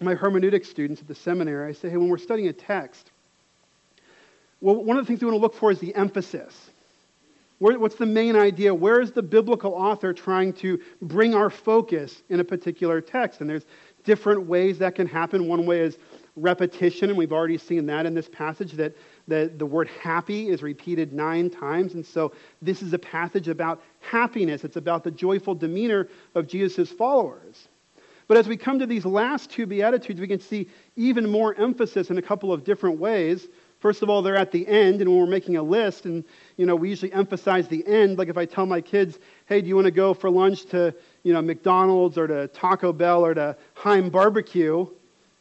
my 0.00 0.14
hermeneutic 0.14 0.64
students 0.64 1.00
at 1.00 1.08
the 1.08 1.14
seminary, 1.14 1.68
I 1.68 1.72
say, 1.72 1.90
hey, 1.90 1.96
when 1.96 2.08
we're 2.08 2.18
studying 2.18 2.48
a 2.48 2.52
text, 2.52 3.10
well, 4.60 4.76
one 4.76 4.96
of 4.96 5.04
the 5.04 5.08
things 5.08 5.20
we 5.20 5.26
want 5.26 5.36
to 5.36 5.42
look 5.42 5.54
for 5.54 5.72
is 5.72 5.80
the 5.80 5.94
emphasis. 5.94 6.70
Where, 7.58 7.78
what's 7.78 7.96
the 7.96 8.06
main 8.06 8.36
idea? 8.36 8.74
Where 8.74 9.00
is 9.00 9.12
the 9.12 9.22
biblical 9.22 9.72
author 9.72 10.12
trying 10.12 10.52
to 10.54 10.80
bring 11.00 11.34
our 11.34 11.50
focus 11.50 12.22
in 12.28 12.40
a 12.40 12.44
particular 12.44 13.00
text? 13.00 13.40
And 13.40 13.50
there's 13.50 13.66
different 14.04 14.46
ways 14.46 14.78
that 14.78 14.94
can 14.94 15.06
happen. 15.06 15.48
One 15.48 15.66
way 15.66 15.80
is 15.80 15.98
repetition, 16.36 17.10
and 17.10 17.18
we've 17.18 17.32
already 17.32 17.58
seen 17.58 17.86
that 17.86 18.06
in 18.06 18.14
this 18.14 18.28
passage, 18.28 18.72
that 18.72 18.96
the, 19.28 19.52
the 19.56 19.66
word 19.66 19.88
happy 20.00 20.48
is 20.48 20.62
repeated 20.62 21.12
nine 21.12 21.50
times. 21.50 21.94
And 21.94 22.04
so 22.04 22.32
this 22.62 22.82
is 22.82 22.92
a 22.92 22.98
passage 22.98 23.48
about 23.48 23.82
happiness. 24.00 24.64
It's 24.64 24.76
about 24.76 25.04
the 25.04 25.10
joyful 25.10 25.54
demeanor 25.54 26.08
of 26.34 26.46
Jesus' 26.46 26.90
followers. 26.90 27.68
But 28.28 28.36
as 28.38 28.48
we 28.48 28.56
come 28.56 28.78
to 28.78 28.86
these 28.86 29.04
last 29.04 29.50
two 29.50 29.66
Beatitudes, 29.66 30.20
we 30.20 30.28
can 30.28 30.40
see 30.40 30.68
even 30.96 31.28
more 31.28 31.54
emphasis 31.56 32.10
in 32.10 32.18
a 32.18 32.22
couple 32.22 32.52
of 32.52 32.64
different 32.64 32.98
ways. 32.98 33.48
First 33.80 34.00
of 34.00 34.08
all, 34.08 34.22
they're 34.22 34.36
at 34.36 34.52
the 34.52 34.66
end, 34.68 35.00
and 35.00 35.10
when 35.10 35.18
we're 35.18 35.26
making 35.26 35.56
a 35.56 35.62
list, 35.62 36.06
and 36.06 36.24
you 36.56 36.66
know, 36.66 36.76
we 36.76 36.88
usually 36.88 37.12
emphasize 37.12 37.66
the 37.66 37.84
end. 37.86 38.16
Like 38.16 38.28
if 38.28 38.38
I 38.38 38.46
tell 38.46 38.64
my 38.64 38.80
kids, 38.80 39.18
"Hey, 39.46 39.60
do 39.60 39.66
you 39.66 39.74
want 39.74 39.86
to 39.86 39.90
go 39.90 40.14
for 40.14 40.30
lunch 40.30 40.66
to 40.66 40.94
you 41.24 41.32
know 41.32 41.42
McDonald's 41.42 42.16
or 42.16 42.28
to 42.28 42.46
Taco 42.48 42.92
Bell 42.92 43.26
or 43.26 43.34
to 43.34 43.56
Heim 43.74 44.08
Barbecue?" 44.08 44.86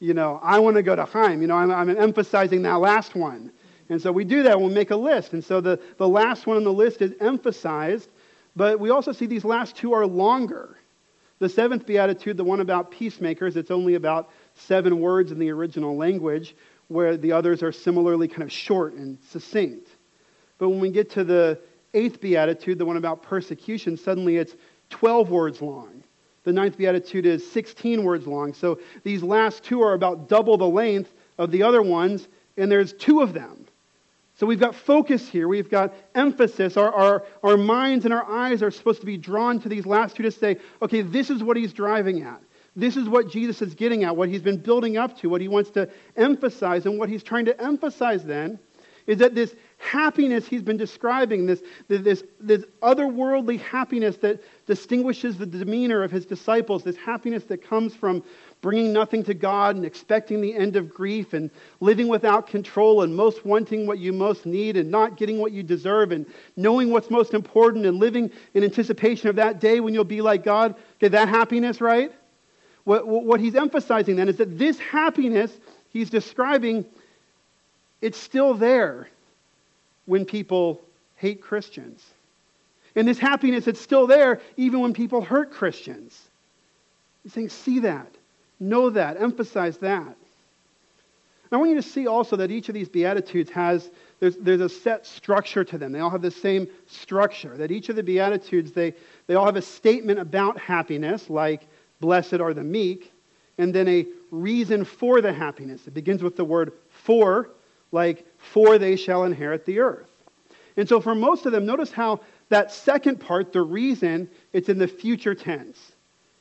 You 0.02 0.16
know, 0.16 0.40
I 0.42 0.60
want 0.60 0.76
to 0.78 0.84
go 0.84 0.96
to 0.96 1.06
Heim. 1.06 1.42
You 1.42 1.48
know, 1.48 1.56
I'm, 1.56 1.72
I'm 1.72 1.96
emphasizing 1.96 2.64
that 2.64 2.80
last 2.80 3.16
one. 3.16 3.52
And 3.88 4.02
so 4.02 4.12
we 4.12 4.24
do 4.24 4.42
that. 4.44 4.60
We'll 4.60 4.70
make 4.70 4.90
a 4.90 4.96
list. 4.96 5.34
And 5.34 5.44
so 5.44 5.62
the, 5.62 5.80
the 5.98 6.08
last 6.08 6.48
one 6.48 6.58
on 6.58 6.64
the 6.64 6.74
list 6.74 7.02
is 7.04 7.14
emphasized, 7.22 8.10
but 8.56 8.80
we 8.80 8.90
also 8.90 9.12
see 9.12 9.28
these 9.28 9.46
last 9.46 9.76
two 9.76 9.94
are 9.94 10.08
longer. 10.08 10.78
The 11.38 11.48
seventh 11.48 11.86
beatitude, 11.86 12.36
the 12.36 12.44
one 12.44 12.62
about 12.62 12.90
peacemakers, 12.90 13.56
it's 13.56 13.70
only 13.70 13.94
about 13.94 14.32
seven 14.56 15.00
words 15.00 15.32
in 15.32 15.38
the 15.38 15.52
original 15.52 15.96
language, 15.96 16.56
where 16.88 17.16
the 17.16 17.32
others 17.32 17.62
are 17.62 17.72
similarly 17.72 18.28
kind 18.28 18.44
of 18.44 18.52
short 18.52 18.94
and 18.94 19.20
succinct. 19.30 19.88
But 20.58 20.70
when 20.70 20.80
we 20.80 20.90
get 20.90 21.12
to 21.12 21.24
the 21.24 21.60
eighth 21.94 22.20
beatitude, 22.20 22.80
the 22.80 22.86
one 22.86 22.98
about 22.98 23.22
persecution, 23.22 23.98
suddenly 23.98 24.38
it's 24.38 24.56
12 24.90 25.30
words 25.30 25.62
long. 25.62 26.01
The 26.44 26.54
ninth 26.54 26.78
beatitude 26.78 27.26
is 27.26 27.50
16 27.52 28.04
words 28.04 28.26
long. 28.26 28.54
So 28.54 28.80
these 29.04 29.22
last 29.22 29.64
two 29.64 29.82
are 29.82 29.94
about 29.94 30.28
double 30.28 30.58
the 30.58 30.68
length 30.68 31.14
of 31.38 31.52
the 31.52 31.64
other 31.64 31.82
ones, 31.82 32.28
and 32.58 32.72
there's 32.72 32.94
two 32.94 33.22
of 33.22 33.34
them. 33.34 33.68
So 34.36 34.48
we've 34.48 34.60
got 34.60 34.74
focus 34.74 35.30
here. 35.30 35.48
We've 35.48 35.70
got 35.70 35.94
emphasis. 36.16 36.76
Our, 36.76 36.92
our, 36.92 37.26
our 37.44 37.58
minds 37.58 38.06
and 38.06 38.14
our 38.14 38.28
eyes 38.28 38.64
are 38.64 38.72
supposed 38.72 39.02
to 39.02 39.06
be 39.06 39.18
drawn 39.18 39.60
to 39.60 39.70
these 39.70 39.86
last 39.86 40.16
two 40.16 40.24
to 40.24 40.32
say, 40.32 40.58
okay, 40.82 41.04
this 41.04 41.30
is 41.30 41.44
what 41.44 41.58
he's 41.58 41.74
driving 41.74 42.24
at. 42.24 42.42
This 42.76 42.98
is 42.98 43.08
what 43.08 43.30
Jesus 43.30 43.62
is 43.62 43.76
getting 43.76 44.04
at, 44.04 44.16
what 44.16 44.30
he's 44.30 44.42
been 44.42 44.58
building 44.58 44.98
up 44.98 45.18
to, 45.20 45.30
what 45.30 45.42
he 45.42 45.48
wants 45.48 45.70
to 45.72 45.90
emphasize. 46.16 46.86
And 46.88 46.98
what 46.98 47.10
he's 47.10 47.22
trying 47.22 47.46
to 47.46 47.62
emphasize 47.62 48.24
then 48.24 48.58
is 49.06 49.20
that 49.20 49.36
this 49.36 49.54
happiness 49.82 50.48
he's 50.48 50.62
been 50.62 50.78
describing, 50.78 51.48
this, 51.48 51.62
this, 51.88 52.24
this 52.40 52.64
otherworldly 52.82 53.60
happiness 53.60 54.18
that 54.18 54.42
distinguishes 54.68 55.38
the 55.38 55.46
demeanor 55.46 56.04
of 56.04 56.12
his 56.12 56.26
disciples, 56.26 56.84
this 56.84 56.96
happiness 56.96 57.44
that 57.46 57.64
comes 57.64 57.96
from 57.96 58.24
bringing 58.62 58.94
nothing 58.94 59.24
to 59.24 59.34
God 59.34 59.76
and 59.76 59.84
expecting 59.84 60.40
the 60.40 60.54
end 60.54 60.76
of 60.76 60.94
grief 60.94 61.34
and 61.34 61.50
living 61.80 62.08
without 62.08 62.46
control 62.46 63.02
and 63.02 63.16
most 63.16 63.44
wanting 63.44 63.88
what 63.88 63.98
you 63.98 64.14
most 64.14 64.46
need 64.46 64.78
and 64.78 64.92
not 64.92 65.18
getting 65.18 65.40
what 65.40 65.52
you 65.52 65.64
deserve 65.64 66.12
and 66.12 66.28
knowing 66.56 66.92
what's 66.92 67.10
most 67.10 67.34
important 67.34 67.86
and 67.86 67.98
living 67.98 68.32
in 68.54 68.64
anticipation 68.64 69.30
of 69.30 69.36
that 69.36 69.60
day 69.60 69.80
when 69.80 69.96
you'll 69.96 70.04
be 70.04 70.22
like 70.22 70.44
God. 70.44 70.76
Get 71.00 71.12
that 71.14 71.28
happiness, 71.28 71.82
right? 71.82 72.14
What, 72.84 73.08
what 73.08 73.40
he's 73.40 73.56
emphasizing 73.56 74.16
then 74.16 74.30
is 74.30 74.38
that 74.38 74.60
this 74.60 74.78
happiness 74.78 75.52
he's 75.90 76.12
describing, 76.12 76.86
it's 78.00 78.18
still 78.18 78.54
there 78.54 79.08
when 80.06 80.26
people 80.26 80.82
hate 81.16 81.42
Christians. 81.42 82.06
And 82.96 83.08
this 83.08 83.20
happiness, 83.20 83.68
it's 83.68 83.80
still 83.80 84.08
there 84.08 84.42
even 84.58 84.82
when 84.82 84.94
people 84.94 85.22
hurt 85.22 85.52
Christians. 85.52 86.20
He's 87.24 87.34
saying, 87.34 87.50
see 87.50 87.80
that. 87.80 88.08
Know 88.60 88.90
that. 88.90 89.22
Emphasize 89.22 89.78
that. 89.78 90.16
I 91.54 91.58
want 91.58 91.70
you 91.72 91.76
to 91.76 91.82
see 91.82 92.08
also 92.08 92.38
that 92.38 92.50
each 92.50 92.70
of 92.70 92.76
these 92.76 92.88
Beatitudes 92.88 93.52
has, 93.52 93.90
there's, 94.22 94.38
there's 94.38 94.62
a 94.62 94.70
set 94.70 95.06
structure 95.06 95.66
to 95.66 95.78
them. 95.78 95.92
They 95.92 96.00
all 96.00 96.10
have 96.10 96.22
the 96.22 96.32
same 96.32 96.68
structure. 96.88 97.58
That 97.58 97.72
each 97.72 97.90
of 97.90 97.98
the 97.98 98.04
Beatitudes, 98.04 98.72
they, 98.72 98.94
they 99.28 99.36
all 99.36 99.46
have 99.46 99.58
a 99.58 99.62
statement 99.62 100.20
about 100.20 100.58
happiness, 100.58 101.30
like, 101.30 101.68
blessed 102.00 102.36
are 102.36 102.54
the 102.54 102.64
meek, 102.64 103.12
and 103.58 103.74
then 103.74 103.90
a 103.90 104.08
reason 104.32 104.86
for 104.86 105.20
the 105.20 105.34
happiness. 105.34 105.88
It 105.88 105.94
begins 105.94 106.24
with 106.24 106.38
the 106.38 106.46
word 106.46 106.72
for, 106.90 107.50
like, 107.92 108.26
for 108.42 108.78
they 108.78 108.96
shall 108.96 109.24
inherit 109.24 109.66
the 109.66 109.80
earth. 109.80 110.10
And 110.78 110.88
so 110.88 111.00
for 111.00 111.16
most 111.16 111.46
of 111.46 111.52
them, 111.52 111.66
notice 111.66 111.92
how 111.92 112.22
that 112.50 112.72
second 112.72 113.20
part, 113.20 113.54
the 113.54 113.62
reason, 113.62 114.30
it's 114.54 114.70
in 114.70 114.78
the 114.78 114.88
future 114.88 115.36
tense. 115.36 115.94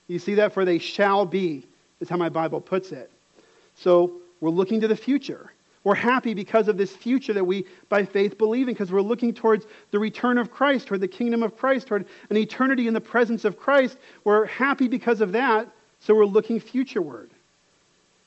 You 0.08 0.18
see 0.18 0.34
that 0.34 0.52
for 0.52 0.64
they 0.64 0.78
shall 0.78 1.24
be 1.24 1.66
is 2.00 2.08
how 2.08 2.16
my 2.16 2.28
Bible 2.28 2.60
puts 2.60 2.92
it. 2.92 3.10
So 3.76 4.14
we're 4.40 4.50
looking 4.50 4.80
to 4.80 4.88
the 4.88 4.96
future. 4.96 5.52
We're 5.84 5.94
happy 5.94 6.34
because 6.34 6.68
of 6.68 6.76
this 6.76 6.94
future 6.94 7.32
that 7.32 7.44
we, 7.44 7.64
by 7.88 8.04
faith, 8.04 8.36
believe 8.36 8.68
in, 8.68 8.74
because 8.74 8.92
we're 8.92 9.00
looking 9.00 9.32
towards 9.32 9.66
the 9.92 9.98
return 9.98 10.36
of 10.36 10.50
Christ, 10.50 10.88
toward 10.88 11.00
the 11.00 11.08
kingdom 11.08 11.42
of 11.42 11.56
Christ, 11.56 11.86
toward 11.86 12.06
an 12.28 12.36
eternity 12.36 12.86
in 12.86 12.94
the 12.94 13.00
presence 13.00 13.44
of 13.44 13.58
Christ. 13.58 13.96
We're 14.24 14.46
happy 14.46 14.88
because 14.88 15.20
of 15.20 15.32
that, 15.32 15.68
so 16.00 16.14
we're 16.14 16.26
looking 16.26 16.60
futureward. 16.60 17.28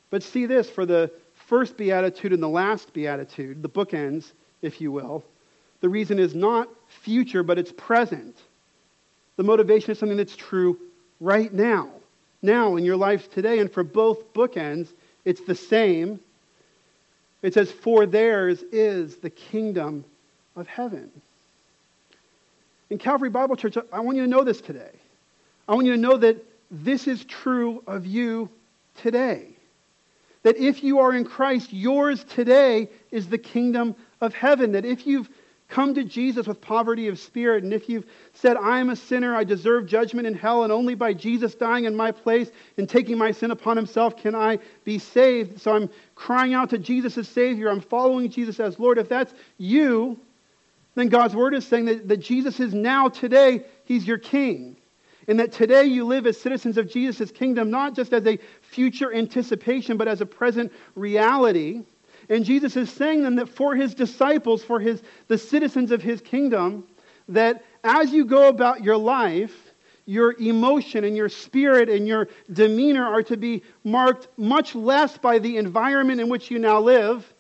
But 0.10 0.24
see 0.24 0.46
this 0.46 0.70
for 0.70 0.86
the 0.86 1.12
first 1.48 1.78
beatitude 1.78 2.34
and 2.34 2.42
the 2.42 2.50
last 2.50 2.94
beatitude, 2.94 3.62
the 3.62 3.70
bookends, 3.70 4.32
if 4.62 4.82
you 4.82 4.92
will, 4.92 5.24
the 5.82 5.90
reason 5.90 6.20
is 6.20 6.34
not 6.34 6.70
future, 6.88 7.44
but 7.44 7.58
it's 7.58 7.72
present. 7.72 8.38
The 9.36 9.44
motivation 9.44 9.92
is 9.92 10.00
something 10.00 10.18
that's 10.18 10.36
true 10.36 10.78
right 11.20 11.52
now 11.54 11.90
now 12.44 12.76
in 12.76 12.84
your 12.84 12.98
life 12.98 13.32
today. 13.32 13.60
And 13.60 13.72
for 13.72 13.84
both 13.84 14.34
bookends, 14.34 14.90
it's 15.26 15.42
the 15.42 15.56
same. 15.56 16.20
It 17.42 17.54
says, 17.54 17.72
For 17.72 18.06
theirs 18.06 18.62
is 18.72 19.18
the 19.18 19.30
kingdom 19.30 20.06
of 20.56 20.68
heaven. 20.68 21.10
In 22.90 23.00
Calvary 23.00 23.30
Bible 23.30 23.56
Church, 23.56 23.76
I 23.92 24.02
want 24.02 24.18
you 24.18 24.24
to 24.24 24.30
know 24.30 24.44
this 24.44 24.62
today. 24.62 24.92
I 25.68 25.74
want 25.74 25.88
you 25.88 25.94
to 25.94 26.00
know 26.00 26.18
that 26.18 26.38
this 26.70 27.08
is 27.08 27.24
true 27.26 27.82
of 27.88 28.06
you 28.06 28.50
today. 28.98 29.53
That 30.44 30.58
if 30.58 30.84
you 30.84 31.00
are 31.00 31.14
in 31.14 31.26
Christ, 31.26 31.74
yours 31.74 32.24
today 32.26 32.90
is 33.12 33.28
the 33.28 33.38
kingdom 33.38 33.96
of 34.22 34.34
heaven. 34.34 34.74
That 34.74 34.86
if 34.86 35.08
you've 35.08 35.30
come 35.70 35.96
to 35.96 36.04
Jesus 36.04 36.46
with 36.46 36.62
poverty 36.62 37.08
of 37.08 37.18
spirit, 37.18 37.64
and 37.64 37.74
if 37.74 37.90
you've 37.90 38.06
said, 38.34 38.58
I 38.58 38.80
am 38.80 38.92
a 38.92 38.96
sinner, 38.96 39.36
I 39.36 39.44
deserve 39.44 39.88
judgment 39.88 40.28
in 40.28 40.36
hell, 40.36 40.64
and 40.64 40.72
only 40.72 40.94
by 40.94 41.14
Jesus 41.14 41.56
dying 41.56 41.86
in 41.86 41.96
my 41.96 42.12
place 42.12 42.52
and 42.78 42.88
taking 42.88 43.18
my 43.18 43.32
sin 43.32 43.50
upon 43.50 43.76
himself 43.76 44.16
can 44.16 44.36
I 44.36 44.60
be 44.84 45.00
saved, 45.00 45.60
so 45.60 45.76
I'm 45.76 45.90
crying 46.14 46.54
out 46.54 46.70
to 46.72 46.78
Jesus 46.78 47.18
as 47.18 47.28
Savior, 47.28 47.70
I'm 47.70 47.82
following 47.82 48.30
Jesus 48.30 48.60
as 48.60 48.78
Lord, 48.78 49.00
if 49.00 49.10
that's 49.10 49.34
you, 49.58 50.20
then 50.94 51.10
God's 51.10 51.36
Word 51.36 51.56
is 51.56 51.66
saying 51.66 51.86
that, 51.86 52.08
that 52.08 52.18
Jesus 52.18 52.60
is 52.60 52.74
now, 52.74 53.10
today, 53.10 53.66
He's 53.86 54.06
your 54.06 54.20
King. 54.20 54.76
And 55.28 55.40
that 55.40 55.52
today 55.52 55.86
you 55.86 56.06
live 56.06 56.28
as 56.28 56.40
citizens 56.40 56.78
of 56.78 56.90
Jesus' 56.90 57.32
kingdom, 57.32 57.70
not 57.70 57.96
just 57.96 58.14
as 58.14 58.26
a 58.28 58.38
future 58.62 59.14
anticipation, 59.14 59.98
but 59.98 60.08
as 60.08 60.22
a 60.22 60.26
present 60.26 60.72
reality. 60.96 61.82
And 62.30 62.44
Jesus 62.44 62.76
is 62.76 62.92
saying 62.92 63.24
then 63.24 63.36
that 63.36 63.50
for 63.50 63.76
his 63.76 63.94
disciples, 63.94 64.64
for 64.64 64.80
his, 64.80 65.02
the 65.28 65.38
citizens 65.38 65.92
of 65.92 66.02
his 66.02 66.22
kingdom, 66.22 66.86
that 67.30 67.64
as 67.84 68.12
you 68.12 68.26
go 68.26 68.48
about 68.50 68.84
your 68.84 68.98
life, 68.98 69.74
your 70.06 70.36
emotion 70.40 71.06
and 71.06 71.16
your 71.16 71.30
spirit 71.30 71.90
and 71.90 72.08
your 72.08 72.28
demeanor 72.52 73.06
are 73.06 73.24
to 73.24 73.38
be 73.38 73.64
marked 73.86 74.28
much 74.38 74.76
less 74.76 75.18
by 75.18 75.40
the 75.40 75.58
environment 75.58 76.20
in 76.20 76.28
which 76.28 76.52
you 76.52 76.60
now 76.60 76.80
live 76.80 77.33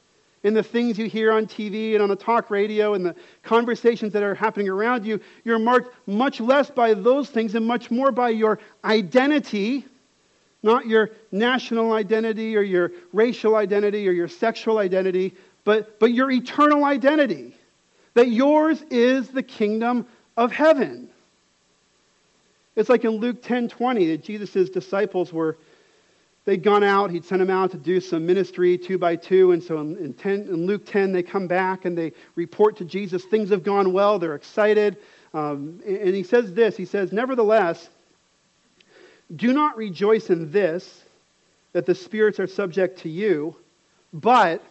and 0.43 0.55
the 0.55 0.63
things 0.63 0.97
you 0.97 1.07
hear 1.07 1.31
on 1.31 1.45
TV 1.45 1.93
and 1.93 2.01
on 2.01 2.09
the 2.09 2.15
talk 2.15 2.49
radio 2.49 2.93
and 2.93 3.05
the 3.05 3.15
conversations 3.43 4.13
that 4.13 4.23
are 4.23 4.35
happening 4.35 4.69
around 4.69 5.05
you. 5.05 5.19
You're 5.43 5.59
marked 5.59 5.95
much 6.07 6.39
less 6.39 6.69
by 6.69 6.93
those 6.93 7.29
things 7.29 7.55
and 7.55 7.65
much 7.65 7.89
more 7.89 8.11
by 8.11 8.29
your 8.29 8.59
identity 8.83 9.85
not 10.63 10.87
your 10.87 11.11
national 11.31 11.91
identity 11.91 12.55
or 12.55 12.61
your 12.61 12.91
racial 13.11 13.57
identity 13.57 14.07
or 14.07 14.13
your 14.13 14.29
sexual 14.29 14.77
identity, 14.77 15.35
but, 15.65 15.99
but 15.99 16.13
your 16.13 16.31
eternal 16.31 16.85
identity. 16.85 17.53
That 18.13 18.29
yours 18.29 18.81
is 18.89 19.27
the 19.27 19.43
kingdom 19.43 20.07
of 20.37 20.51
heaven. 20.51 21.09
It's 22.75 22.89
like 22.89 23.03
in 23.03 23.11
Luke 23.11 23.43
10 23.43 23.67
20 23.67 24.07
that 24.07 24.23
Jesus' 24.23 24.69
disciples 24.69 25.33
were, 25.33 25.57
they'd 26.45 26.63
gone 26.63 26.83
out, 26.83 27.11
he'd 27.11 27.25
sent 27.25 27.39
them 27.39 27.49
out 27.49 27.71
to 27.71 27.77
do 27.77 27.99
some 27.99 28.25
ministry 28.25 28.77
two 28.77 28.97
by 28.97 29.15
two. 29.15 29.51
And 29.51 29.63
so 29.63 29.79
in, 29.79 29.97
in, 29.97 30.13
10, 30.13 30.33
in 30.33 30.65
Luke 30.65 30.85
10, 30.85 31.11
they 31.11 31.23
come 31.23 31.47
back 31.47 31.85
and 31.85 31.97
they 31.97 32.13
report 32.35 32.77
to 32.77 32.85
Jesus, 32.85 33.23
things 33.23 33.49
have 33.49 33.63
gone 33.63 33.93
well, 33.93 34.19
they're 34.19 34.35
excited. 34.35 34.97
Um, 35.33 35.81
and 35.85 36.13
he 36.15 36.23
says 36.23 36.53
this 36.53 36.77
He 36.77 36.85
says, 36.85 37.11
Nevertheless, 37.11 37.89
do 39.35 39.53
not 39.53 39.77
rejoice 39.77 40.29
in 40.29 40.51
this, 40.51 41.03
that 41.71 41.85
the 41.85 41.95
spirits 41.95 42.39
are 42.39 42.47
subject 42.47 42.99
to 42.99 43.09
you, 43.09 43.55
but 44.13 44.63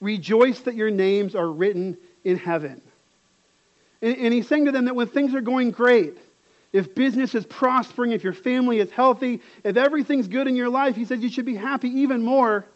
rejoice 0.00 0.60
that 0.60 0.74
your 0.74 0.90
names 0.90 1.34
are 1.34 1.48
written 1.48 1.96
in 2.24 2.36
heaven. 2.36 2.82
And, 4.02 4.16
and, 4.16 4.34
he's 4.34 4.48
saying 4.48 4.66
to 4.66 4.72
them 4.72 4.86
that 4.86 4.94
when 4.94 5.06
things 5.06 5.34
are 5.34 5.40
going 5.40 5.70
great, 5.70 6.18
if 6.72 6.94
business 6.94 7.34
is 7.34 7.46
prospering, 7.46 8.12
if 8.12 8.24
your 8.24 8.32
family 8.32 8.80
is 8.80 8.90
healthy, 8.90 9.40
if 9.64 9.76
everything's 9.76 10.28
good 10.28 10.46
in 10.46 10.56
your 10.56 10.68
life, 10.68 10.96
he 10.96 11.04
says 11.04 11.20
you 11.20 11.28
should 11.28 11.46
be 11.46 11.54
happy 11.54 11.88
even 11.88 12.22
more 12.22 12.66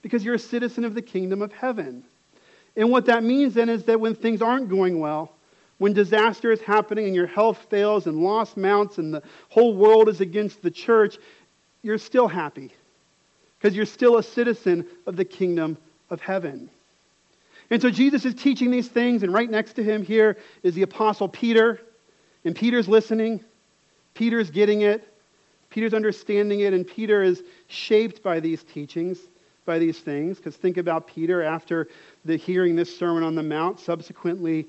because 0.00 0.24
you're 0.24 0.34
a 0.34 0.38
citizen 0.38 0.84
of 0.84 0.94
the 0.94 1.02
kingdom 1.02 1.42
of 1.42 1.52
heaven. 1.52 2.04
And 2.76 2.90
what 2.90 3.06
that 3.06 3.22
means 3.22 3.54
then 3.54 3.68
is 3.68 3.84
that 3.84 4.00
when 4.00 4.14
things 4.14 4.42
aren't 4.42 4.68
going 4.68 4.98
well, 4.98 5.32
when 5.78 5.92
disaster 5.92 6.52
is 6.52 6.60
happening 6.60 7.06
and 7.06 7.14
your 7.14 7.26
health 7.26 7.66
fails 7.68 8.06
and 8.06 8.22
loss 8.22 8.56
mounts 8.56 8.98
and 8.98 9.12
the 9.12 9.22
whole 9.48 9.74
world 9.74 10.08
is 10.08 10.20
against 10.20 10.62
the 10.62 10.70
church, 10.70 11.18
you're 11.82 11.98
still 11.98 12.28
happy 12.28 12.72
because 13.58 13.76
you're 13.76 13.86
still 13.86 14.18
a 14.18 14.22
citizen 14.22 14.86
of 15.06 15.16
the 15.16 15.24
kingdom 15.24 15.76
of 16.10 16.20
heaven. 16.20 16.70
And 17.70 17.80
so 17.80 17.90
Jesus 17.90 18.24
is 18.24 18.34
teaching 18.34 18.70
these 18.70 18.88
things, 18.88 19.22
and 19.22 19.32
right 19.32 19.50
next 19.50 19.74
to 19.74 19.82
him 19.82 20.04
here 20.04 20.36
is 20.62 20.74
the 20.74 20.82
Apostle 20.82 21.28
Peter. 21.28 21.80
And 22.44 22.54
Peter's 22.54 22.88
listening, 22.88 23.42
Peter's 24.14 24.50
getting 24.50 24.82
it, 24.82 25.08
Peter's 25.70 25.94
understanding 25.94 26.60
it, 26.60 26.74
and 26.74 26.86
Peter 26.86 27.22
is 27.22 27.42
shaped 27.68 28.22
by 28.22 28.40
these 28.40 28.62
teachings, 28.62 29.18
by 29.64 29.78
these 29.78 29.98
things. 29.98 30.36
Because 30.36 30.56
think 30.56 30.76
about 30.76 31.06
Peter 31.06 31.42
after 31.42 31.88
the 32.24 32.36
hearing 32.36 32.76
this 32.76 32.94
Sermon 32.94 33.22
on 33.22 33.34
the 33.34 33.42
Mount, 33.42 33.80
subsequently 33.80 34.66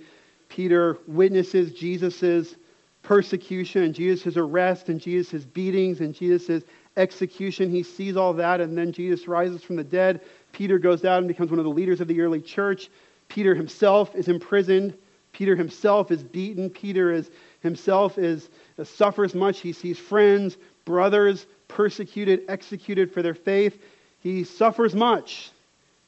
Peter 0.50 0.98
witnesses 1.08 1.74
Jesus' 1.74 2.56
persecution 3.02 3.84
and 3.84 3.94
Jesus' 3.94 4.38
arrest 4.38 4.88
and 4.88 5.02
Jesus' 5.02 5.44
beatings 5.44 6.00
and 6.00 6.14
Jesus' 6.14 6.64
execution. 6.96 7.70
He 7.70 7.84
sees 7.84 8.16
all 8.16 8.34
that, 8.34 8.62
and 8.62 8.78
then 8.78 8.92
Jesus 8.92 9.28
rises 9.28 9.62
from 9.64 9.76
the 9.76 9.84
dead. 9.84 10.22
Peter 10.52 10.80
goes 10.80 11.04
out 11.04 11.18
and 11.18 11.28
becomes 11.28 11.50
one 11.50 11.60
of 11.60 11.66
the 11.66 11.72
leaders 11.72 12.00
of 12.00 12.08
the 12.08 12.22
early 12.22 12.40
church. 12.40 12.90
Peter 13.28 13.56
himself 13.56 14.16
is 14.16 14.28
imprisoned. 14.28 14.96
Peter 15.32 15.56
himself 15.56 16.12
is 16.12 16.24
beaten. 16.24 16.70
Peter 16.70 17.12
is 17.12 17.32
himself 17.64 18.20
is 18.20 18.50
uh, 18.78 18.84
suffers 18.84 19.34
much. 19.34 19.60
He 19.60 19.74
sees 19.74 19.98
friends, 19.98 20.58
brothers 20.86 21.48
persecuted, 21.68 22.42
executed 22.48 23.12
for 23.12 23.24
their 23.24 23.34
faith. 23.34 23.82
He 24.20 24.44
suffers 24.44 24.94
much 24.94 25.50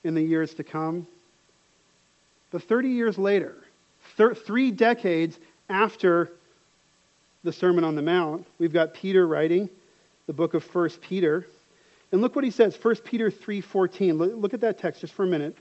in 0.03 0.14
the 0.14 0.22
years 0.22 0.53
to 0.56 0.64
come. 0.64 1.08
But 2.51 2.64
30 2.64 2.89
years 2.89 3.18
later, 3.18 3.56
thir- 4.16 4.36
three 4.36 4.70
decades 4.70 5.39
after 5.68 6.32
the 7.43 7.51
Sermon 7.51 7.84
on 7.84 7.95
the 7.95 8.01
Mount, 8.01 8.45
we've 8.60 8.74
got 8.74 8.93
Peter 8.93 9.26
writing 9.28 9.70
the 10.28 10.34
book 10.34 10.53
of 10.53 10.76
1 10.76 10.89
Peter. 11.01 11.47
And 12.12 12.22
look 12.22 12.36
what 12.36 12.43
he 12.43 12.51
says, 12.51 12.78
1 12.80 12.97
Peter 12.97 13.32
3.14. 13.32 14.39
Look 14.39 14.53
at 14.53 14.62
that 14.62 14.78
text 14.78 15.01
just 15.01 15.14
for 15.14 15.24
a 15.24 15.28
minute. 15.28 15.56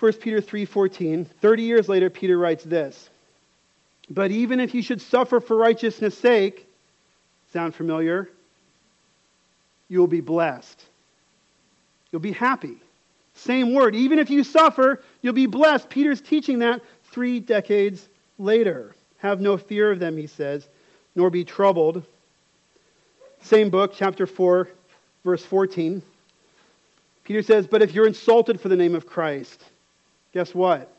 1 0.00 0.12
Peter 0.14 0.40
3:14 0.40 1.26
30 1.40 1.62
years 1.62 1.88
later 1.88 2.10
Peter 2.10 2.36
writes 2.36 2.64
this 2.64 3.08
But 4.10 4.30
even 4.30 4.60
if 4.60 4.74
you 4.74 4.82
should 4.82 5.00
suffer 5.00 5.40
for 5.40 5.56
righteousness' 5.56 6.16
sake 6.18 6.66
sound 7.52 7.74
familiar? 7.74 8.28
You 9.88 10.00
will 10.00 10.06
be 10.06 10.20
blessed. 10.20 10.82
You'll 12.10 12.20
be 12.20 12.32
happy. 12.32 12.76
Same 13.34 13.74
word 13.74 13.94
even 13.94 14.18
if 14.18 14.30
you 14.30 14.44
suffer 14.44 15.02
you'll 15.22 15.32
be 15.32 15.46
blessed. 15.46 15.88
Peter's 15.88 16.20
teaching 16.20 16.60
that 16.60 16.80
3 17.10 17.40
decades 17.40 18.08
later. 18.38 18.94
Have 19.18 19.40
no 19.40 19.56
fear 19.56 19.90
of 19.90 19.98
them 19.98 20.16
he 20.16 20.26
says 20.26 20.66
nor 21.14 21.30
be 21.30 21.44
troubled. 21.44 22.02
Same 23.42 23.70
book 23.70 23.92
chapter 23.96 24.26
4 24.26 24.68
verse 25.24 25.44
14 25.44 26.02
Peter 27.24 27.42
says 27.42 27.66
but 27.66 27.82
if 27.82 27.94
you're 27.94 28.06
insulted 28.06 28.60
for 28.60 28.68
the 28.68 28.76
name 28.76 28.94
of 28.94 29.06
Christ 29.06 29.62
guess 30.32 30.54
what? 30.54 30.90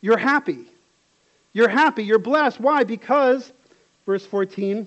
You're 0.00 0.18
happy. 0.18 0.66
You're 1.54 1.68
happy. 1.68 2.04
You're 2.04 2.18
blessed. 2.18 2.60
Why? 2.60 2.84
Because, 2.84 3.50
verse 4.04 4.26
14, 4.26 4.86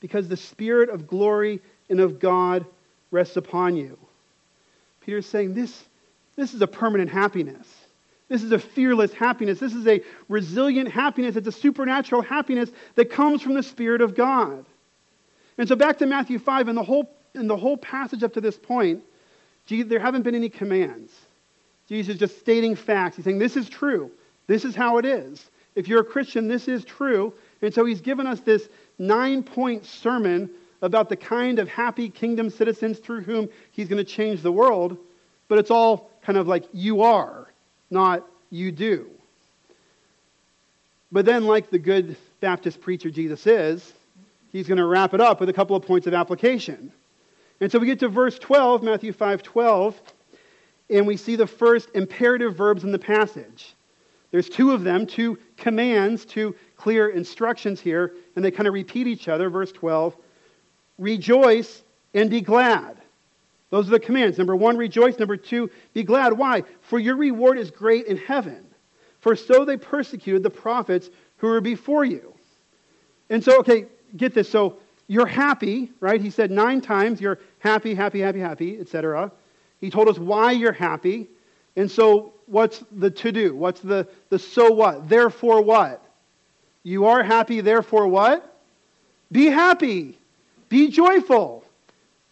because 0.00 0.28
the 0.28 0.36
Spirit 0.36 0.90
of 0.90 1.06
glory 1.06 1.60
and 1.88 2.00
of 2.00 2.20
God 2.20 2.66
rests 3.10 3.36
upon 3.36 3.76
you. 3.76 3.96
Peter's 5.00 5.26
saying 5.26 5.54
this, 5.54 5.84
this 6.36 6.52
is 6.52 6.60
a 6.60 6.66
permanent 6.66 7.10
happiness. 7.10 7.66
This 8.28 8.42
is 8.42 8.52
a 8.52 8.58
fearless 8.58 9.12
happiness. 9.12 9.58
This 9.58 9.74
is 9.74 9.86
a 9.86 10.02
resilient 10.28 10.88
happiness. 10.88 11.36
It's 11.36 11.48
a 11.48 11.52
supernatural 11.52 12.22
happiness 12.22 12.70
that 12.94 13.10
comes 13.10 13.42
from 13.42 13.54
the 13.54 13.62
Spirit 13.62 14.00
of 14.00 14.14
God. 14.14 14.64
And 15.58 15.68
so 15.68 15.74
back 15.74 15.98
to 15.98 16.06
Matthew 16.06 16.38
5, 16.38 16.68
and 16.68 16.78
the 16.78 16.82
whole, 16.82 17.10
in 17.34 17.46
the 17.46 17.56
whole 17.56 17.76
passage 17.76 18.22
up 18.22 18.34
to 18.34 18.40
this 18.40 18.56
point, 18.56 19.02
there 19.68 20.00
haven't 20.00 20.22
been 20.22 20.34
any 20.34 20.48
commands. 20.48 21.12
Jesus 21.88 22.14
is 22.14 22.20
just 22.20 22.38
stating 22.38 22.76
facts. 22.76 23.16
He's 23.16 23.24
saying, 23.24 23.38
This 23.38 23.56
is 23.56 23.68
true. 23.68 24.10
This 24.46 24.64
is 24.64 24.74
how 24.74 24.98
it 24.98 25.04
is. 25.04 25.50
If 25.74 25.88
you're 25.88 26.00
a 26.00 26.04
Christian, 26.04 26.48
this 26.48 26.68
is 26.68 26.84
true. 26.84 27.32
And 27.62 27.72
so 27.72 27.84
he's 27.84 28.00
given 28.00 28.26
us 28.26 28.40
this 28.40 28.68
nine 28.98 29.42
point 29.42 29.84
sermon 29.84 30.50
about 30.82 31.08
the 31.08 31.16
kind 31.16 31.58
of 31.58 31.68
happy 31.68 32.08
kingdom 32.08 32.50
citizens 32.50 32.98
through 32.98 33.22
whom 33.22 33.48
he's 33.72 33.88
going 33.88 34.04
to 34.04 34.10
change 34.10 34.42
the 34.42 34.52
world. 34.52 34.96
But 35.48 35.58
it's 35.58 35.70
all 35.70 36.10
kind 36.22 36.38
of 36.38 36.48
like 36.48 36.64
you 36.72 37.02
are, 37.02 37.48
not 37.90 38.26
you 38.50 38.72
do. 38.72 39.10
But 41.12 41.26
then, 41.26 41.44
like 41.44 41.70
the 41.70 41.78
good 41.78 42.16
Baptist 42.40 42.80
preacher 42.80 43.10
Jesus 43.10 43.46
is, 43.46 43.92
he's 44.52 44.68
going 44.68 44.78
to 44.78 44.86
wrap 44.86 45.12
it 45.12 45.20
up 45.20 45.40
with 45.40 45.48
a 45.48 45.52
couple 45.52 45.76
of 45.76 45.84
points 45.84 46.06
of 46.06 46.14
application. 46.14 46.92
And 47.60 47.70
so 47.70 47.78
we 47.78 47.86
get 47.86 47.98
to 48.00 48.08
verse 48.08 48.38
12, 48.38 48.82
Matthew 48.82 49.12
5 49.12 49.42
12 49.42 50.00
and 50.90 51.06
we 51.06 51.16
see 51.16 51.36
the 51.36 51.46
first 51.46 51.88
imperative 51.94 52.56
verbs 52.56 52.84
in 52.84 52.92
the 52.92 52.98
passage. 52.98 53.74
There's 54.32 54.48
two 54.48 54.72
of 54.72 54.82
them, 54.82 55.06
two 55.06 55.38
commands, 55.60 56.24
two 56.24 56.56
clear 56.76 57.10
instructions 57.10 57.80
here, 57.80 58.14
and 58.34 58.44
they 58.44 58.50
kind 58.50 58.66
of 58.66 58.74
repeat 58.74 59.06
each 59.06 59.28
other. 59.28 59.48
Verse 59.48 59.70
12 59.70 60.16
Rejoice 60.98 61.82
and 62.12 62.28
be 62.28 62.40
glad. 62.40 62.96
Those 63.70 63.86
are 63.86 63.92
the 63.92 64.00
commands. 64.00 64.36
Number 64.36 64.56
one, 64.56 64.76
rejoice. 64.76 65.18
Number 65.18 65.36
two, 65.36 65.70
be 65.94 66.02
glad. 66.02 66.32
Why? 66.32 66.64
For 66.82 66.98
your 66.98 67.16
reward 67.16 67.56
is 67.56 67.70
great 67.70 68.06
in 68.06 68.16
heaven. 68.16 68.66
For 69.20 69.36
so 69.36 69.64
they 69.64 69.76
persecuted 69.76 70.42
the 70.42 70.50
prophets 70.50 71.08
who 71.36 71.46
were 71.46 71.60
before 71.60 72.04
you. 72.04 72.34
And 73.28 73.42
so, 73.42 73.58
okay, 73.60 73.86
get 74.16 74.34
this. 74.34 74.48
So 74.48 74.78
you're 75.06 75.26
happy, 75.26 75.90
right? 76.00 76.20
He 76.20 76.30
said 76.30 76.50
nine 76.50 76.80
times, 76.80 77.20
you're 77.20 77.38
happy, 77.60 77.94
happy, 77.94 78.20
happy, 78.20 78.40
happy, 78.40 78.78
etc. 78.80 79.30
He 79.80 79.88
told 79.88 80.08
us 80.08 80.18
why 80.18 80.52
you're 80.52 80.72
happy. 80.72 81.28
And 81.76 81.90
so, 81.90 82.34
what's 82.46 82.82
the 82.92 83.10
to 83.10 83.32
do? 83.32 83.54
What's 83.54 83.80
the, 83.80 84.06
the 84.28 84.38
so 84.38 84.72
what? 84.72 85.08
Therefore, 85.08 85.62
what? 85.62 86.04
You 86.82 87.06
are 87.06 87.22
happy, 87.22 87.60
therefore, 87.60 88.08
what? 88.08 88.58
Be 89.30 89.46
happy. 89.46 90.18
Be 90.68 90.88
joyful. 90.88 91.64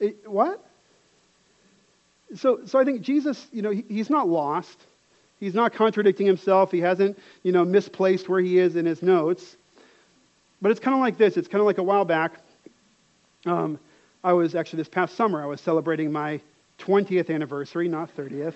It, 0.01 0.29
what? 0.29 0.65
So, 2.37 2.61
so 2.67 2.79
I 2.79 2.85
think 2.85 3.03
Jesus, 3.03 3.47
you 3.53 3.63
know, 3.63 3.71
he, 3.71 3.85
he's 3.89 4.11
not 4.11 4.29
lost. 4.29 4.79
He's 5.41 5.55
not 5.55 5.73
contradicting 5.73 6.27
himself. 6.27 6.71
He 6.71 6.81
hasn't, 6.81 7.19
you 7.43 7.53
know, 7.53 7.65
misplaced 7.65 8.29
where 8.29 8.41
he 8.41 8.59
is 8.59 8.77
in 8.77 8.87
his 8.87 9.03
notes. 9.03 9.57
But 10.61 10.73
it's 10.73 10.81
kind 10.81 10.95
of 10.95 11.01
like 11.01 11.17
this. 11.17 11.37
It's 11.37 11.49
kind 11.49 11.61
of 11.61 11.67
like 11.67 11.79
a 11.79 11.83
while 11.83 12.05
back. 12.05 12.33
Um, 13.47 13.79
I 14.25 14.33
was 14.33 14.55
actually 14.55 14.79
this 14.79 14.89
past 14.89 15.15
summer. 15.15 15.43
I 15.43 15.47
was 15.47 15.61
celebrating 15.61 16.11
my 16.11 16.41
20th 16.81 17.33
anniversary, 17.33 17.89
not 17.89 18.15
30th. 18.17 18.55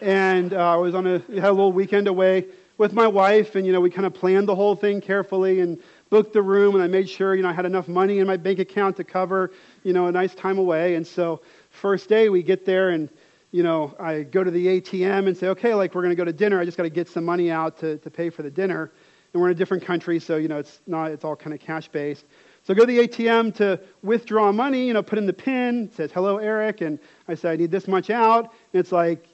And 0.00 0.52
uh, 0.52 0.74
I 0.74 0.76
was 0.76 0.94
on 0.94 1.06
a, 1.06 1.18
had 1.18 1.44
a 1.44 1.50
little 1.50 1.72
weekend 1.72 2.08
away 2.08 2.46
with 2.76 2.92
my 2.92 3.06
wife, 3.06 3.56
and, 3.56 3.66
you 3.66 3.72
know, 3.72 3.80
we 3.80 3.90
kind 3.90 4.06
of 4.06 4.14
planned 4.14 4.48
the 4.48 4.54
whole 4.54 4.76
thing 4.76 5.00
carefully 5.00 5.60
and 5.60 5.78
booked 6.10 6.32
the 6.32 6.42
room, 6.42 6.74
and 6.74 6.82
I 6.82 6.86
made 6.86 7.08
sure, 7.08 7.34
you 7.34 7.42
know, 7.42 7.48
I 7.48 7.52
had 7.52 7.66
enough 7.66 7.88
money 7.88 8.20
in 8.20 8.26
my 8.26 8.36
bank 8.36 8.60
account 8.60 8.96
to 8.96 9.04
cover, 9.04 9.50
you 9.82 9.92
know, 9.92 10.06
a 10.06 10.12
nice 10.12 10.34
time 10.34 10.58
away. 10.58 10.94
And 10.94 11.06
so, 11.06 11.40
first 11.70 12.08
day, 12.08 12.28
we 12.28 12.42
get 12.42 12.64
there, 12.64 12.90
and, 12.90 13.08
you 13.50 13.62
know, 13.62 13.94
I 13.98 14.22
go 14.22 14.44
to 14.44 14.50
the 14.50 14.80
ATM 14.80 15.26
and 15.26 15.36
say, 15.36 15.48
okay, 15.48 15.74
like, 15.74 15.94
we're 15.94 16.02
going 16.02 16.10
to 16.10 16.16
go 16.16 16.24
to 16.24 16.32
dinner. 16.32 16.60
I 16.60 16.64
just 16.64 16.76
got 16.76 16.84
to 16.84 16.90
get 16.90 17.08
some 17.08 17.24
money 17.24 17.50
out 17.50 17.78
to, 17.80 17.98
to 17.98 18.10
pay 18.10 18.30
for 18.30 18.42
the 18.42 18.50
dinner. 18.50 18.92
And 19.32 19.42
we're 19.42 19.48
in 19.48 19.52
a 19.52 19.58
different 19.58 19.82
country, 19.82 20.20
so, 20.20 20.36
you 20.36 20.48
know, 20.48 20.58
it's 20.58 20.80
not, 20.86 21.10
it's 21.10 21.24
all 21.24 21.36
kind 21.36 21.52
of 21.52 21.60
cash 21.60 21.88
based. 21.88 22.24
So 22.62 22.74
I 22.74 22.76
go 22.76 22.84
to 22.84 22.92
the 22.92 23.08
ATM 23.08 23.54
to 23.56 23.80
withdraw 24.02 24.52
money, 24.52 24.86
you 24.86 24.94
know, 24.94 25.02
put 25.02 25.18
in 25.18 25.26
the 25.26 25.32
PIN, 25.32 25.90
says, 25.92 26.12
hello, 26.12 26.38
Eric, 26.38 26.80
and 26.80 26.98
I 27.26 27.34
say, 27.34 27.52
I 27.52 27.56
need 27.56 27.70
this 27.70 27.88
much 27.88 28.10
out. 28.10 28.52
And 28.72 28.80
it's 28.80 28.92
like, 28.92 29.26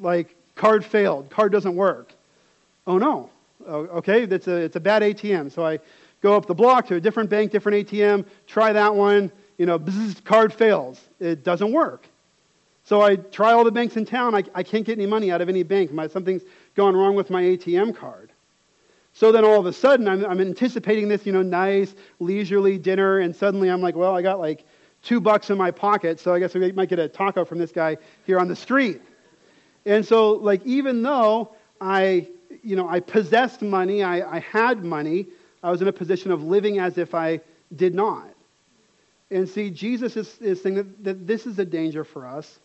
like, 0.00 0.36
card 0.54 0.84
failed, 0.84 1.30
card 1.30 1.52
doesn't 1.52 1.74
work. 1.74 2.12
Oh 2.86 2.98
no, 2.98 3.30
okay, 3.66 4.26
that's 4.26 4.46
a, 4.46 4.56
it's 4.56 4.76
a 4.76 4.80
bad 4.80 5.02
ATM. 5.02 5.50
So 5.50 5.64
I 5.64 5.78
go 6.20 6.36
up 6.36 6.46
the 6.46 6.54
block 6.54 6.86
to 6.88 6.96
a 6.96 7.00
different 7.00 7.30
bank, 7.30 7.52
different 7.52 7.88
ATM, 7.88 8.26
try 8.46 8.72
that 8.72 8.94
one, 8.94 9.30
you 9.58 9.66
know, 9.66 9.78
bzz, 9.78 10.22
card 10.24 10.52
fails. 10.52 11.00
It 11.20 11.44
doesn't 11.44 11.72
work. 11.72 12.06
So 12.84 13.00
I 13.00 13.16
try 13.16 13.52
all 13.52 13.64
the 13.64 13.72
banks 13.72 13.96
in 13.96 14.04
town. 14.04 14.34
I, 14.34 14.44
I 14.54 14.62
can't 14.62 14.84
get 14.84 14.98
any 14.98 15.06
money 15.06 15.30
out 15.30 15.40
of 15.40 15.48
any 15.48 15.62
bank. 15.62 15.90
My, 15.92 16.06
something's 16.06 16.42
gone 16.74 16.94
wrong 16.94 17.14
with 17.14 17.30
my 17.30 17.42
ATM 17.42 17.96
card. 17.96 18.30
So 19.14 19.32
then 19.32 19.44
all 19.44 19.58
of 19.58 19.66
a 19.66 19.72
sudden, 19.72 20.08
I'm, 20.08 20.24
I'm 20.26 20.40
anticipating 20.40 21.08
this, 21.08 21.24
you 21.24 21.32
know, 21.32 21.42
nice, 21.42 21.94
leisurely 22.18 22.78
dinner, 22.78 23.20
and 23.20 23.34
suddenly 23.34 23.68
I'm 23.68 23.80
like, 23.80 23.94
well, 23.94 24.14
I 24.14 24.22
got 24.22 24.40
like 24.40 24.66
two 25.02 25.20
bucks 25.20 25.50
in 25.50 25.56
my 25.56 25.70
pocket, 25.70 26.18
so 26.18 26.34
I 26.34 26.40
guess 26.40 26.52
we 26.54 26.72
might 26.72 26.88
get 26.88 26.98
a 26.98 27.08
taco 27.08 27.44
from 27.44 27.58
this 27.58 27.70
guy 27.70 27.96
here 28.26 28.40
on 28.40 28.48
the 28.48 28.56
street. 28.56 29.00
And 29.86 30.04
so, 30.04 30.32
like, 30.32 30.64
even 30.64 31.02
though 31.02 31.50
I, 31.80 32.28
you 32.62 32.76
know, 32.76 32.88
I 32.88 33.00
possessed 33.00 33.62
money, 33.62 34.02
I, 34.02 34.36
I 34.36 34.38
had 34.40 34.84
money, 34.84 35.26
I 35.62 35.70
was 35.70 35.82
in 35.82 35.88
a 35.88 35.92
position 35.92 36.30
of 36.30 36.42
living 36.42 36.78
as 36.78 36.98
if 36.98 37.14
I 37.14 37.40
did 37.76 37.94
not. 37.94 38.28
And 39.30 39.48
see, 39.48 39.70
Jesus 39.70 40.16
is, 40.16 40.38
is 40.40 40.62
saying 40.62 40.76
that, 40.76 41.04
that 41.04 41.26
this 41.26 41.46
is 41.46 41.58
a 41.58 41.64
danger 41.64 42.04
for 42.04 42.26
us. 42.26 42.58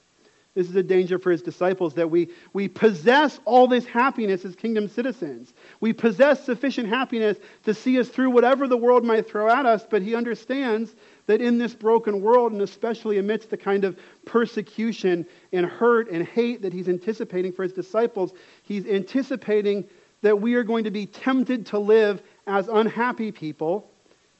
This 0.56 0.68
is 0.70 0.76
a 0.76 0.84
danger 0.84 1.20
for 1.20 1.32
his 1.32 1.42
disciples 1.42 1.94
that 1.94 2.10
we, 2.10 2.30
we 2.54 2.68
possess 2.68 3.40
all 3.46 3.68
this 3.68 3.86
happiness 3.86 4.44
as 4.46 4.56
kingdom 4.56 4.88
citizens. 4.88 5.54
We 5.80 5.94
possess 5.94 6.44
sufficient 6.44 6.90
happiness 6.90 7.38
to 7.66 7.74
see 7.74 8.00
us 8.00 8.10
through 8.10 8.32
whatever 8.32 8.68
the 8.68 8.76
world 8.76 9.06
might 9.06 9.30
throw 9.30 9.50
at 9.50 9.66
us, 9.66 9.86
but 9.90 10.02
he 10.02 10.16
understands 10.16 10.96
that 11.30 11.42
in 11.42 11.60
this 11.60 11.76
broken 11.76 12.24
world, 12.24 12.54
and 12.54 12.62
especially 12.64 13.20
amidst 13.20 13.52
the 13.52 13.58
kind 13.58 13.84
of 13.84 13.96
persecution 14.26 15.24
and 15.54 15.64
hurt 15.64 16.10
and 16.10 16.26
hate 16.26 16.64
that 16.64 16.74
he's 16.74 16.90
anticipating 16.90 17.54
for 17.54 17.62
his 17.62 17.72
disciples, 17.72 18.34
he's 18.64 18.88
anticipating 18.88 19.88
that 20.24 20.42
we 20.42 20.56
are 20.56 20.64
going 20.64 20.84
to 20.86 20.90
be 20.90 21.06
tempted 21.06 21.68
to 21.68 21.78
live 21.78 22.24
as 22.48 22.68
unhappy 22.68 23.32
people, 23.32 23.88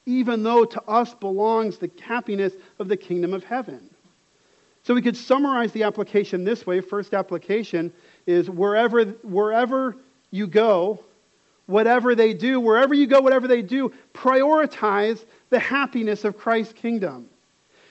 even 0.08 0.42
though 0.42 0.66
to 0.66 0.82
us 0.86 1.14
belongs 1.14 1.78
the 1.78 1.92
happiness 2.02 2.54
of 2.80 2.88
the 2.88 2.98
kingdom 2.98 3.36
of 3.36 3.44
heaven. 3.44 3.88
So 4.82 4.96
we 4.96 5.04
could 5.04 5.16
summarize 5.16 5.72
the 5.72 5.84
application 5.84 6.44
this 6.44 6.66
way. 6.66 6.82
First 6.82 7.14
application 7.14 7.94
is 8.26 8.50
wherever, 8.50 9.06
wherever 9.06 9.96
you 10.32 10.48
go, 10.48 11.04
whatever 11.68 12.16
they 12.16 12.34
do, 12.34 12.60
wherever 12.60 12.96
you 12.96 13.06
go, 13.06 13.22
whatever 13.22 13.48
they 13.48 13.62
do, 13.62 13.94
prioritize 14.12 15.24
the 15.50 15.60
happiness 15.60 16.26
of 16.26 16.38
Christ's 16.38 16.74
kingdom. 16.74 17.30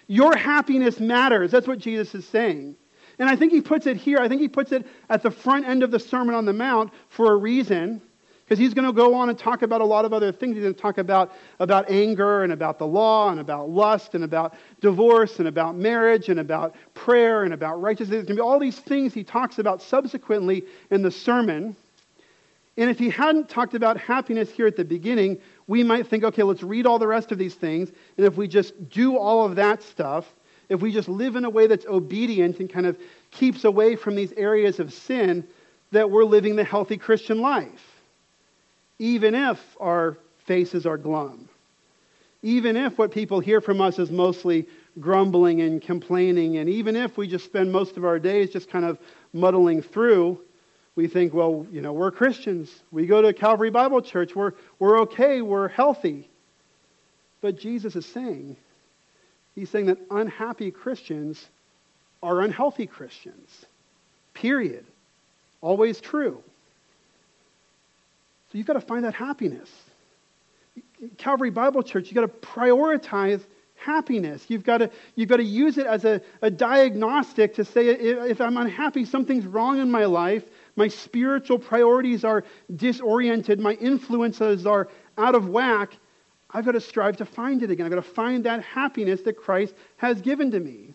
Your 0.07 0.37
happiness 0.37 1.01
matters. 1.01 1.51
That's 1.51 1.67
what 1.67 1.79
Jesus 1.79 2.15
is 2.15 2.27
saying. 2.27 2.77
And 3.19 3.29
I 3.29 3.37
think 3.37 3.53
he 3.53 3.61
puts 3.61 3.87
it 3.87 3.97
here. 3.97 4.19
I 4.19 4.29
think 4.29 4.41
he 4.41 4.49
puts 4.49 4.73
it 4.73 4.87
at 5.11 5.23
the 5.23 5.31
front 5.31 5.67
end 5.67 5.83
of 5.83 5.91
the 5.91 5.99
Sermon 5.99 6.35
on 6.35 6.45
the 6.45 6.53
Mount 6.53 6.93
for 7.09 7.33
a 7.33 7.37
reason. 7.37 8.01
Because 8.45 8.59
he's 8.59 8.73
going 8.73 8.87
to 8.87 8.95
go 8.95 9.13
on 9.13 9.29
and 9.29 9.39
talk 9.39 9.61
about 9.61 9.83
a 9.83 9.85
lot 9.85 10.07
of 10.07 10.15
other 10.15 10.33
things. 10.33 10.55
He's 10.55 10.63
going 10.63 10.75
to 10.75 10.81
talk 10.81 10.97
about, 10.97 11.35
about 11.61 11.91
anger 11.91 12.45
and 12.45 12.53
about 12.53 12.79
the 12.79 12.87
law 12.87 13.29
and 13.31 13.41
about 13.41 13.69
lust 13.69 14.15
and 14.15 14.25
about 14.25 14.55
divorce 14.81 15.39
and 15.39 15.49
about 15.49 15.77
marriage 15.77 16.31
and 16.31 16.41
about 16.41 16.75
prayer 16.95 17.45
and 17.45 17.53
about 17.53 17.83
righteousness. 17.83 18.11
There's 18.11 18.25
going 18.25 18.37
to 18.37 18.43
be 18.43 18.47
all 18.47 18.59
these 18.59 18.79
things 18.79 19.13
he 19.13 19.23
talks 19.23 19.59
about 19.59 19.83
subsequently 19.83 20.65
in 20.91 21.03
the 21.03 21.11
sermon. 21.11 21.77
And 22.79 22.89
if 22.89 22.99
he 22.99 23.11
hadn't 23.11 23.51
talked 23.51 23.75
about 23.75 23.99
happiness 23.99 24.51
here 24.51 24.67
at 24.67 24.77
the 24.77 24.85
beginning, 24.85 25.39
we 25.69 25.85
might 25.85 26.09
think, 26.09 26.25
okay, 26.25 26.43
let's 26.43 26.65
read 26.65 26.87
all 26.87 26.99
the 26.99 27.07
rest 27.07 27.31
of 27.31 27.39
these 27.39 27.55
things. 27.55 27.91
And 28.17 28.27
if 28.27 28.37
we 28.37 28.49
just 28.49 28.91
do 28.91 29.17
all 29.17 29.47
of 29.47 29.55
that 29.57 29.83
stuff, 29.85 30.27
if 30.69 30.81
we 30.81 30.93
just 30.93 31.09
live 31.09 31.37
in 31.37 31.45
a 31.45 31.51
way 31.51 31.69
that's 31.69 31.87
obedient 31.87 32.59
and 32.59 32.69
kind 32.69 32.87
of 32.87 32.99
keeps 33.31 33.65
away 33.65 33.95
from 33.95 34.17
these 34.17 34.33
areas 34.33 34.81
of 34.81 34.93
sin, 34.93 35.47
that 35.93 36.11
we're 36.11 36.25
living 36.25 36.57
the 36.57 36.65
healthy 36.65 36.97
Christian 36.97 37.41
life 37.41 37.95
even 38.99 39.35
if 39.35 39.77
our 39.81 40.17
faces 40.45 40.87
are 40.87 40.97
glum. 40.97 41.49
Even 42.43 42.77
if 42.77 42.99
what 42.99 43.11
people 43.11 43.41
hear 43.41 43.61
from 43.61 43.81
us 43.81 43.99
is 43.99 44.11
mostly 44.11 44.67
grumbling 45.01 45.61
and 45.61 45.83
complaining, 45.83 46.57
and 46.57 46.69
even 46.69 46.97
if 46.97 47.17
we 47.17 47.27
just 47.27 47.45
spend 47.45 47.73
most 47.73 47.97
of 47.97 48.05
our 48.05 48.19
days 48.19 48.51
just 48.51 48.71
kind 48.71 48.85
of 48.85 48.99
muddling 49.33 49.83
through, 49.83 50.41
we 50.99 51.07
think, 51.07 51.33
well, 51.33 51.65
you 51.71 51.81
know, 51.81 51.93
we're 51.93 52.11
Christians. 52.11 52.75
We 52.91 53.07
go 53.07 53.23
to 53.23 53.33
Calvary 53.33 53.71
Bible 53.71 54.03
Church. 54.03 54.35
We're, 54.35 54.51
we're 54.81 55.03
okay. 55.03 55.43
We're 55.43 55.69
healthy. 55.69 56.29
But 57.41 57.57
Jesus 57.57 57.95
is 57.95 58.05
saying, 58.05 58.57
He's 59.55 59.71
saying 59.71 59.87
that 59.87 59.99
unhappy 60.11 60.73
Christians 60.73 61.47
are 62.21 62.41
unhealthy 62.41 62.89
Christians. 62.89 63.65
Period. 64.35 64.85
Always 65.61 66.01
true. 66.01 66.43
So 68.51 68.59
you've 68.59 68.67
got 68.67 68.73
to 68.73 68.81
find 68.81 69.05
that 69.05 69.15
happiness. 69.15 69.71
Calvary 71.17 71.51
Bible 71.51 71.85
Church, 71.85 72.07
you've 72.07 72.17
got 72.17 72.23
to 72.23 72.49
prioritize 72.49 73.41
happiness. 73.77 74.45
You've 74.49 74.65
got 74.65 74.79
to, 74.79 74.91
you've 75.15 75.29
got 75.29 75.37
to 75.37 75.45
use 75.45 75.79
it 75.79 75.87
as 75.87 76.05
a, 76.05 76.21
a 76.43 76.51
diagnostic 76.51 77.55
to 77.55 77.65
say 77.65 77.87
if 77.87 78.41
I'm 78.41 78.57
unhappy, 78.57 79.05
something's 79.05 79.47
wrong 79.47 79.79
in 79.79 79.93
my 79.93 80.05
life, 80.07 80.43
my 80.79 80.89
spiritual 80.89 81.59
priorities 81.59 82.25
are 82.25 82.45
disoriented, 82.77 83.61
my 83.61 83.75
influences 83.75 84.65
are 84.65 84.89
out 85.19 85.35
of 85.35 85.49
whack. 85.49 85.99
I've 86.51 86.65
got 86.65 86.73
to 86.73 86.81
strive 86.81 87.17
to 87.19 87.27
find 87.27 87.63
it 87.63 87.71
again. 87.71 87.85
I've 87.85 87.93
got 87.93 88.03
to 88.03 88.11
find 88.11 88.45
that 88.45 88.63
happiness 88.63 89.21
that 89.23 89.37
Christ 89.37 89.75
has 89.99 90.23
given 90.23 90.51
to 90.53 90.61
me. 90.61 90.95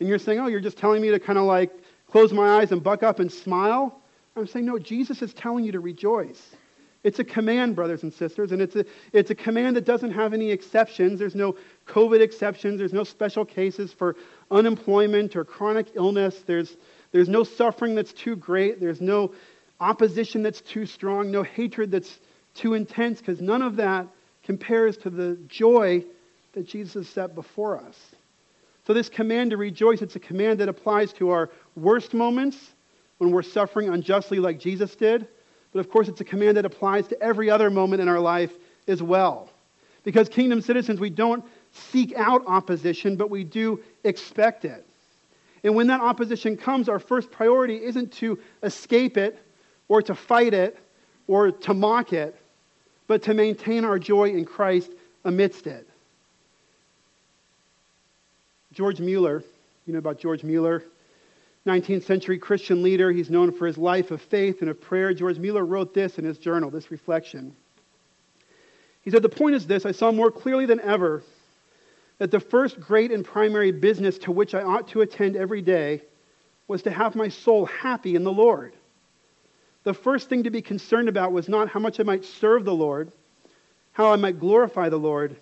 And 0.00 0.08
you're 0.08 0.18
saying, 0.18 0.40
oh, 0.40 0.46
you're 0.46 0.60
just 0.60 0.78
telling 0.78 1.02
me 1.02 1.10
to 1.10 1.20
kind 1.20 1.38
of 1.38 1.44
like 1.44 1.70
close 2.10 2.32
my 2.32 2.58
eyes 2.58 2.72
and 2.72 2.82
buck 2.82 3.02
up 3.02 3.20
and 3.20 3.30
smile? 3.30 4.00
I'm 4.34 4.46
saying, 4.46 4.64
no, 4.64 4.78
Jesus 4.78 5.20
is 5.22 5.34
telling 5.34 5.64
you 5.64 5.72
to 5.72 5.80
rejoice. 5.80 6.56
It's 7.04 7.18
a 7.18 7.24
command, 7.24 7.76
brothers 7.76 8.02
and 8.02 8.12
sisters, 8.12 8.52
and 8.52 8.60
it's 8.60 8.74
a, 8.74 8.84
it's 9.12 9.30
a 9.30 9.34
command 9.34 9.76
that 9.76 9.84
doesn't 9.84 10.10
have 10.10 10.32
any 10.32 10.50
exceptions. 10.50 11.18
There's 11.18 11.34
no 11.34 11.56
COVID 11.86 12.20
exceptions. 12.20 12.78
There's 12.78 12.92
no 12.92 13.04
special 13.04 13.44
cases 13.44 13.92
for 13.92 14.16
unemployment 14.50 15.36
or 15.36 15.44
chronic 15.44 15.88
illness. 15.94 16.42
There's, 16.44 16.76
there's 17.12 17.28
no 17.28 17.44
suffering 17.44 17.94
that's 17.94 18.12
too 18.12 18.36
great. 18.36 18.80
There's 18.80 19.00
no 19.00 19.32
opposition 19.80 20.42
that's 20.42 20.60
too 20.60 20.86
strong, 20.86 21.30
no 21.30 21.42
hatred 21.42 21.90
that's 21.90 22.18
too 22.54 22.74
intense, 22.74 23.20
because 23.20 23.40
none 23.40 23.62
of 23.62 23.76
that 23.76 24.06
compares 24.42 24.96
to 24.98 25.10
the 25.10 25.38
joy 25.48 26.04
that 26.52 26.66
Jesus 26.66 27.08
set 27.08 27.34
before 27.34 27.78
us. 27.78 27.96
So, 28.86 28.94
this 28.94 29.08
command 29.08 29.50
to 29.50 29.56
rejoice, 29.56 30.00
it's 30.00 30.16
a 30.16 30.20
command 30.20 30.60
that 30.60 30.68
applies 30.68 31.12
to 31.14 31.30
our 31.30 31.50
worst 31.76 32.14
moments 32.14 32.72
when 33.18 33.30
we're 33.30 33.42
suffering 33.42 33.90
unjustly 33.90 34.38
like 34.38 34.58
Jesus 34.58 34.94
did. 34.96 35.28
But 35.72 35.80
of 35.80 35.90
course, 35.90 36.08
it's 36.08 36.20
a 36.22 36.24
command 36.24 36.56
that 36.56 36.64
applies 36.64 37.06
to 37.08 37.22
every 37.22 37.50
other 37.50 37.68
moment 37.68 38.00
in 38.00 38.08
our 38.08 38.20
life 38.20 38.52
as 38.86 39.02
well. 39.02 39.50
Because 40.04 40.28
kingdom 40.28 40.62
citizens, 40.62 40.98
we 40.98 41.10
don't 41.10 41.44
seek 41.70 42.14
out 42.16 42.42
opposition, 42.46 43.16
but 43.16 43.28
we 43.28 43.44
do 43.44 43.82
expect 44.04 44.64
it. 44.64 44.87
And 45.64 45.74
when 45.74 45.88
that 45.88 46.00
opposition 46.00 46.56
comes, 46.56 46.88
our 46.88 46.98
first 46.98 47.30
priority 47.30 47.82
isn't 47.82 48.12
to 48.14 48.38
escape 48.62 49.16
it 49.16 49.38
or 49.88 50.02
to 50.02 50.14
fight 50.14 50.54
it 50.54 50.78
or 51.26 51.50
to 51.50 51.74
mock 51.74 52.12
it, 52.12 52.36
but 53.06 53.22
to 53.24 53.34
maintain 53.34 53.84
our 53.84 53.98
joy 53.98 54.30
in 54.30 54.44
Christ 54.44 54.90
amidst 55.24 55.66
it. 55.66 55.88
George 58.72 59.00
Mueller, 59.00 59.42
you 59.86 59.92
know 59.92 59.98
about 59.98 60.18
George 60.18 60.44
Mueller? 60.44 60.84
19th 61.66 62.04
century 62.04 62.38
Christian 62.38 62.82
leader. 62.82 63.12
He's 63.12 63.28
known 63.28 63.52
for 63.52 63.66
his 63.66 63.76
life 63.76 64.10
of 64.10 64.22
faith 64.22 64.62
and 64.62 64.70
of 64.70 64.80
prayer. 64.80 65.12
George 65.12 65.38
Mueller 65.38 65.64
wrote 65.64 65.92
this 65.92 66.18
in 66.18 66.24
his 66.24 66.38
journal, 66.38 66.70
this 66.70 66.90
reflection. 66.90 67.54
He 69.02 69.10
said, 69.10 69.22
The 69.22 69.28
point 69.28 69.54
is 69.54 69.66
this 69.66 69.84
I 69.84 69.92
saw 69.92 70.10
more 70.12 70.30
clearly 70.30 70.64
than 70.64 70.80
ever 70.80 71.22
that 72.18 72.30
the 72.30 72.40
first 72.40 72.80
great 72.80 73.12
and 73.12 73.24
primary 73.24 73.70
business 73.70 74.18
to 74.18 74.32
which 74.32 74.54
I 74.54 74.62
ought 74.62 74.88
to 74.88 75.02
attend 75.02 75.36
every 75.36 75.62
day 75.62 76.02
was 76.66 76.82
to 76.82 76.90
have 76.90 77.14
my 77.14 77.28
soul 77.28 77.66
happy 77.66 78.14
in 78.14 78.24
the 78.24 78.32
Lord. 78.32 78.74
The 79.84 79.94
first 79.94 80.28
thing 80.28 80.42
to 80.42 80.50
be 80.50 80.60
concerned 80.60 81.08
about 81.08 81.32
was 81.32 81.48
not 81.48 81.68
how 81.68 81.80
much 81.80 82.00
I 82.00 82.02
might 82.02 82.24
serve 82.24 82.64
the 82.64 82.74
Lord, 82.74 83.10
how 83.92 84.12
I 84.12 84.16
might 84.16 84.38
glorify 84.38 84.88
the 84.88 84.98
Lord, 84.98 85.36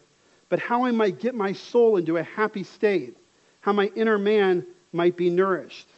but 0.49 0.59
how 0.59 0.85
I 0.85 0.93
might 0.93 1.19
get 1.19 1.35
my 1.35 1.53
soul 1.53 1.97
into 1.97 2.19
a 2.19 2.23
happy 2.23 2.63
state, 2.63 3.17
how 3.61 3.73
my 3.73 3.91
inner 3.97 4.19
man 4.19 4.65
might 4.93 5.17
be 5.17 5.31
nourished. 5.31 5.89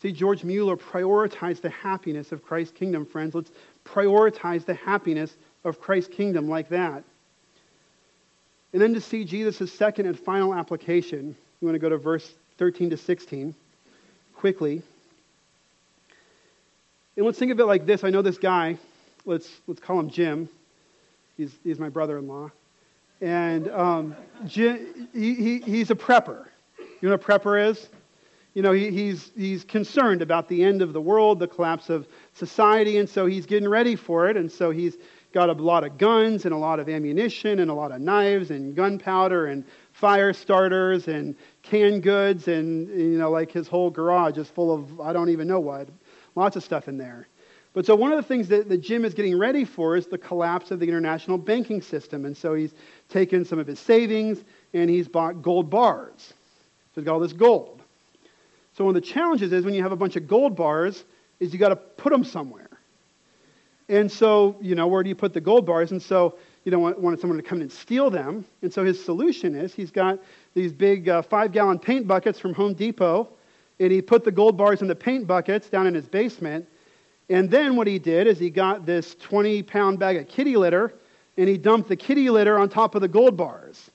See, 0.00 0.12
George 0.12 0.44
Mueller 0.44 0.76
prioritized 0.76 1.60
the 1.60 1.70
happiness 1.70 2.32
of 2.32 2.42
Christ's 2.42 2.72
kingdom, 2.72 3.04
friends. 3.04 3.34
Let's 3.34 3.50
prioritize 3.84 4.64
the 4.64 4.74
happiness 4.74 5.36
of 5.64 5.78
Christ's 5.78 6.14
kingdom 6.14 6.48
like 6.48 6.70
that. 6.70 7.04
And 8.72 8.80
then 8.80 8.94
to 8.94 9.00
see 9.00 9.24
Jesus' 9.24 9.72
second 9.72 10.06
and 10.06 10.18
final 10.18 10.54
application, 10.54 11.36
you 11.60 11.66
want 11.66 11.74
to 11.74 11.78
go 11.78 11.88
to 11.88 11.98
verse 11.98 12.32
13 12.58 12.90
to 12.90 12.96
16 12.96 13.54
quickly. 14.34 14.82
And 17.16 17.26
let's 17.26 17.38
think 17.38 17.52
of 17.52 17.60
it 17.60 17.64
like 17.64 17.84
this. 17.84 18.04
I 18.04 18.10
know 18.10 18.22
this 18.22 18.38
guy, 18.38 18.78
let's, 19.26 19.48
let's 19.66 19.80
call 19.80 19.98
him 20.00 20.08
Jim. 20.08 20.48
He's, 21.36 21.52
he's 21.64 21.78
my 21.78 21.88
brother 21.88 22.18
in 22.18 22.28
law. 22.28 22.50
And 23.20 23.68
um, 23.70 24.16
Jim, 24.46 25.08
he, 25.12 25.34
he, 25.34 25.58
he's 25.60 25.90
a 25.90 25.94
prepper. 25.94 26.46
You 26.78 27.08
know 27.08 27.16
what 27.16 27.22
a 27.22 27.38
prepper 27.38 27.70
is? 27.70 27.88
you 28.54 28.62
know, 28.62 28.72
he, 28.72 28.90
he's, 28.90 29.30
he's 29.36 29.64
concerned 29.64 30.22
about 30.22 30.48
the 30.48 30.62
end 30.62 30.82
of 30.82 30.92
the 30.92 31.00
world, 31.00 31.38
the 31.38 31.46
collapse 31.46 31.88
of 31.88 32.06
society, 32.34 32.98
and 32.98 33.08
so 33.08 33.26
he's 33.26 33.46
getting 33.46 33.68
ready 33.68 33.94
for 33.94 34.28
it. 34.28 34.36
And 34.36 34.50
so 34.50 34.70
he's 34.70 34.96
got 35.32 35.48
a 35.48 35.52
lot 35.52 35.84
of 35.84 35.96
guns 35.96 36.44
and 36.44 36.52
a 36.52 36.56
lot 36.56 36.80
of 36.80 36.88
ammunition 36.88 37.60
and 37.60 37.70
a 37.70 37.74
lot 37.74 37.92
of 37.92 38.00
knives 38.00 38.50
and 38.50 38.74
gunpowder 38.74 39.46
and 39.46 39.64
fire 39.92 40.32
starters 40.32 41.08
and 41.08 41.36
canned 41.62 42.02
goods 42.02 42.48
and, 42.48 42.88
you 42.88 43.18
know, 43.18 43.30
like 43.30 43.52
his 43.52 43.68
whole 43.68 43.90
garage 43.90 44.38
is 44.38 44.48
full 44.48 44.74
of, 44.74 45.00
I 45.00 45.12
don't 45.12 45.28
even 45.28 45.46
know 45.46 45.60
what, 45.60 45.88
lots 46.34 46.56
of 46.56 46.64
stuff 46.64 46.88
in 46.88 46.98
there. 46.98 47.28
But 47.72 47.86
so 47.86 47.94
one 47.94 48.10
of 48.10 48.16
the 48.16 48.26
things 48.26 48.48
that, 48.48 48.68
that 48.68 48.78
Jim 48.78 49.04
is 49.04 49.14
getting 49.14 49.38
ready 49.38 49.64
for 49.64 49.96
is 49.96 50.06
the 50.06 50.18
collapse 50.18 50.72
of 50.72 50.80
the 50.80 50.88
international 50.88 51.38
banking 51.38 51.80
system. 51.80 52.24
And 52.24 52.36
so 52.36 52.54
he's 52.54 52.74
taken 53.08 53.44
some 53.44 53.60
of 53.60 53.66
his 53.66 53.78
savings 53.78 54.42
and 54.74 54.90
he's 54.90 55.06
bought 55.06 55.42
gold 55.42 55.70
bars. 55.70 56.34
So 56.94 57.00
he's 57.00 57.04
got 57.04 57.14
all 57.14 57.20
this 57.20 57.32
gold. 57.32 57.82
So 58.72 58.84
one 58.84 58.96
of 58.96 59.02
the 59.02 59.08
challenges 59.08 59.52
is 59.52 59.64
when 59.64 59.74
you 59.74 59.82
have 59.82 59.92
a 59.92 59.96
bunch 59.96 60.16
of 60.16 60.26
gold 60.26 60.56
bars 60.56 61.04
is 61.38 61.52
you 61.52 61.58
got 61.58 61.68
to 61.68 61.76
put 61.76 62.12
them 62.12 62.24
somewhere. 62.24 62.69
And 63.90 64.10
so, 64.10 64.56
you 64.60 64.76
know, 64.76 64.86
where 64.86 65.02
do 65.02 65.08
you 65.08 65.16
put 65.16 65.34
the 65.34 65.40
gold 65.40 65.66
bars? 65.66 65.90
And 65.90 66.00
so 66.00 66.38
you 66.64 66.70
don't 66.70 67.00
want, 67.00 67.18
someone 67.20 67.36
to 67.36 67.42
come 67.42 67.60
and 67.60 67.70
steal 67.70 68.08
them. 68.08 68.44
And 68.62 68.72
so 68.72 68.84
his 68.84 69.04
solution 69.04 69.56
is 69.56 69.74
he's 69.74 69.90
got 69.90 70.20
these 70.54 70.72
big 70.72 71.08
uh, 71.08 71.22
five 71.22 71.50
gallon 71.50 71.80
paint 71.80 72.06
buckets 72.06 72.38
from 72.38 72.54
Home 72.54 72.72
Depot, 72.72 73.28
and 73.80 73.90
he 73.90 74.00
put 74.00 74.22
the 74.22 74.30
gold 74.30 74.56
bars 74.56 74.80
in 74.80 74.86
the 74.86 74.94
paint 74.94 75.26
buckets 75.26 75.68
down 75.68 75.88
in 75.88 75.94
his 75.94 76.06
basement. 76.06 76.68
And 77.30 77.50
then 77.50 77.74
what 77.74 77.88
he 77.88 77.98
did 77.98 78.28
is 78.28 78.38
he 78.38 78.48
got 78.48 78.86
this 78.86 79.16
20 79.16 79.64
pound 79.64 79.98
bag 79.98 80.18
of 80.18 80.28
kitty 80.28 80.56
litter, 80.56 80.94
and 81.36 81.48
he 81.48 81.58
dumped 81.58 81.88
the 81.88 81.96
kitty 81.96 82.30
litter 82.30 82.60
on 82.60 82.68
top 82.68 82.94
of 82.94 83.00
the 83.00 83.08
gold 83.08 83.36
bars. 83.36 83.90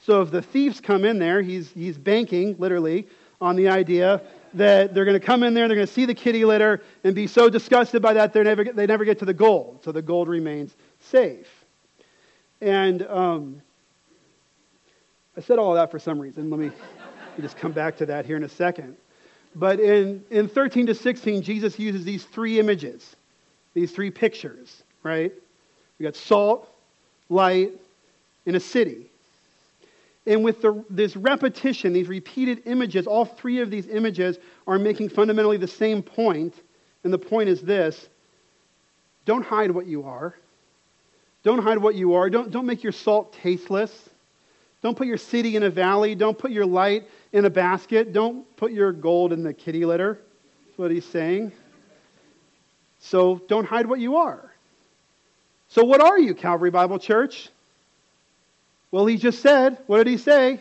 So 0.00 0.22
if 0.22 0.32
the 0.32 0.42
thieves 0.42 0.80
come 0.80 1.04
in 1.04 1.20
there, 1.20 1.40
he's, 1.40 1.70
he's 1.70 1.98
banking, 1.98 2.56
literally, 2.58 3.06
on 3.40 3.54
the 3.54 3.68
idea 3.68 4.22
that 4.56 4.94
they're 4.94 5.04
going 5.04 5.18
to 5.18 5.24
come 5.24 5.42
in 5.42 5.54
there, 5.54 5.68
they're 5.68 5.76
going 5.76 5.86
to 5.86 5.92
see 5.92 6.06
the 6.06 6.14
kitty 6.14 6.44
litter, 6.44 6.82
and 7.04 7.14
be 7.14 7.26
so 7.26 7.48
disgusted 7.48 8.02
by 8.02 8.14
that 8.14 8.32
they 8.32 8.42
never 8.42 8.64
get, 8.64 8.76
they 8.76 8.86
never 8.86 9.04
get 9.04 9.18
to 9.20 9.24
the 9.24 9.34
gold. 9.34 9.80
So 9.84 9.92
the 9.92 10.02
gold 10.02 10.28
remains 10.28 10.74
safe. 11.00 11.48
And 12.60 13.02
um, 13.02 13.62
I 15.36 15.40
said 15.40 15.58
all 15.58 15.74
that 15.74 15.90
for 15.90 15.98
some 15.98 16.18
reason. 16.18 16.50
Let 16.50 16.58
me, 16.58 16.66
let 16.66 17.38
me 17.38 17.42
just 17.42 17.58
come 17.58 17.72
back 17.72 17.98
to 17.98 18.06
that 18.06 18.24
here 18.24 18.36
in 18.36 18.44
a 18.44 18.48
second. 18.48 18.96
But 19.54 19.78
in, 19.80 20.24
in 20.30 20.48
13 20.48 20.86
to 20.86 20.94
16, 20.94 21.42
Jesus 21.42 21.78
uses 21.78 22.04
these 22.04 22.24
three 22.24 22.58
images. 22.58 23.16
these 23.74 23.92
three 23.92 24.10
pictures, 24.10 24.82
right? 25.02 25.32
We 25.98 26.04
got 26.04 26.16
salt, 26.16 26.70
light, 27.28 27.72
and 28.46 28.56
a 28.56 28.60
city. 28.60 29.10
And 30.26 30.42
with 30.42 30.60
the, 30.60 30.84
this 30.90 31.16
repetition, 31.16 31.92
these 31.92 32.08
repeated 32.08 32.62
images, 32.66 33.06
all 33.06 33.24
three 33.24 33.60
of 33.60 33.70
these 33.70 33.86
images 33.86 34.38
are 34.66 34.78
making 34.78 35.10
fundamentally 35.10 35.56
the 35.56 35.68
same 35.68 36.02
point. 36.02 36.54
And 37.04 37.12
the 37.12 37.18
point 37.18 37.48
is 37.48 37.62
this 37.62 38.08
don't 39.24 39.44
hide 39.44 39.70
what 39.70 39.86
you 39.86 40.04
are. 40.04 40.34
Don't 41.42 41.62
hide 41.62 41.78
what 41.78 41.94
you 41.94 42.14
are. 42.14 42.28
Don't, 42.28 42.50
don't 42.50 42.66
make 42.66 42.82
your 42.82 42.92
salt 42.92 43.32
tasteless. 43.32 44.08
Don't 44.82 44.96
put 44.96 45.06
your 45.06 45.16
city 45.16 45.56
in 45.56 45.62
a 45.62 45.70
valley. 45.70 46.14
Don't 46.14 46.36
put 46.36 46.50
your 46.50 46.66
light 46.66 47.04
in 47.32 47.44
a 47.44 47.50
basket. 47.50 48.12
Don't 48.12 48.44
put 48.56 48.72
your 48.72 48.92
gold 48.92 49.32
in 49.32 49.42
the 49.42 49.54
kitty 49.54 49.84
litter. 49.84 50.20
That's 50.66 50.78
what 50.78 50.90
he's 50.90 51.04
saying. 51.04 51.52
So 52.98 53.40
don't 53.46 53.64
hide 53.64 53.86
what 53.86 54.00
you 54.00 54.16
are. 54.16 54.52
So, 55.68 55.84
what 55.84 56.00
are 56.00 56.18
you, 56.18 56.34
Calvary 56.34 56.70
Bible 56.70 56.98
Church? 56.98 57.48
Well, 58.96 59.04
he 59.04 59.18
just 59.18 59.42
said, 59.42 59.76
what 59.88 59.98
did 59.98 60.06
he 60.06 60.16
say? 60.16 60.58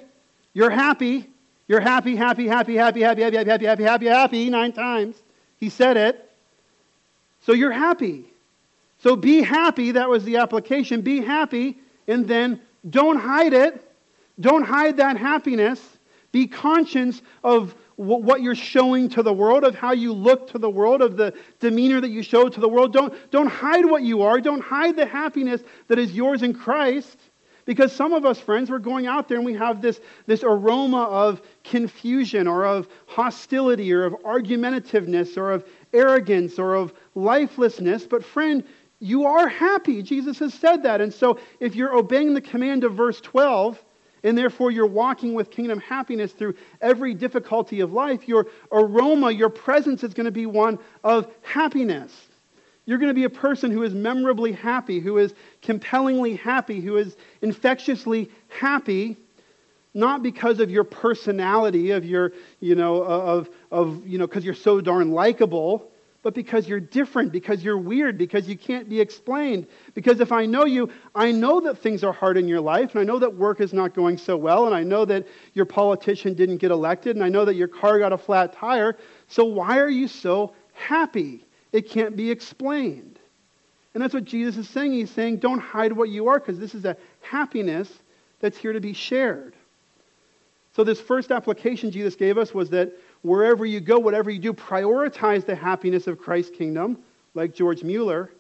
You're 0.54 0.70
happy. 0.70 1.30
You're 1.70 1.80
happy, 1.80 2.18
happy, 2.18 2.46
happy, 2.46 2.76
happy, 2.76 3.00
happy, 3.00 3.22
happy, 3.22 3.38
happy, 3.38 3.50
happy, 3.50 3.66
happy, 3.66 3.84
happy, 3.86 4.06
happy, 4.08 4.50
nine 4.50 4.74
times. 4.74 5.16
He 5.56 5.70
said 5.70 5.96
it. 5.96 6.30
So 7.46 7.54
you're 7.54 7.72
happy. 7.72 8.26
So 9.00 9.16
be 9.16 9.42
happy. 9.42 9.92
That 9.92 10.10
was 10.10 10.26
the 10.26 10.36
application. 10.36 11.00
Be 11.00 11.22
happy, 11.22 11.78
and 12.10 12.28
then 12.28 12.60
don't 12.90 13.16
hide 13.16 13.54
it. 13.54 13.90
Don't 14.38 14.66
hide 14.66 14.98
that 14.98 15.16
happiness. 15.16 15.80
Be 16.34 16.46
conscious 16.46 17.22
of 17.42 17.74
what 17.96 18.42
you're 18.42 18.54
showing 18.54 19.08
to 19.12 19.24
the 19.24 19.32
world, 19.32 19.64
of 19.64 19.76
how 19.76 19.94
you 19.94 20.12
look 20.12 20.52
to 20.52 20.58
the 20.58 20.70
world, 20.70 21.02
of 21.02 21.16
the 21.16 21.34
demeanor 21.62 22.02
that 22.02 22.10
you 22.10 22.22
show 22.22 22.50
to 22.50 22.60
the 22.60 22.68
world. 22.68 22.92
Don't, 22.92 23.14
don't 23.32 23.48
hide 23.48 23.86
what 23.86 24.02
you 24.04 24.24
are. 24.24 24.42
Don't 24.42 24.60
hide 24.60 24.98
the 24.98 25.06
happiness 25.06 25.62
that 25.88 25.98
is 25.98 26.12
yours 26.12 26.44
in 26.44 26.54
Christ. 26.54 27.18
Because 27.66 27.92
some 27.92 28.14
of 28.14 28.26
us, 28.26 28.40
friends, 28.40 28.70
we're 28.70 28.80
going 28.80 29.08
out 29.08 29.28
there 29.28 29.38
and 29.38 29.46
we 29.46 29.56
have 29.56 29.82
this, 29.82 30.00
this 30.28 30.44
aroma 30.44 31.04
of 31.04 31.42
confusion 31.64 32.48
or 32.48 32.64
of 32.64 32.88
hostility 33.08 33.92
or 33.92 34.06
of 34.06 34.14
argumentativeness 34.24 35.36
or 35.36 35.52
of 35.52 35.68
arrogance 35.92 36.60
or 36.60 36.76
of 36.76 36.94
lifelessness. 37.16 38.06
But, 38.06 38.24
friend, 38.24 38.64
you 39.00 39.26
are 39.26 39.48
happy. 39.48 40.04
Jesus 40.04 40.40
has 40.40 40.54
said 40.54 40.84
that. 40.84 41.02
And 41.02 41.12
so, 41.12 41.40
if 41.60 41.76
you're 41.76 41.96
obeying 41.96 42.36
the 42.36 42.42
command 42.42 42.84
of 42.84 42.94
verse 42.94 43.20
12, 43.22 43.84
and 44.24 44.38
therefore 44.38 44.72
you're 44.72 44.88
walking 44.88 45.34
with 45.34 45.52
kingdom 45.52 45.80
happiness 45.80 46.32
through 46.32 46.56
every 46.82 47.14
difficulty 47.14 47.80
of 47.80 47.94
life, 47.94 48.28
your 48.28 48.48
aroma, 48.72 49.32
your 49.32 49.50
presence 49.50 50.04
is 50.04 50.14
going 50.14 50.26
to 50.26 50.32
be 50.32 50.48
one 50.48 50.80
of 51.04 51.32
happiness. 51.42 52.12
You're 52.86 53.00
going 53.00 53.10
to 53.10 53.16
be 53.16 53.24
a 53.24 53.30
person 53.30 53.72
who 53.72 53.84
is 53.84 53.94
memorably 53.94 54.52
happy, 54.52 55.00
who 55.00 55.18
is 55.18 55.34
compellingly 55.62 56.36
happy, 56.36 56.80
who 56.82 56.98
is 56.98 57.18
infectiously 57.42 58.30
happy, 58.48 59.18
not 59.94 60.22
because 60.22 60.60
of 60.60 60.70
your 60.70 60.84
personality, 60.84 61.92
of 61.92 62.06
your, 62.06 62.34
you 62.60 62.76
know, 62.76 63.02
of, 63.04 63.50
of 63.72 64.06
you 64.06 64.18
know, 64.18 64.28
because 64.28 64.46
you're 64.46 64.54
so 64.54 64.82
darn 64.82 65.12
likable, 65.12 65.90
but 66.22 66.34
because 66.34 66.68
you're 66.68 66.80
different, 66.80 67.32
because 67.32 67.64
you're 67.64 67.78
weird, 67.78 68.18
because 68.18 68.48
you 68.48 68.58
can't 68.58 68.90
be 68.90 69.00
explained. 69.00 69.68
Because 69.94 70.20
if 70.20 70.32
I 70.32 70.46
know 70.46 70.66
you, 70.66 70.90
I 71.14 71.32
know 71.32 71.62
that 71.62 71.78
things 71.78 72.04
are 72.04 72.12
hard 72.12 72.36
in 72.36 72.48
your 72.48 72.62
life, 72.62 72.92
and 72.92 73.00
I 73.00 73.04
know 73.04 73.20
that 73.20 73.34
work 73.34 73.62
is 73.62 73.74
not 73.74 73.94
going 73.94 74.18
so 74.18 74.36
well, 74.36 74.66
and 74.66 74.76
I 74.76 74.84
know 74.84 75.06
that 75.06 75.28
your 75.54 75.66
politician 75.66 76.34
didn't 76.34 76.58
get 76.58 76.72
elected, 76.72 77.16
and 77.16 77.24
I 77.24 77.30
know 77.30 77.46
that 77.46 77.56
your 77.56 77.68
car 77.68 77.98
got 78.00 78.12
a 78.12 78.18
flat 78.18 78.54
tire. 78.54 78.98
So 79.28 79.46
why 79.46 79.80
are 79.80 79.90
you 79.90 80.08
so 80.08 80.54
happy? 80.74 81.45
It 81.76 81.90
can't 81.90 82.16
be 82.16 82.32
explained. 82.32 83.20
And 83.94 84.02
that's 84.02 84.14
what 84.14 84.24
Jesus 84.24 84.56
is 84.56 84.70
saying. 84.70 84.94
He's 84.94 85.12
saying, 85.12 85.40
don't 85.40 85.60
hide 85.60 85.92
what 85.92 86.08
you 86.08 86.30
are, 86.30 86.40
because 86.40 86.58
this 86.58 86.74
is 86.74 86.86
a 86.86 86.96
happiness 87.20 87.92
that's 88.40 88.58
here 88.58 88.72
to 88.72 88.80
be 88.80 88.94
shared. 88.94 89.56
So, 90.74 90.86
this 90.86 91.02
first 91.02 91.32
application 91.32 91.92
Jesus 91.92 92.16
gave 92.16 92.38
us 92.38 92.54
was 92.54 92.70
that 92.70 92.94
wherever 93.24 93.66
you 93.66 93.82
go, 93.82 94.00
whatever 94.00 94.32
you 94.32 94.40
do, 94.40 94.54
prioritize 94.54 95.46
the 95.46 95.54
happiness 95.54 96.08
of 96.08 96.18
Christ's 96.18 96.56
kingdom, 96.56 96.98
like 97.34 97.54
George 97.54 97.84
Mueller. 97.84 98.32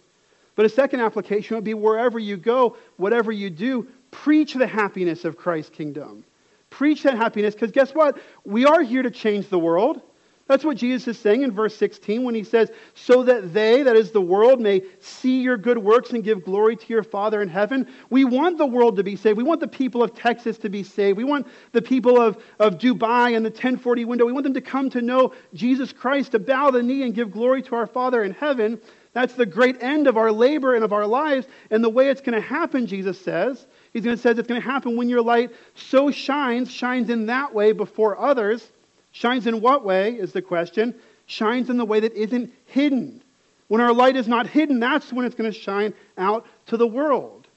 But 0.55 0.65
a 0.65 0.69
second 0.69 1.01
application 1.01 1.55
would 1.55 1.65
be 1.65 1.73
wherever 1.73 2.17
you 2.17 2.37
go, 2.37 2.77
whatever 2.95 3.33
you 3.33 3.49
do, 3.49 3.85
preach 4.11 4.53
the 4.53 4.67
happiness 4.67 5.25
of 5.25 5.35
Christ's 5.35 5.75
kingdom. 5.75 6.23
Preach 6.69 7.03
that 7.03 7.17
happiness, 7.17 7.53
because 7.53 7.73
guess 7.73 7.93
what? 7.93 8.17
We 8.45 8.63
are 8.63 8.81
here 8.81 9.01
to 9.01 9.11
change 9.11 9.49
the 9.49 9.59
world. 9.59 10.01
That's 10.47 10.63
what 10.63 10.77
Jesus 10.77 11.07
is 11.07 11.17
saying 11.19 11.41
in 11.41 11.51
verse 11.51 11.75
16 11.75 12.23
when 12.23 12.35
he 12.35 12.43
says, 12.43 12.69
So 12.93 13.23
that 13.23 13.51
they, 13.51 13.81
that 13.81 13.95
is 13.95 14.11
the 14.11 14.21
world, 14.21 14.61
may 14.61 14.83
see 14.99 15.41
your 15.41 15.57
good 15.57 15.79
works 15.79 16.11
and 16.11 16.23
give 16.23 16.45
glory 16.45 16.75
to 16.75 16.85
your 16.87 17.01
Father 17.01 17.41
in 17.41 17.49
heaven. 17.49 17.87
We 18.11 18.25
want 18.25 18.59
the 18.59 18.65
world 18.65 18.95
to 18.97 19.03
be 19.03 19.15
saved. 19.15 19.37
We 19.37 19.43
want 19.43 19.59
the 19.59 19.67
people 19.67 20.03
of 20.03 20.13
Texas 20.13 20.59
to 20.59 20.69
be 20.69 20.83
saved. 20.83 21.17
We 21.17 21.23
want 21.23 21.47
the 21.71 21.81
people 21.81 22.21
of, 22.21 22.37
of 22.59 22.77
Dubai 22.77 23.35
and 23.35 23.43
the 23.43 23.49
1040 23.49 24.05
window. 24.05 24.25
We 24.27 24.33
want 24.33 24.43
them 24.43 24.53
to 24.53 24.61
come 24.61 24.91
to 24.91 25.01
know 25.01 25.33
Jesus 25.55 25.91
Christ, 25.91 26.33
to 26.33 26.39
bow 26.39 26.69
the 26.69 26.83
knee 26.83 27.01
and 27.01 27.15
give 27.15 27.31
glory 27.31 27.63
to 27.63 27.75
our 27.75 27.87
Father 27.87 28.23
in 28.23 28.31
heaven. 28.31 28.79
That's 29.13 29.33
the 29.33 29.47
great 29.47 29.81
end 29.81 30.05
of 30.05 30.15
our 30.15 30.31
labor 30.31 30.75
and 30.75 30.83
of 30.83 30.93
our 30.93 31.07
lives. 31.07 31.47
And 31.71 31.83
the 31.83 31.89
way 31.89 32.09
it's 32.09 32.21
going 32.21 32.39
to 32.39 32.47
happen, 32.47 32.85
Jesus 32.85 33.19
says, 33.19 33.65
He's 33.93 34.03
going 34.03 34.15
to 34.15 34.21
say 34.21 34.29
it's 34.29 34.47
going 34.47 34.61
to 34.61 34.67
happen 34.67 34.95
when 34.95 35.09
your 35.09 35.23
light 35.23 35.53
so 35.73 36.11
shines, 36.11 36.69
shines 36.69 37.09
in 37.09 37.25
that 37.27 37.51
way 37.51 37.71
before 37.71 38.19
others 38.19 38.69
Shines 39.15 39.47
in 39.47 39.61
what 39.61 39.85
way 39.85 40.11
is 40.11 40.33
the 40.33 40.41
question? 40.41 40.93
Shines 41.25 41.69
in 41.69 41.77
the 41.77 41.85
way 41.85 42.01
that 42.01 42.11
isn't 42.11 42.51
hidden. 42.65 43.23
When 43.69 43.79
our 43.79 43.93
light 43.93 44.17
is 44.17 44.27
not 44.27 44.45
hidden, 44.45 44.81
that's 44.81 45.13
when 45.13 45.25
it's 45.25 45.35
going 45.35 45.49
to 45.49 45.57
shine 45.57 45.93
out 46.17 46.45
to 46.65 46.75
the 46.75 46.85
world. 46.85 47.47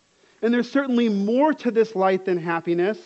And 0.40 0.54
there's 0.54 0.70
certainly 0.70 1.08
more 1.08 1.52
to 1.54 1.72
this 1.72 1.96
light 1.96 2.24
than 2.24 2.38
happiness. 2.38 2.96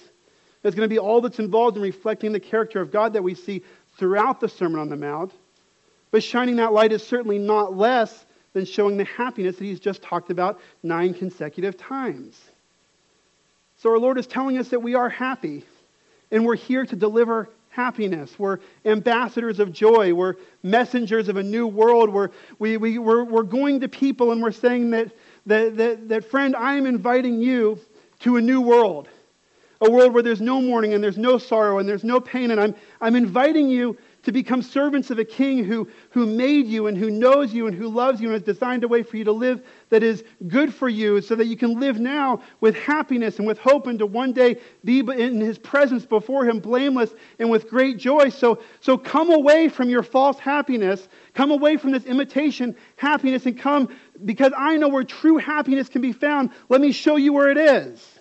There's 0.60 0.74
going 0.74 0.86
to 0.86 0.94
be 0.94 0.98
all 0.98 1.22
that's 1.22 1.38
involved 1.38 1.78
in 1.78 1.82
reflecting 1.82 2.32
the 2.32 2.40
character 2.40 2.82
of 2.82 2.92
God 2.92 3.14
that 3.14 3.22
we 3.22 3.34
see 3.34 3.62
throughout 3.96 4.38
the 4.38 4.50
Sermon 4.50 4.80
on 4.80 4.90
the 4.90 4.96
Mount. 4.96 5.32
But 6.10 6.22
shining 6.22 6.56
that 6.56 6.74
light 6.74 6.92
is 6.92 7.02
certainly 7.02 7.38
not 7.38 7.74
less 7.74 8.26
than 8.52 8.66
showing 8.66 8.98
the 8.98 9.04
happiness 9.04 9.56
that 9.56 9.64
he's 9.64 9.80
just 9.80 10.02
talked 10.02 10.28
about 10.28 10.60
nine 10.82 11.14
consecutive 11.14 11.78
times. 11.78 12.38
So 13.78 13.88
our 13.88 13.98
Lord 13.98 14.18
is 14.18 14.26
telling 14.26 14.58
us 14.58 14.68
that 14.68 14.80
we 14.80 14.94
are 14.94 15.08
happy, 15.08 15.64
and 16.30 16.44
we're 16.44 16.56
here 16.56 16.84
to 16.84 16.96
deliver 16.96 17.48
happiness. 17.72 18.38
We're 18.38 18.58
ambassadors 18.84 19.58
of 19.58 19.72
joy. 19.72 20.12
We're 20.12 20.36
messengers 20.62 21.28
of 21.28 21.38
a 21.38 21.42
new 21.42 21.66
world. 21.66 22.10
We're, 22.10 22.28
we, 22.58 22.76
we, 22.76 22.98
we're, 22.98 23.24
we're 23.24 23.42
going 23.42 23.80
to 23.80 23.88
people 23.88 24.30
and 24.30 24.42
we're 24.42 24.52
saying 24.52 24.90
that, 24.90 25.10
that, 25.46 25.76
that, 25.78 26.08
that, 26.10 26.30
friend, 26.30 26.54
I 26.54 26.74
am 26.74 26.84
inviting 26.84 27.40
you 27.40 27.80
to 28.20 28.36
a 28.36 28.42
new 28.42 28.60
world. 28.60 29.08
A 29.80 29.90
world 29.90 30.12
where 30.12 30.22
there's 30.22 30.42
no 30.42 30.60
mourning 30.60 30.92
and 30.92 31.02
there's 31.02 31.16
no 31.16 31.38
sorrow 31.38 31.78
and 31.78 31.88
there's 31.88 32.04
no 32.04 32.20
pain. 32.20 32.50
And 32.50 32.60
I'm, 32.60 32.74
I'm 33.00 33.16
inviting 33.16 33.70
you 33.70 33.96
to 34.24 34.32
become 34.32 34.62
servants 34.62 35.10
of 35.10 35.18
a 35.18 35.24
king 35.24 35.64
who, 35.64 35.88
who 36.10 36.26
made 36.26 36.66
you 36.66 36.88
and 36.88 36.96
who 36.96 37.10
knows 37.10 37.54
you 37.54 37.66
and 37.66 37.74
who 37.74 37.88
loves 37.88 38.20
you 38.20 38.28
and 38.28 38.34
has 38.34 38.42
designed 38.42 38.84
a 38.84 38.88
way 38.88 39.02
for 39.02 39.16
you 39.16 39.24
to 39.24 39.32
live 39.32 39.66
that 39.92 40.02
is 40.02 40.24
good 40.48 40.72
for 40.72 40.88
you 40.88 41.20
so 41.20 41.34
that 41.34 41.48
you 41.48 41.56
can 41.56 41.78
live 41.78 42.00
now 42.00 42.40
with 42.62 42.74
happiness 42.74 43.36
and 43.36 43.46
with 43.46 43.58
hope 43.58 43.86
and 43.86 43.98
to 43.98 44.06
one 44.06 44.32
day 44.32 44.58
be 44.86 45.00
in 45.00 45.38
his 45.38 45.58
presence 45.58 46.06
before 46.06 46.46
him 46.46 46.60
blameless 46.60 47.12
and 47.38 47.50
with 47.50 47.68
great 47.68 47.98
joy. 47.98 48.30
So, 48.30 48.62
so 48.80 48.96
come 48.96 49.30
away 49.30 49.68
from 49.68 49.90
your 49.90 50.02
false 50.02 50.38
happiness. 50.38 51.06
Come 51.34 51.50
away 51.50 51.76
from 51.76 51.90
this 51.90 52.04
imitation 52.04 52.74
happiness 52.96 53.44
and 53.44 53.58
come 53.58 53.94
because 54.24 54.54
I 54.56 54.78
know 54.78 54.88
where 54.88 55.04
true 55.04 55.36
happiness 55.36 55.90
can 55.90 56.00
be 56.00 56.14
found. 56.14 56.52
Let 56.70 56.80
me 56.80 56.92
show 56.92 57.16
you 57.16 57.34
where 57.34 57.50
it 57.50 57.58
is. 57.58 58.18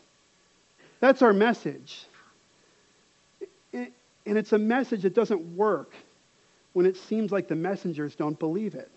That's 0.99 1.22
our 1.22 1.32
message. 1.32 2.05
And 3.72 3.88
it's 4.26 4.51
a 4.51 4.59
message 4.59 5.03
that 5.03 5.15
doesn't 5.15 5.55
work 5.55 5.93
when 6.74 6.86
it 6.86 6.97
seems 6.97 7.32
like 7.32 7.47
the 7.47 7.55
messengers 7.55 8.13
don't 8.13 8.38
believe 8.38 8.76
it. 8.76 8.91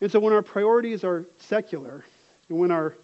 And 0.00 0.10
so 0.10 0.20
when 0.20 0.32
our 0.32 0.42
priorities 0.42 1.04
are 1.04 1.24
secular, 1.38 2.04
and 2.48 2.58
when 2.58 2.70
our 2.70 2.94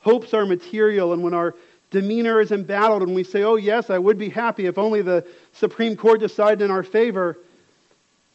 hopes 0.00 0.34
are 0.34 0.44
material, 0.44 1.12
and 1.12 1.22
when 1.22 1.34
our 1.34 1.54
demeanor 1.90 2.40
is 2.40 2.52
embattled, 2.52 3.02
and 3.02 3.14
we 3.14 3.24
say, 3.24 3.42
oh, 3.42 3.56
yes, 3.56 3.90
I 3.90 3.98
would 3.98 4.18
be 4.18 4.28
happy 4.28 4.66
if 4.66 4.78
only 4.78 5.02
the 5.02 5.26
Supreme 5.52 5.96
Court 5.96 6.20
decided 6.20 6.62
in 6.62 6.70
our 6.70 6.82
favor, 6.82 7.38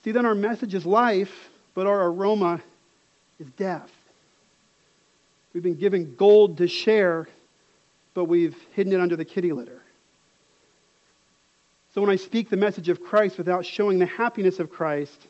see, 0.04 0.12
then 0.12 0.26
our 0.26 0.36
message 0.36 0.74
is 0.74 0.86
life, 0.86 1.50
but 1.74 1.88
our 1.88 2.08
aroma 2.08 2.62
is 3.40 3.48
death. 3.58 3.92
We've 5.54 5.64
been 5.64 5.76
given 5.76 6.16
gold 6.16 6.58
to 6.58 6.68
share, 6.68 7.28
but 8.14 8.26
we've 8.26 8.58
hidden 8.74 8.94
it 8.94 9.00
under 9.00 9.16
the 9.16 9.26
kitty 9.26 9.52
litter. 9.52 9.82
So 11.94 12.02
when 12.02 12.10
I 12.10 12.18
speak 12.18 12.50
the 12.50 12.58
message 12.58 12.90
of 12.90 13.02
Christ 13.02 13.38
without 13.38 13.66
showing 13.66 14.00
the 14.00 14.06
happiness 14.06 14.60
of 14.60 14.70
Christ, 14.70 15.28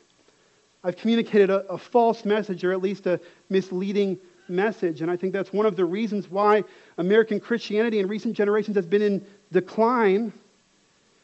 I've 0.86 0.96
communicated 0.96 1.50
a, 1.50 1.66
a, 1.66 1.76
false 1.76 2.24
message 2.24 2.62
or 2.62 2.70
at 2.70 2.80
least 2.80 3.08
a 3.08 3.20
misleading 3.50 4.18
message. 4.46 5.02
And 5.02 5.10
I 5.10 5.16
think 5.16 5.32
that's 5.32 5.52
one 5.52 5.66
of 5.66 5.74
the 5.74 5.84
reasons 5.84 6.30
why 6.30 6.62
American 6.96 7.40
Christianity 7.40 7.98
in 7.98 8.06
recent 8.06 8.36
generations 8.36 8.76
has 8.76 8.86
been 8.86 9.02
in 9.02 9.26
decline. 9.50 10.32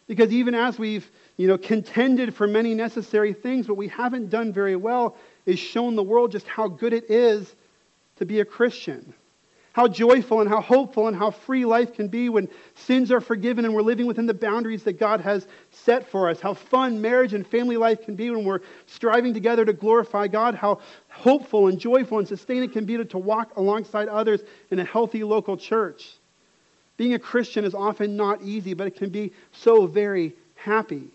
Because 0.08 0.32
even 0.32 0.56
as 0.56 0.80
we've 0.80 1.08
you 1.36 1.46
know, 1.46 1.56
contended 1.56 2.34
for 2.34 2.48
many 2.48 2.74
necessary 2.74 3.32
things, 3.32 3.68
what 3.68 3.76
we 3.76 3.86
haven't 3.86 4.30
done 4.30 4.52
very 4.52 4.74
well 4.74 5.16
is 5.46 5.60
shown 5.60 5.94
the 5.94 6.02
world 6.02 6.32
just 6.32 6.48
how 6.48 6.66
good 6.66 6.92
it 6.92 7.08
is 7.08 7.54
to 8.16 8.26
be 8.26 8.40
a 8.40 8.44
Christian. 8.44 9.14
How 9.72 9.88
joyful 9.88 10.40
and 10.40 10.50
how 10.50 10.60
hopeful 10.60 11.08
and 11.08 11.16
how 11.16 11.30
free 11.30 11.64
life 11.64 11.94
can 11.94 12.08
be 12.08 12.28
when 12.28 12.48
sins 12.74 13.10
are 13.10 13.20
forgiven 13.20 13.64
and 13.64 13.72
we're 13.74 13.82
living 13.82 14.06
within 14.06 14.26
the 14.26 14.34
boundaries 14.34 14.82
that 14.84 14.98
God 14.98 15.20
has 15.22 15.46
set 15.70 16.10
for 16.10 16.28
us. 16.28 16.40
How 16.40 16.52
fun 16.52 17.00
marriage 17.00 17.32
and 17.32 17.46
family 17.46 17.78
life 17.78 18.04
can 18.04 18.14
be 18.14 18.30
when 18.30 18.44
we're 18.44 18.60
striving 18.86 19.32
together 19.32 19.64
to 19.64 19.72
glorify 19.72 20.28
God. 20.28 20.54
How 20.54 20.80
hopeful 21.08 21.68
and 21.68 21.78
joyful 21.78 22.18
and 22.18 22.28
sustaining 22.28 22.64
it 22.64 22.72
can 22.72 22.84
be 22.84 22.98
to, 22.98 23.04
to 23.06 23.18
walk 23.18 23.56
alongside 23.56 24.08
others 24.08 24.42
in 24.70 24.78
a 24.78 24.84
healthy 24.84 25.24
local 25.24 25.56
church. 25.56 26.16
Being 26.98 27.14
a 27.14 27.18
Christian 27.18 27.64
is 27.64 27.74
often 27.74 28.16
not 28.16 28.42
easy, 28.42 28.74
but 28.74 28.86
it 28.86 28.96
can 28.96 29.08
be 29.08 29.32
so 29.52 29.86
very 29.86 30.34
happy. 30.54 31.08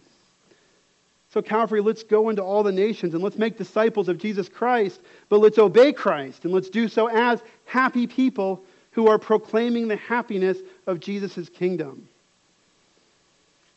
So, 1.38 1.42
Calvary, 1.44 1.82
let's 1.82 2.02
go 2.02 2.30
into 2.30 2.42
all 2.42 2.64
the 2.64 2.72
nations 2.72 3.14
and 3.14 3.22
let's 3.22 3.38
make 3.38 3.60
disciples 3.60 4.10
of 4.10 4.18
Jesus 4.18 4.50
Christ, 4.50 5.00
but 5.30 5.38
let's 5.40 5.60
obey 5.60 5.94
Christ 5.94 6.46
and 6.46 6.52
let's 6.52 6.68
do 6.68 6.88
so 6.88 7.06
as 7.10 7.44
happy 7.66 8.08
people 8.08 8.64
who 8.94 9.08
are 9.08 9.20
proclaiming 9.20 9.88
the 9.88 9.98
happiness 9.98 10.58
of 10.88 11.00
Jesus' 11.00 11.48
kingdom. 11.48 12.10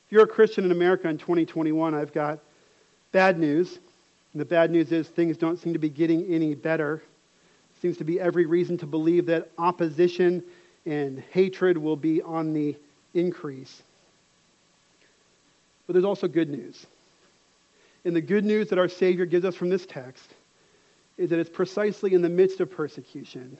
If 0.06 0.12
you're 0.12 0.24
a 0.24 0.26
Christian 0.26 0.64
in 0.64 0.72
America 0.72 1.06
in 1.10 1.18
2021, 1.18 1.94
I've 1.94 2.14
got 2.14 2.38
bad 3.12 3.38
news. 3.38 3.78
And 4.32 4.40
the 4.40 4.46
bad 4.46 4.70
news 4.70 4.90
is 4.90 5.06
things 5.08 5.36
don't 5.36 5.58
seem 5.58 5.74
to 5.74 5.78
be 5.78 5.90
getting 5.90 6.32
any 6.32 6.54
better. 6.54 7.02
Seems 7.82 7.98
to 7.98 8.04
be 8.04 8.18
every 8.18 8.46
reason 8.46 8.78
to 8.78 8.86
believe 8.86 9.26
that 9.26 9.50
opposition 9.58 10.42
and 10.86 11.22
hatred 11.30 11.76
will 11.76 11.96
be 11.96 12.22
on 12.22 12.54
the 12.54 12.74
increase. 13.12 13.82
But 15.86 15.92
there's 15.92 16.06
also 16.06 16.26
good 16.26 16.48
news. 16.48 16.86
And 18.04 18.16
the 18.16 18.20
good 18.20 18.44
news 18.44 18.68
that 18.68 18.78
our 18.78 18.88
Savior 18.88 19.26
gives 19.26 19.44
us 19.44 19.54
from 19.54 19.68
this 19.68 19.86
text 19.86 20.34
is 21.18 21.30
that 21.30 21.38
it's 21.38 21.50
precisely 21.50 22.14
in 22.14 22.22
the 22.22 22.28
midst 22.28 22.60
of 22.60 22.70
persecution, 22.70 23.58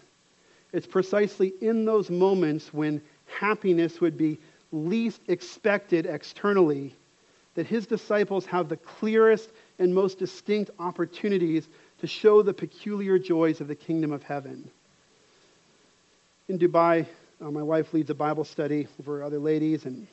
it's 0.72 0.86
precisely 0.86 1.52
in 1.60 1.84
those 1.84 2.10
moments 2.10 2.72
when 2.72 3.02
happiness 3.26 4.00
would 4.00 4.16
be 4.16 4.38
least 4.72 5.20
expected 5.28 6.06
externally 6.06 6.94
that 7.54 7.66
his 7.66 7.86
disciples 7.86 8.46
have 8.46 8.68
the 8.68 8.76
clearest 8.76 9.50
and 9.78 9.94
most 9.94 10.18
distinct 10.18 10.70
opportunities 10.78 11.68
to 11.98 12.06
show 12.06 12.42
the 12.42 12.54
peculiar 12.54 13.18
joys 13.18 13.60
of 13.60 13.68
the 13.68 13.74
kingdom 13.74 14.12
of 14.12 14.22
heaven. 14.22 14.70
In 16.48 16.58
Dubai, 16.58 17.06
uh, 17.40 17.50
my 17.50 17.62
wife 17.62 17.92
leads 17.92 18.10
a 18.10 18.14
Bible 18.14 18.44
study 18.44 18.86
for 19.04 19.22
other 19.22 19.38
ladies, 19.38 19.84
and 19.86 20.06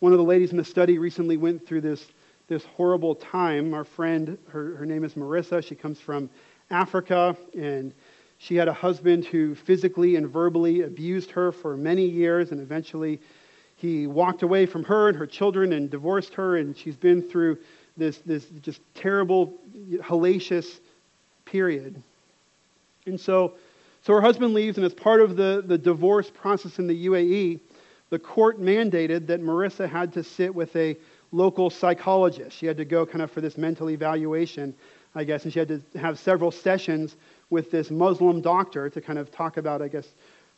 one 0.00 0.12
of 0.12 0.18
the 0.18 0.24
ladies 0.24 0.50
in 0.50 0.56
the 0.56 0.64
study 0.64 0.98
recently 0.98 1.36
went 1.36 1.66
through 1.66 1.82
this 1.82 2.04
this 2.48 2.64
horrible 2.64 3.14
time. 3.14 3.74
Our 3.74 3.84
friend, 3.84 4.38
her, 4.48 4.76
her 4.76 4.86
name 4.86 5.04
is 5.04 5.14
Marissa. 5.14 5.62
She 5.62 5.74
comes 5.74 6.00
from 6.00 6.28
Africa, 6.70 7.36
and 7.56 7.92
she 8.38 8.56
had 8.56 8.68
a 8.68 8.72
husband 8.72 9.24
who 9.24 9.54
physically 9.54 10.16
and 10.16 10.28
verbally 10.28 10.82
abused 10.82 11.30
her 11.30 11.52
for 11.52 11.76
many 11.76 12.04
years, 12.04 12.50
and 12.50 12.60
eventually 12.60 13.20
he 13.76 14.06
walked 14.06 14.42
away 14.42 14.66
from 14.66 14.84
her 14.84 15.08
and 15.08 15.16
her 15.16 15.26
children 15.26 15.72
and 15.72 15.90
divorced 15.90 16.34
her, 16.34 16.56
and 16.56 16.76
she's 16.76 16.96
been 16.96 17.22
through 17.22 17.58
this, 17.96 18.18
this 18.18 18.46
just 18.62 18.80
terrible, 18.94 19.54
hellacious 20.02 20.80
period. 21.44 22.00
And 23.06 23.20
so, 23.20 23.54
so 24.02 24.12
her 24.14 24.20
husband 24.20 24.54
leaves, 24.54 24.76
and 24.76 24.84
as 24.84 24.94
part 24.94 25.20
of 25.20 25.36
the, 25.36 25.62
the 25.64 25.78
divorce 25.78 26.30
process 26.30 26.78
in 26.78 26.86
the 26.86 27.06
UAE, 27.06 27.60
the 28.10 28.18
court 28.18 28.60
mandated 28.60 29.26
that 29.26 29.40
Marissa 29.40 29.88
had 29.88 30.12
to 30.12 30.22
sit 30.22 30.54
with 30.54 30.74
a 30.76 30.96
local 31.32 31.70
psychologist. 31.70 32.56
She 32.56 32.66
had 32.66 32.76
to 32.76 32.84
go 32.84 33.04
kind 33.04 33.22
of 33.22 33.30
for 33.30 33.40
this 33.40 33.56
mental 33.56 33.90
evaluation, 33.90 34.74
I 35.14 35.24
guess, 35.24 35.44
and 35.44 35.52
she 35.52 35.58
had 35.58 35.68
to 35.68 35.82
have 35.98 36.18
several 36.18 36.50
sessions 36.50 37.16
with 37.50 37.70
this 37.70 37.90
Muslim 37.90 38.40
doctor 38.40 38.88
to 38.90 39.00
kind 39.00 39.18
of 39.18 39.30
talk 39.30 39.56
about, 39.56 39.82
I 39.82 39.88
guess, 39.88 40.08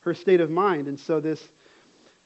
her 0.01 0.15
state 0.15 0.41
of 0.41 0.51
mind. 0.51 0.89
And 0.89 0.99
so 0.99 1.21
this, 1.21 1.49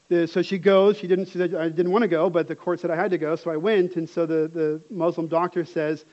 this 0.09 0.33
so 0.33 0.43
she 0.43 0.59
goes. 0.59 0.99
She 0.99 1.07
didn't. 1.07 1.27
She 1.27 1.39
said 1.39 1.55
I 1.55 1.69
didn't 1.69 1.93
want 1.93 2.03
to 2.03 2.09
go, 2.09 2.29
but 2.29 2.47
the 2.47 2.57
court 2.57 2.81
said 2.81 2.91
I 2.91 2.97
had 2.97 3.11
to 3.11 3.19
go, 3.19 3.37
so 3.37 3.51
I 3.51 3.57
went. 3.57 3.97
And 3.97 4.09
so 4.09 4.27
the, 4.27 4.49
the 4.49 4.81
Muslim 4.91 5.29
doctor 5.29 5.65
says, 5.65 6.05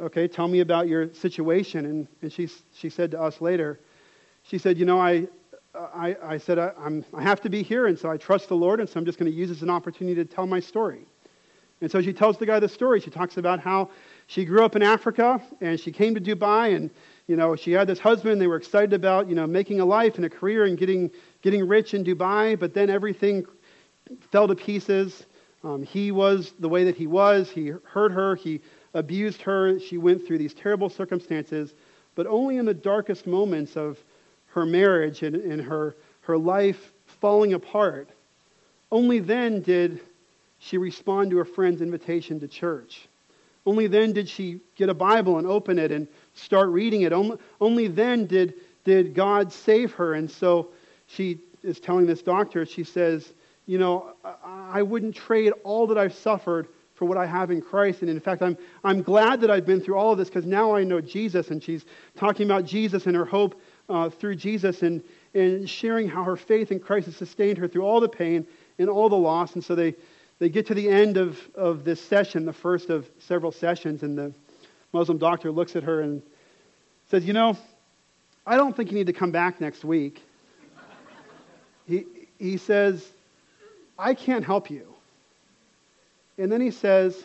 "Okay, 0.00 0.28
tell 0.28 0.48
me 0.48 0.60
about 0.60 0.88
your 0.88 1.12
situation." 1.14 1.86
And 1.86 2.08
and 2.22 2.32
she 2.32 2.48
she 2.74 2.88
said 2.88 3.10
to 3.12 3.20
us 3.20 3.40
later, 3.40 3.80
she 4.42 4.58
said, 4.58 4.78
"You 4.78 4.84
know, 4.84 5.00
I 5.00 5.26
I, 5.74 6.16
I 6.22 6.38
said 6.38 6.58
I, 6.58 6.72
I'm, 6.78 7.04
I 7.14 7.22
have 7.22 7.40
to 7.42 7.48
be 7.48 7.62
here, 7.62 7.86
and 7.86 7.98
so 7.98 8.10
I 8.10 8.16
trust 8.16 8.48
the 8.48 8.56
Lord, 8.56 8.80
and 8.80 8.88
so 8.88 8.98
I'm 8.98 9.06
just 9.06 9.18
going 9.18 9.30
to 9.30 9.36
use 9.36 9.48
this 9.48 9.58
as 9.58 9.62
an 9.62 9.70
opportunity 9.70 10.14
to 10.16 10.24
tell 10.24 10.46
my 10.46 10.60
story." 10.60 11.06
And 11.80 11.90
so 11.90 12.02
she 12.02 12.12
tells 12.12 12.38
the 12.38 12.46
guy 12.46 12.58
the 12.58 12.68
story. 12.68 13.00
She 13.00 13.10
talks 13.10 13.36
about 13.36 13.60
how 13.60 13.90
she 14.26 14.44
grew 14.44 14.64
up 14.64 14.74
in 14.74 14.82
Africa 14.82 15.40
and 15.60 15.78
she 15.78 15.92
came 15.92 16.14
to 16.14 16.20
Dubai 16.20 16.74
and 16.74 16.90
you 17.26 17.36
know 17.36 17.54
she 17.54 17.72
had 17.72 17.86
this 17.86 17.98
husband. 17.98 18.40
They 18.40 18.46
were 18.46 18.56
excited 18.56 18.92
about 18.92 19.28
you 19.28 19.34
know 19.34 19.46
making 19.46 19.80
a 19.80 19.84
life 19.84 20.16
and 20.16 20.24
a 20.24 20.30
career 20.30 20.64
and 20.64 20.76
getting 20.76 21.10
getting 21.42 21.66
rich 21.66 21.94
in 21.94 22.04
Dubai. 22.04 22.58
But 22.58 22.74
then 22.74 22.90
everything 22.90 23.46
fell 24.32 24.48
to 24.48 24.54
pieces. 24.54 25.26
Um, 25.62 25.82
he 25.82 26.12
was 26.12 26.52
the 26.58 26.68
way 26.68 26.84
that 26.84 26.96
he 26.96 27.06
was. 27.06 27.50
He 27.50 27.72
hurt 27.84 28.12
her. 28.12 28.34
He 28.36 28.60
abused 28.94 29.42
her. 29.42 29.78
She 29.78 29.98
went 29.98 30.26
through 30.26 30.38
these 30.38 30.54
terrible 30.54 30.88
circumstances. 30.88 31.74
But 32.14 32.26
only 32.26 32.56
in 32.56 32.64
the 32.64 32.74
darkest 32.74 33.26
moments 33.26 33.76
of 33.76 33.98
her 34.46 34.66
marriage 34.66 35.22
and, 35.22 35.36
and 35.36 35.62
her 35.62 35.94
her 36.22 36.36
life 36.36 36.92
falling 37.06 37.54
apart, 37.54 38.10
only 38.90 39.18
then 39.18 39.62
did 39.62 40.00
she 40.58 40.78
respond 40.78 41.30
to 41.30 41.38
her 41.38 41.44
friend's 41.44 41.80
invitation 41.80 42.40
to 42.40 42.48
church. 42.48 43.08
Only 43.66 43.86
then 43.86 44.12
did 44.12 44.28
she 44.28 44.60
get 44.76 44.88
a 44.88 44.94
Bible 44.94 45.38
and 45.38 45.46
open 45.46 45.78
it 45.78 45.92
and 45.92 46.08
start 46.34 46.70
reading 46.70 47.02
it. 47.02 47.12
Only, 47.12 47.36
only 47.60 47.88
then 47.88 48.26
did, 48.26 48.54
did 48.84 49.14
God 49.14 49.52
save 49.52 49.92
her. 49.92 50.14
And 50.14 50.30
so 50.30 50.68
she 51.06 51.40
is 51.62 51.78
telling 51.78 52.06
this 52.06 52.22
doctor, 52.22 52.64
she 52.64 52.82
says, 52.84 53.32
You 53.66 53.78
know, 53.78 54.14
I, 54.24 54.78
I 54.78 54.82
wouldn't 54.82 55.14
trade 55.14 55.52
all 55.64 55.86
that 55.88 55.98
I've 55.98 56.14
suffered 56.14 56.68
for 56.94 57.04
what 57.04 57.16
I 57.16 57.26
have 57.26 57.50
in 57.50 57.60
Christ. 57.60 58.00
And 58.00 58.10
in 58.10 58.20
fact, 58.20 58.42
I'm, 58.42 58.56
I'm 58.82 59.02
glad 59.02 59.40
that 59.42 59.50
I've 59.50 59.66
been 59.66 59.80
through 59.80 59.96
all 59.96 60.12
of 60.12 60.18
this 60.18 60.28
because 60.28 60.46
now 60.46 60.74
I 60.74 60.82
know 60.82 61.00
Jesus. 61.00 61.50
And 61.50 61.62
she's 61.62 61.84
talking 62.16 62.46
about 62.46 62.64
Jesus 62.64 63.06
and 63.06 63.14
her 63.14 63.24
hope 63.24 63.60
uh, 63.88 64.10
through 64.10 64.34
Jesus 64.36 64.82
and, 64.82 65.02
and 65.34 65.68
sharing 65.68 66.08
how 66.08 66.24
her 66.24 66.36
faith 66.36 66.72
in 66.72 66.80
Christ 66.80 67.06
has 67.06 67.16
sustained 67.16 67.58
her 67.58 67.68
through 67.68 67.82
all 67.82 68.00
the 68.00 68.08
pain 68.08 68.46
and 68.78 68.88
all 68.90 69.08
the 69.08 69.16
loss. 69.16 69.54
And 69.54 69.64
so 69.64 69.74
they, 69.74 69.94
they 70.38 70.48
get 70.48 70.66
to 70.66 70.74
the 70.74 70.88
end 70.88 71.16
of, 71.16 71.38
of 71.54 71.84
this 71.84 72.00
session, 72.00 72.44
the 72.44 72.52
first 72.52 72.90
of 72.90 73.08
several 73.18 73.50
sessions, 73.50 74.02
and 74.02 74.16
the 74.16 74.32
Muslim 74.92 75.18
doctor 75.18 75.50
looks 75.50 75.74
at 75.74 75.82
her 75.82 76.00
and 76.00 76.22
says, 77.10 77.24
You 77.24 77.32
know, 77.32 77.56
I 78.46 78.56
don't 78.56 78.76
think 78.76 78.90
you 78.90 78.96
need 78.96 79.08
to 79.08 79.12
come 79.12 79.30
back 79.30 79.60
next 79.60 79.84
week. 79.84 80.22
he, 81.86 82.04
he 82.38 82.56
says, 82.56 83.06
I 83.98 84.14
can't 84.14 84.44
help 84.44 84.70
you. 84.70 84.86
And 86.38 86.50
then 86.52 86.60
he 86.60 86.70
says, 86.70 87.24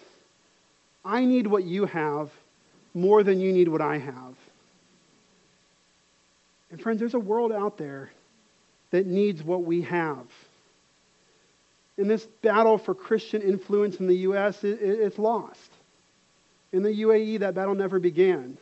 I 1.06 1.24
need 1.24 1.46
what 1.46 1.64
you 1.64 1.86
have 1.86 2.32
more 2.96 3.24
than 3.24 3.40
you 3.40 3.52
need 3.54 3.68
what 3.68 3.82
I 3.82 4.00
have. 4.00 4.36
And 6.72 6.82
friends, 6.82 7.00
there's 7.00 7.14
a 7.14 7.20
world 7.20 7.52
out 7.52 7.78
there 7.78 8.12
that 8.90 9.06
needs 9.06 9.44
what 9.44 9.64
we 9.64 9.84
have 9.84 10.26
in 11.98 12.08
this 12.08 12.26
battle 12.42 12.78
for 12.78 12.96
Christian 12.96 13.42
influence 13.42 13.98
in 14.00 14.08
the 14.08 14.18
U.S., 14.18 14.64
it, 14.64 14.82
it, 14.82 15.00
it's 15.00 15.20
lost. 15.20 15.72
In 16.72 16.82
the 16.82 16.90
UAE, 16.90 17.40
that 17.40 17.54
battle 17.54 17.76
never 17.76 18.00
began. 18.00 18.58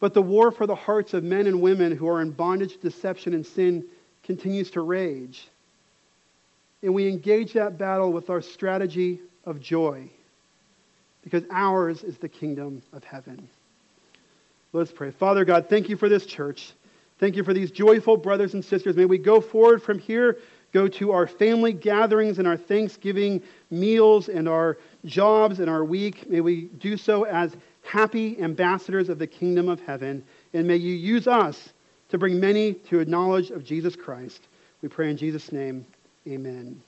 But 0.00 0.12
the 0.12 0.22
war 0.22 0.50
for 0.50 0.66
the 0.66 0.74
hearts 0.74 1.14
of 1.14 1.24
men 1.24 1.46
and 1.46 1.62
women 1.62 1.96
who 1.96 2.06
are 2.08 2.20
in 2.20 2.30
bondage, 2.30 2.78
deception, 2.80 3.32
and 3.32 3.46
sin 3.46 3.84
continues 4.22 4.70
to 4.72 4.82
rage. 4.82 5.48
And 6.82 6.94
we 6.94 7.08
engage 7.08 7.54
that 7.54 7.78
battle 7.78 8.12
with 8.12 8.28
our 8.28 8.42
strategy 8.42 9.20
of 9.44 9.60
joy, 9.60 10.10
because 11.24 11.44
ours 11.50 12.04
is 12.04 12.18
the 12.18 12.28
kingdom 12.28 12.82
of 12.92 13.02
heaven. 13.02 13.48
Let's 14.72 14.92
pray. 14.92 15.10
Father 15.10 15.46
God, 15.46 15.70
thank 15.70 15.88
you 15.88 15.96
for 15.96 16.10
this 16.10 16.26
church. 16.26 16.72
Thank 17.18 17.36
you 17.36 17.44
for 17.44 17.54
these 17.54 17.70
joyful 17.70 18.18
brothers 18.18 18.52
and 18.52 18.62
sisters. 18.62 18.94
May 18.94 19.06
we 19.06 19.16
go 19.16 19.40
forward 19.40 19.82
from 19.82 19.98
here 19.98 20.38
go 20.72 20.88
to 20.88 21.12
our 21.12 21.26
family 21.26 21.72
gatherings 21.72 22.38
and 22.38 22.46
our 22.46 22.56
Thanksgiving 22.56 23.42
meals 23.70 24.28
and 24.28 24.48
our 24.48 24.78
jobs 25.04 25.60
and 25.60 25.70
our 25.70 25.84
week. 25.84 26.28
May 26.28 26.40
we 26.40 26.62
do 26.78 26.96
so 26.96 27.24
as 27.24 27.56
happy 27.82 28.40
ambassadors 28.40 29.08
of 29.08 29.18
the 29.18 29.26
kingdom 29.26 29.68
of 29.68 29.80
heaven. 29.80 30.24
And 30.52 30.66
may 30.66 30.76
you 30.76 30.94
use 30.94 31.26
us 31.26 31.72
to 32.08 32.18
bring 32.18 32.38
many 32.38 32.74
to 32.74 33.00
a 33.00 33.04
knowledge 33.04 33.50
of 33.50 33.64
Jesus 33.64 33.96
Christ. 33.96 34.48
We 34.82 34.88
pray 34.88 35.10
in 35.10 35.16
Jesus' 35.16 35.52
name. 35.52 35.86
Amen. 36.28 36.82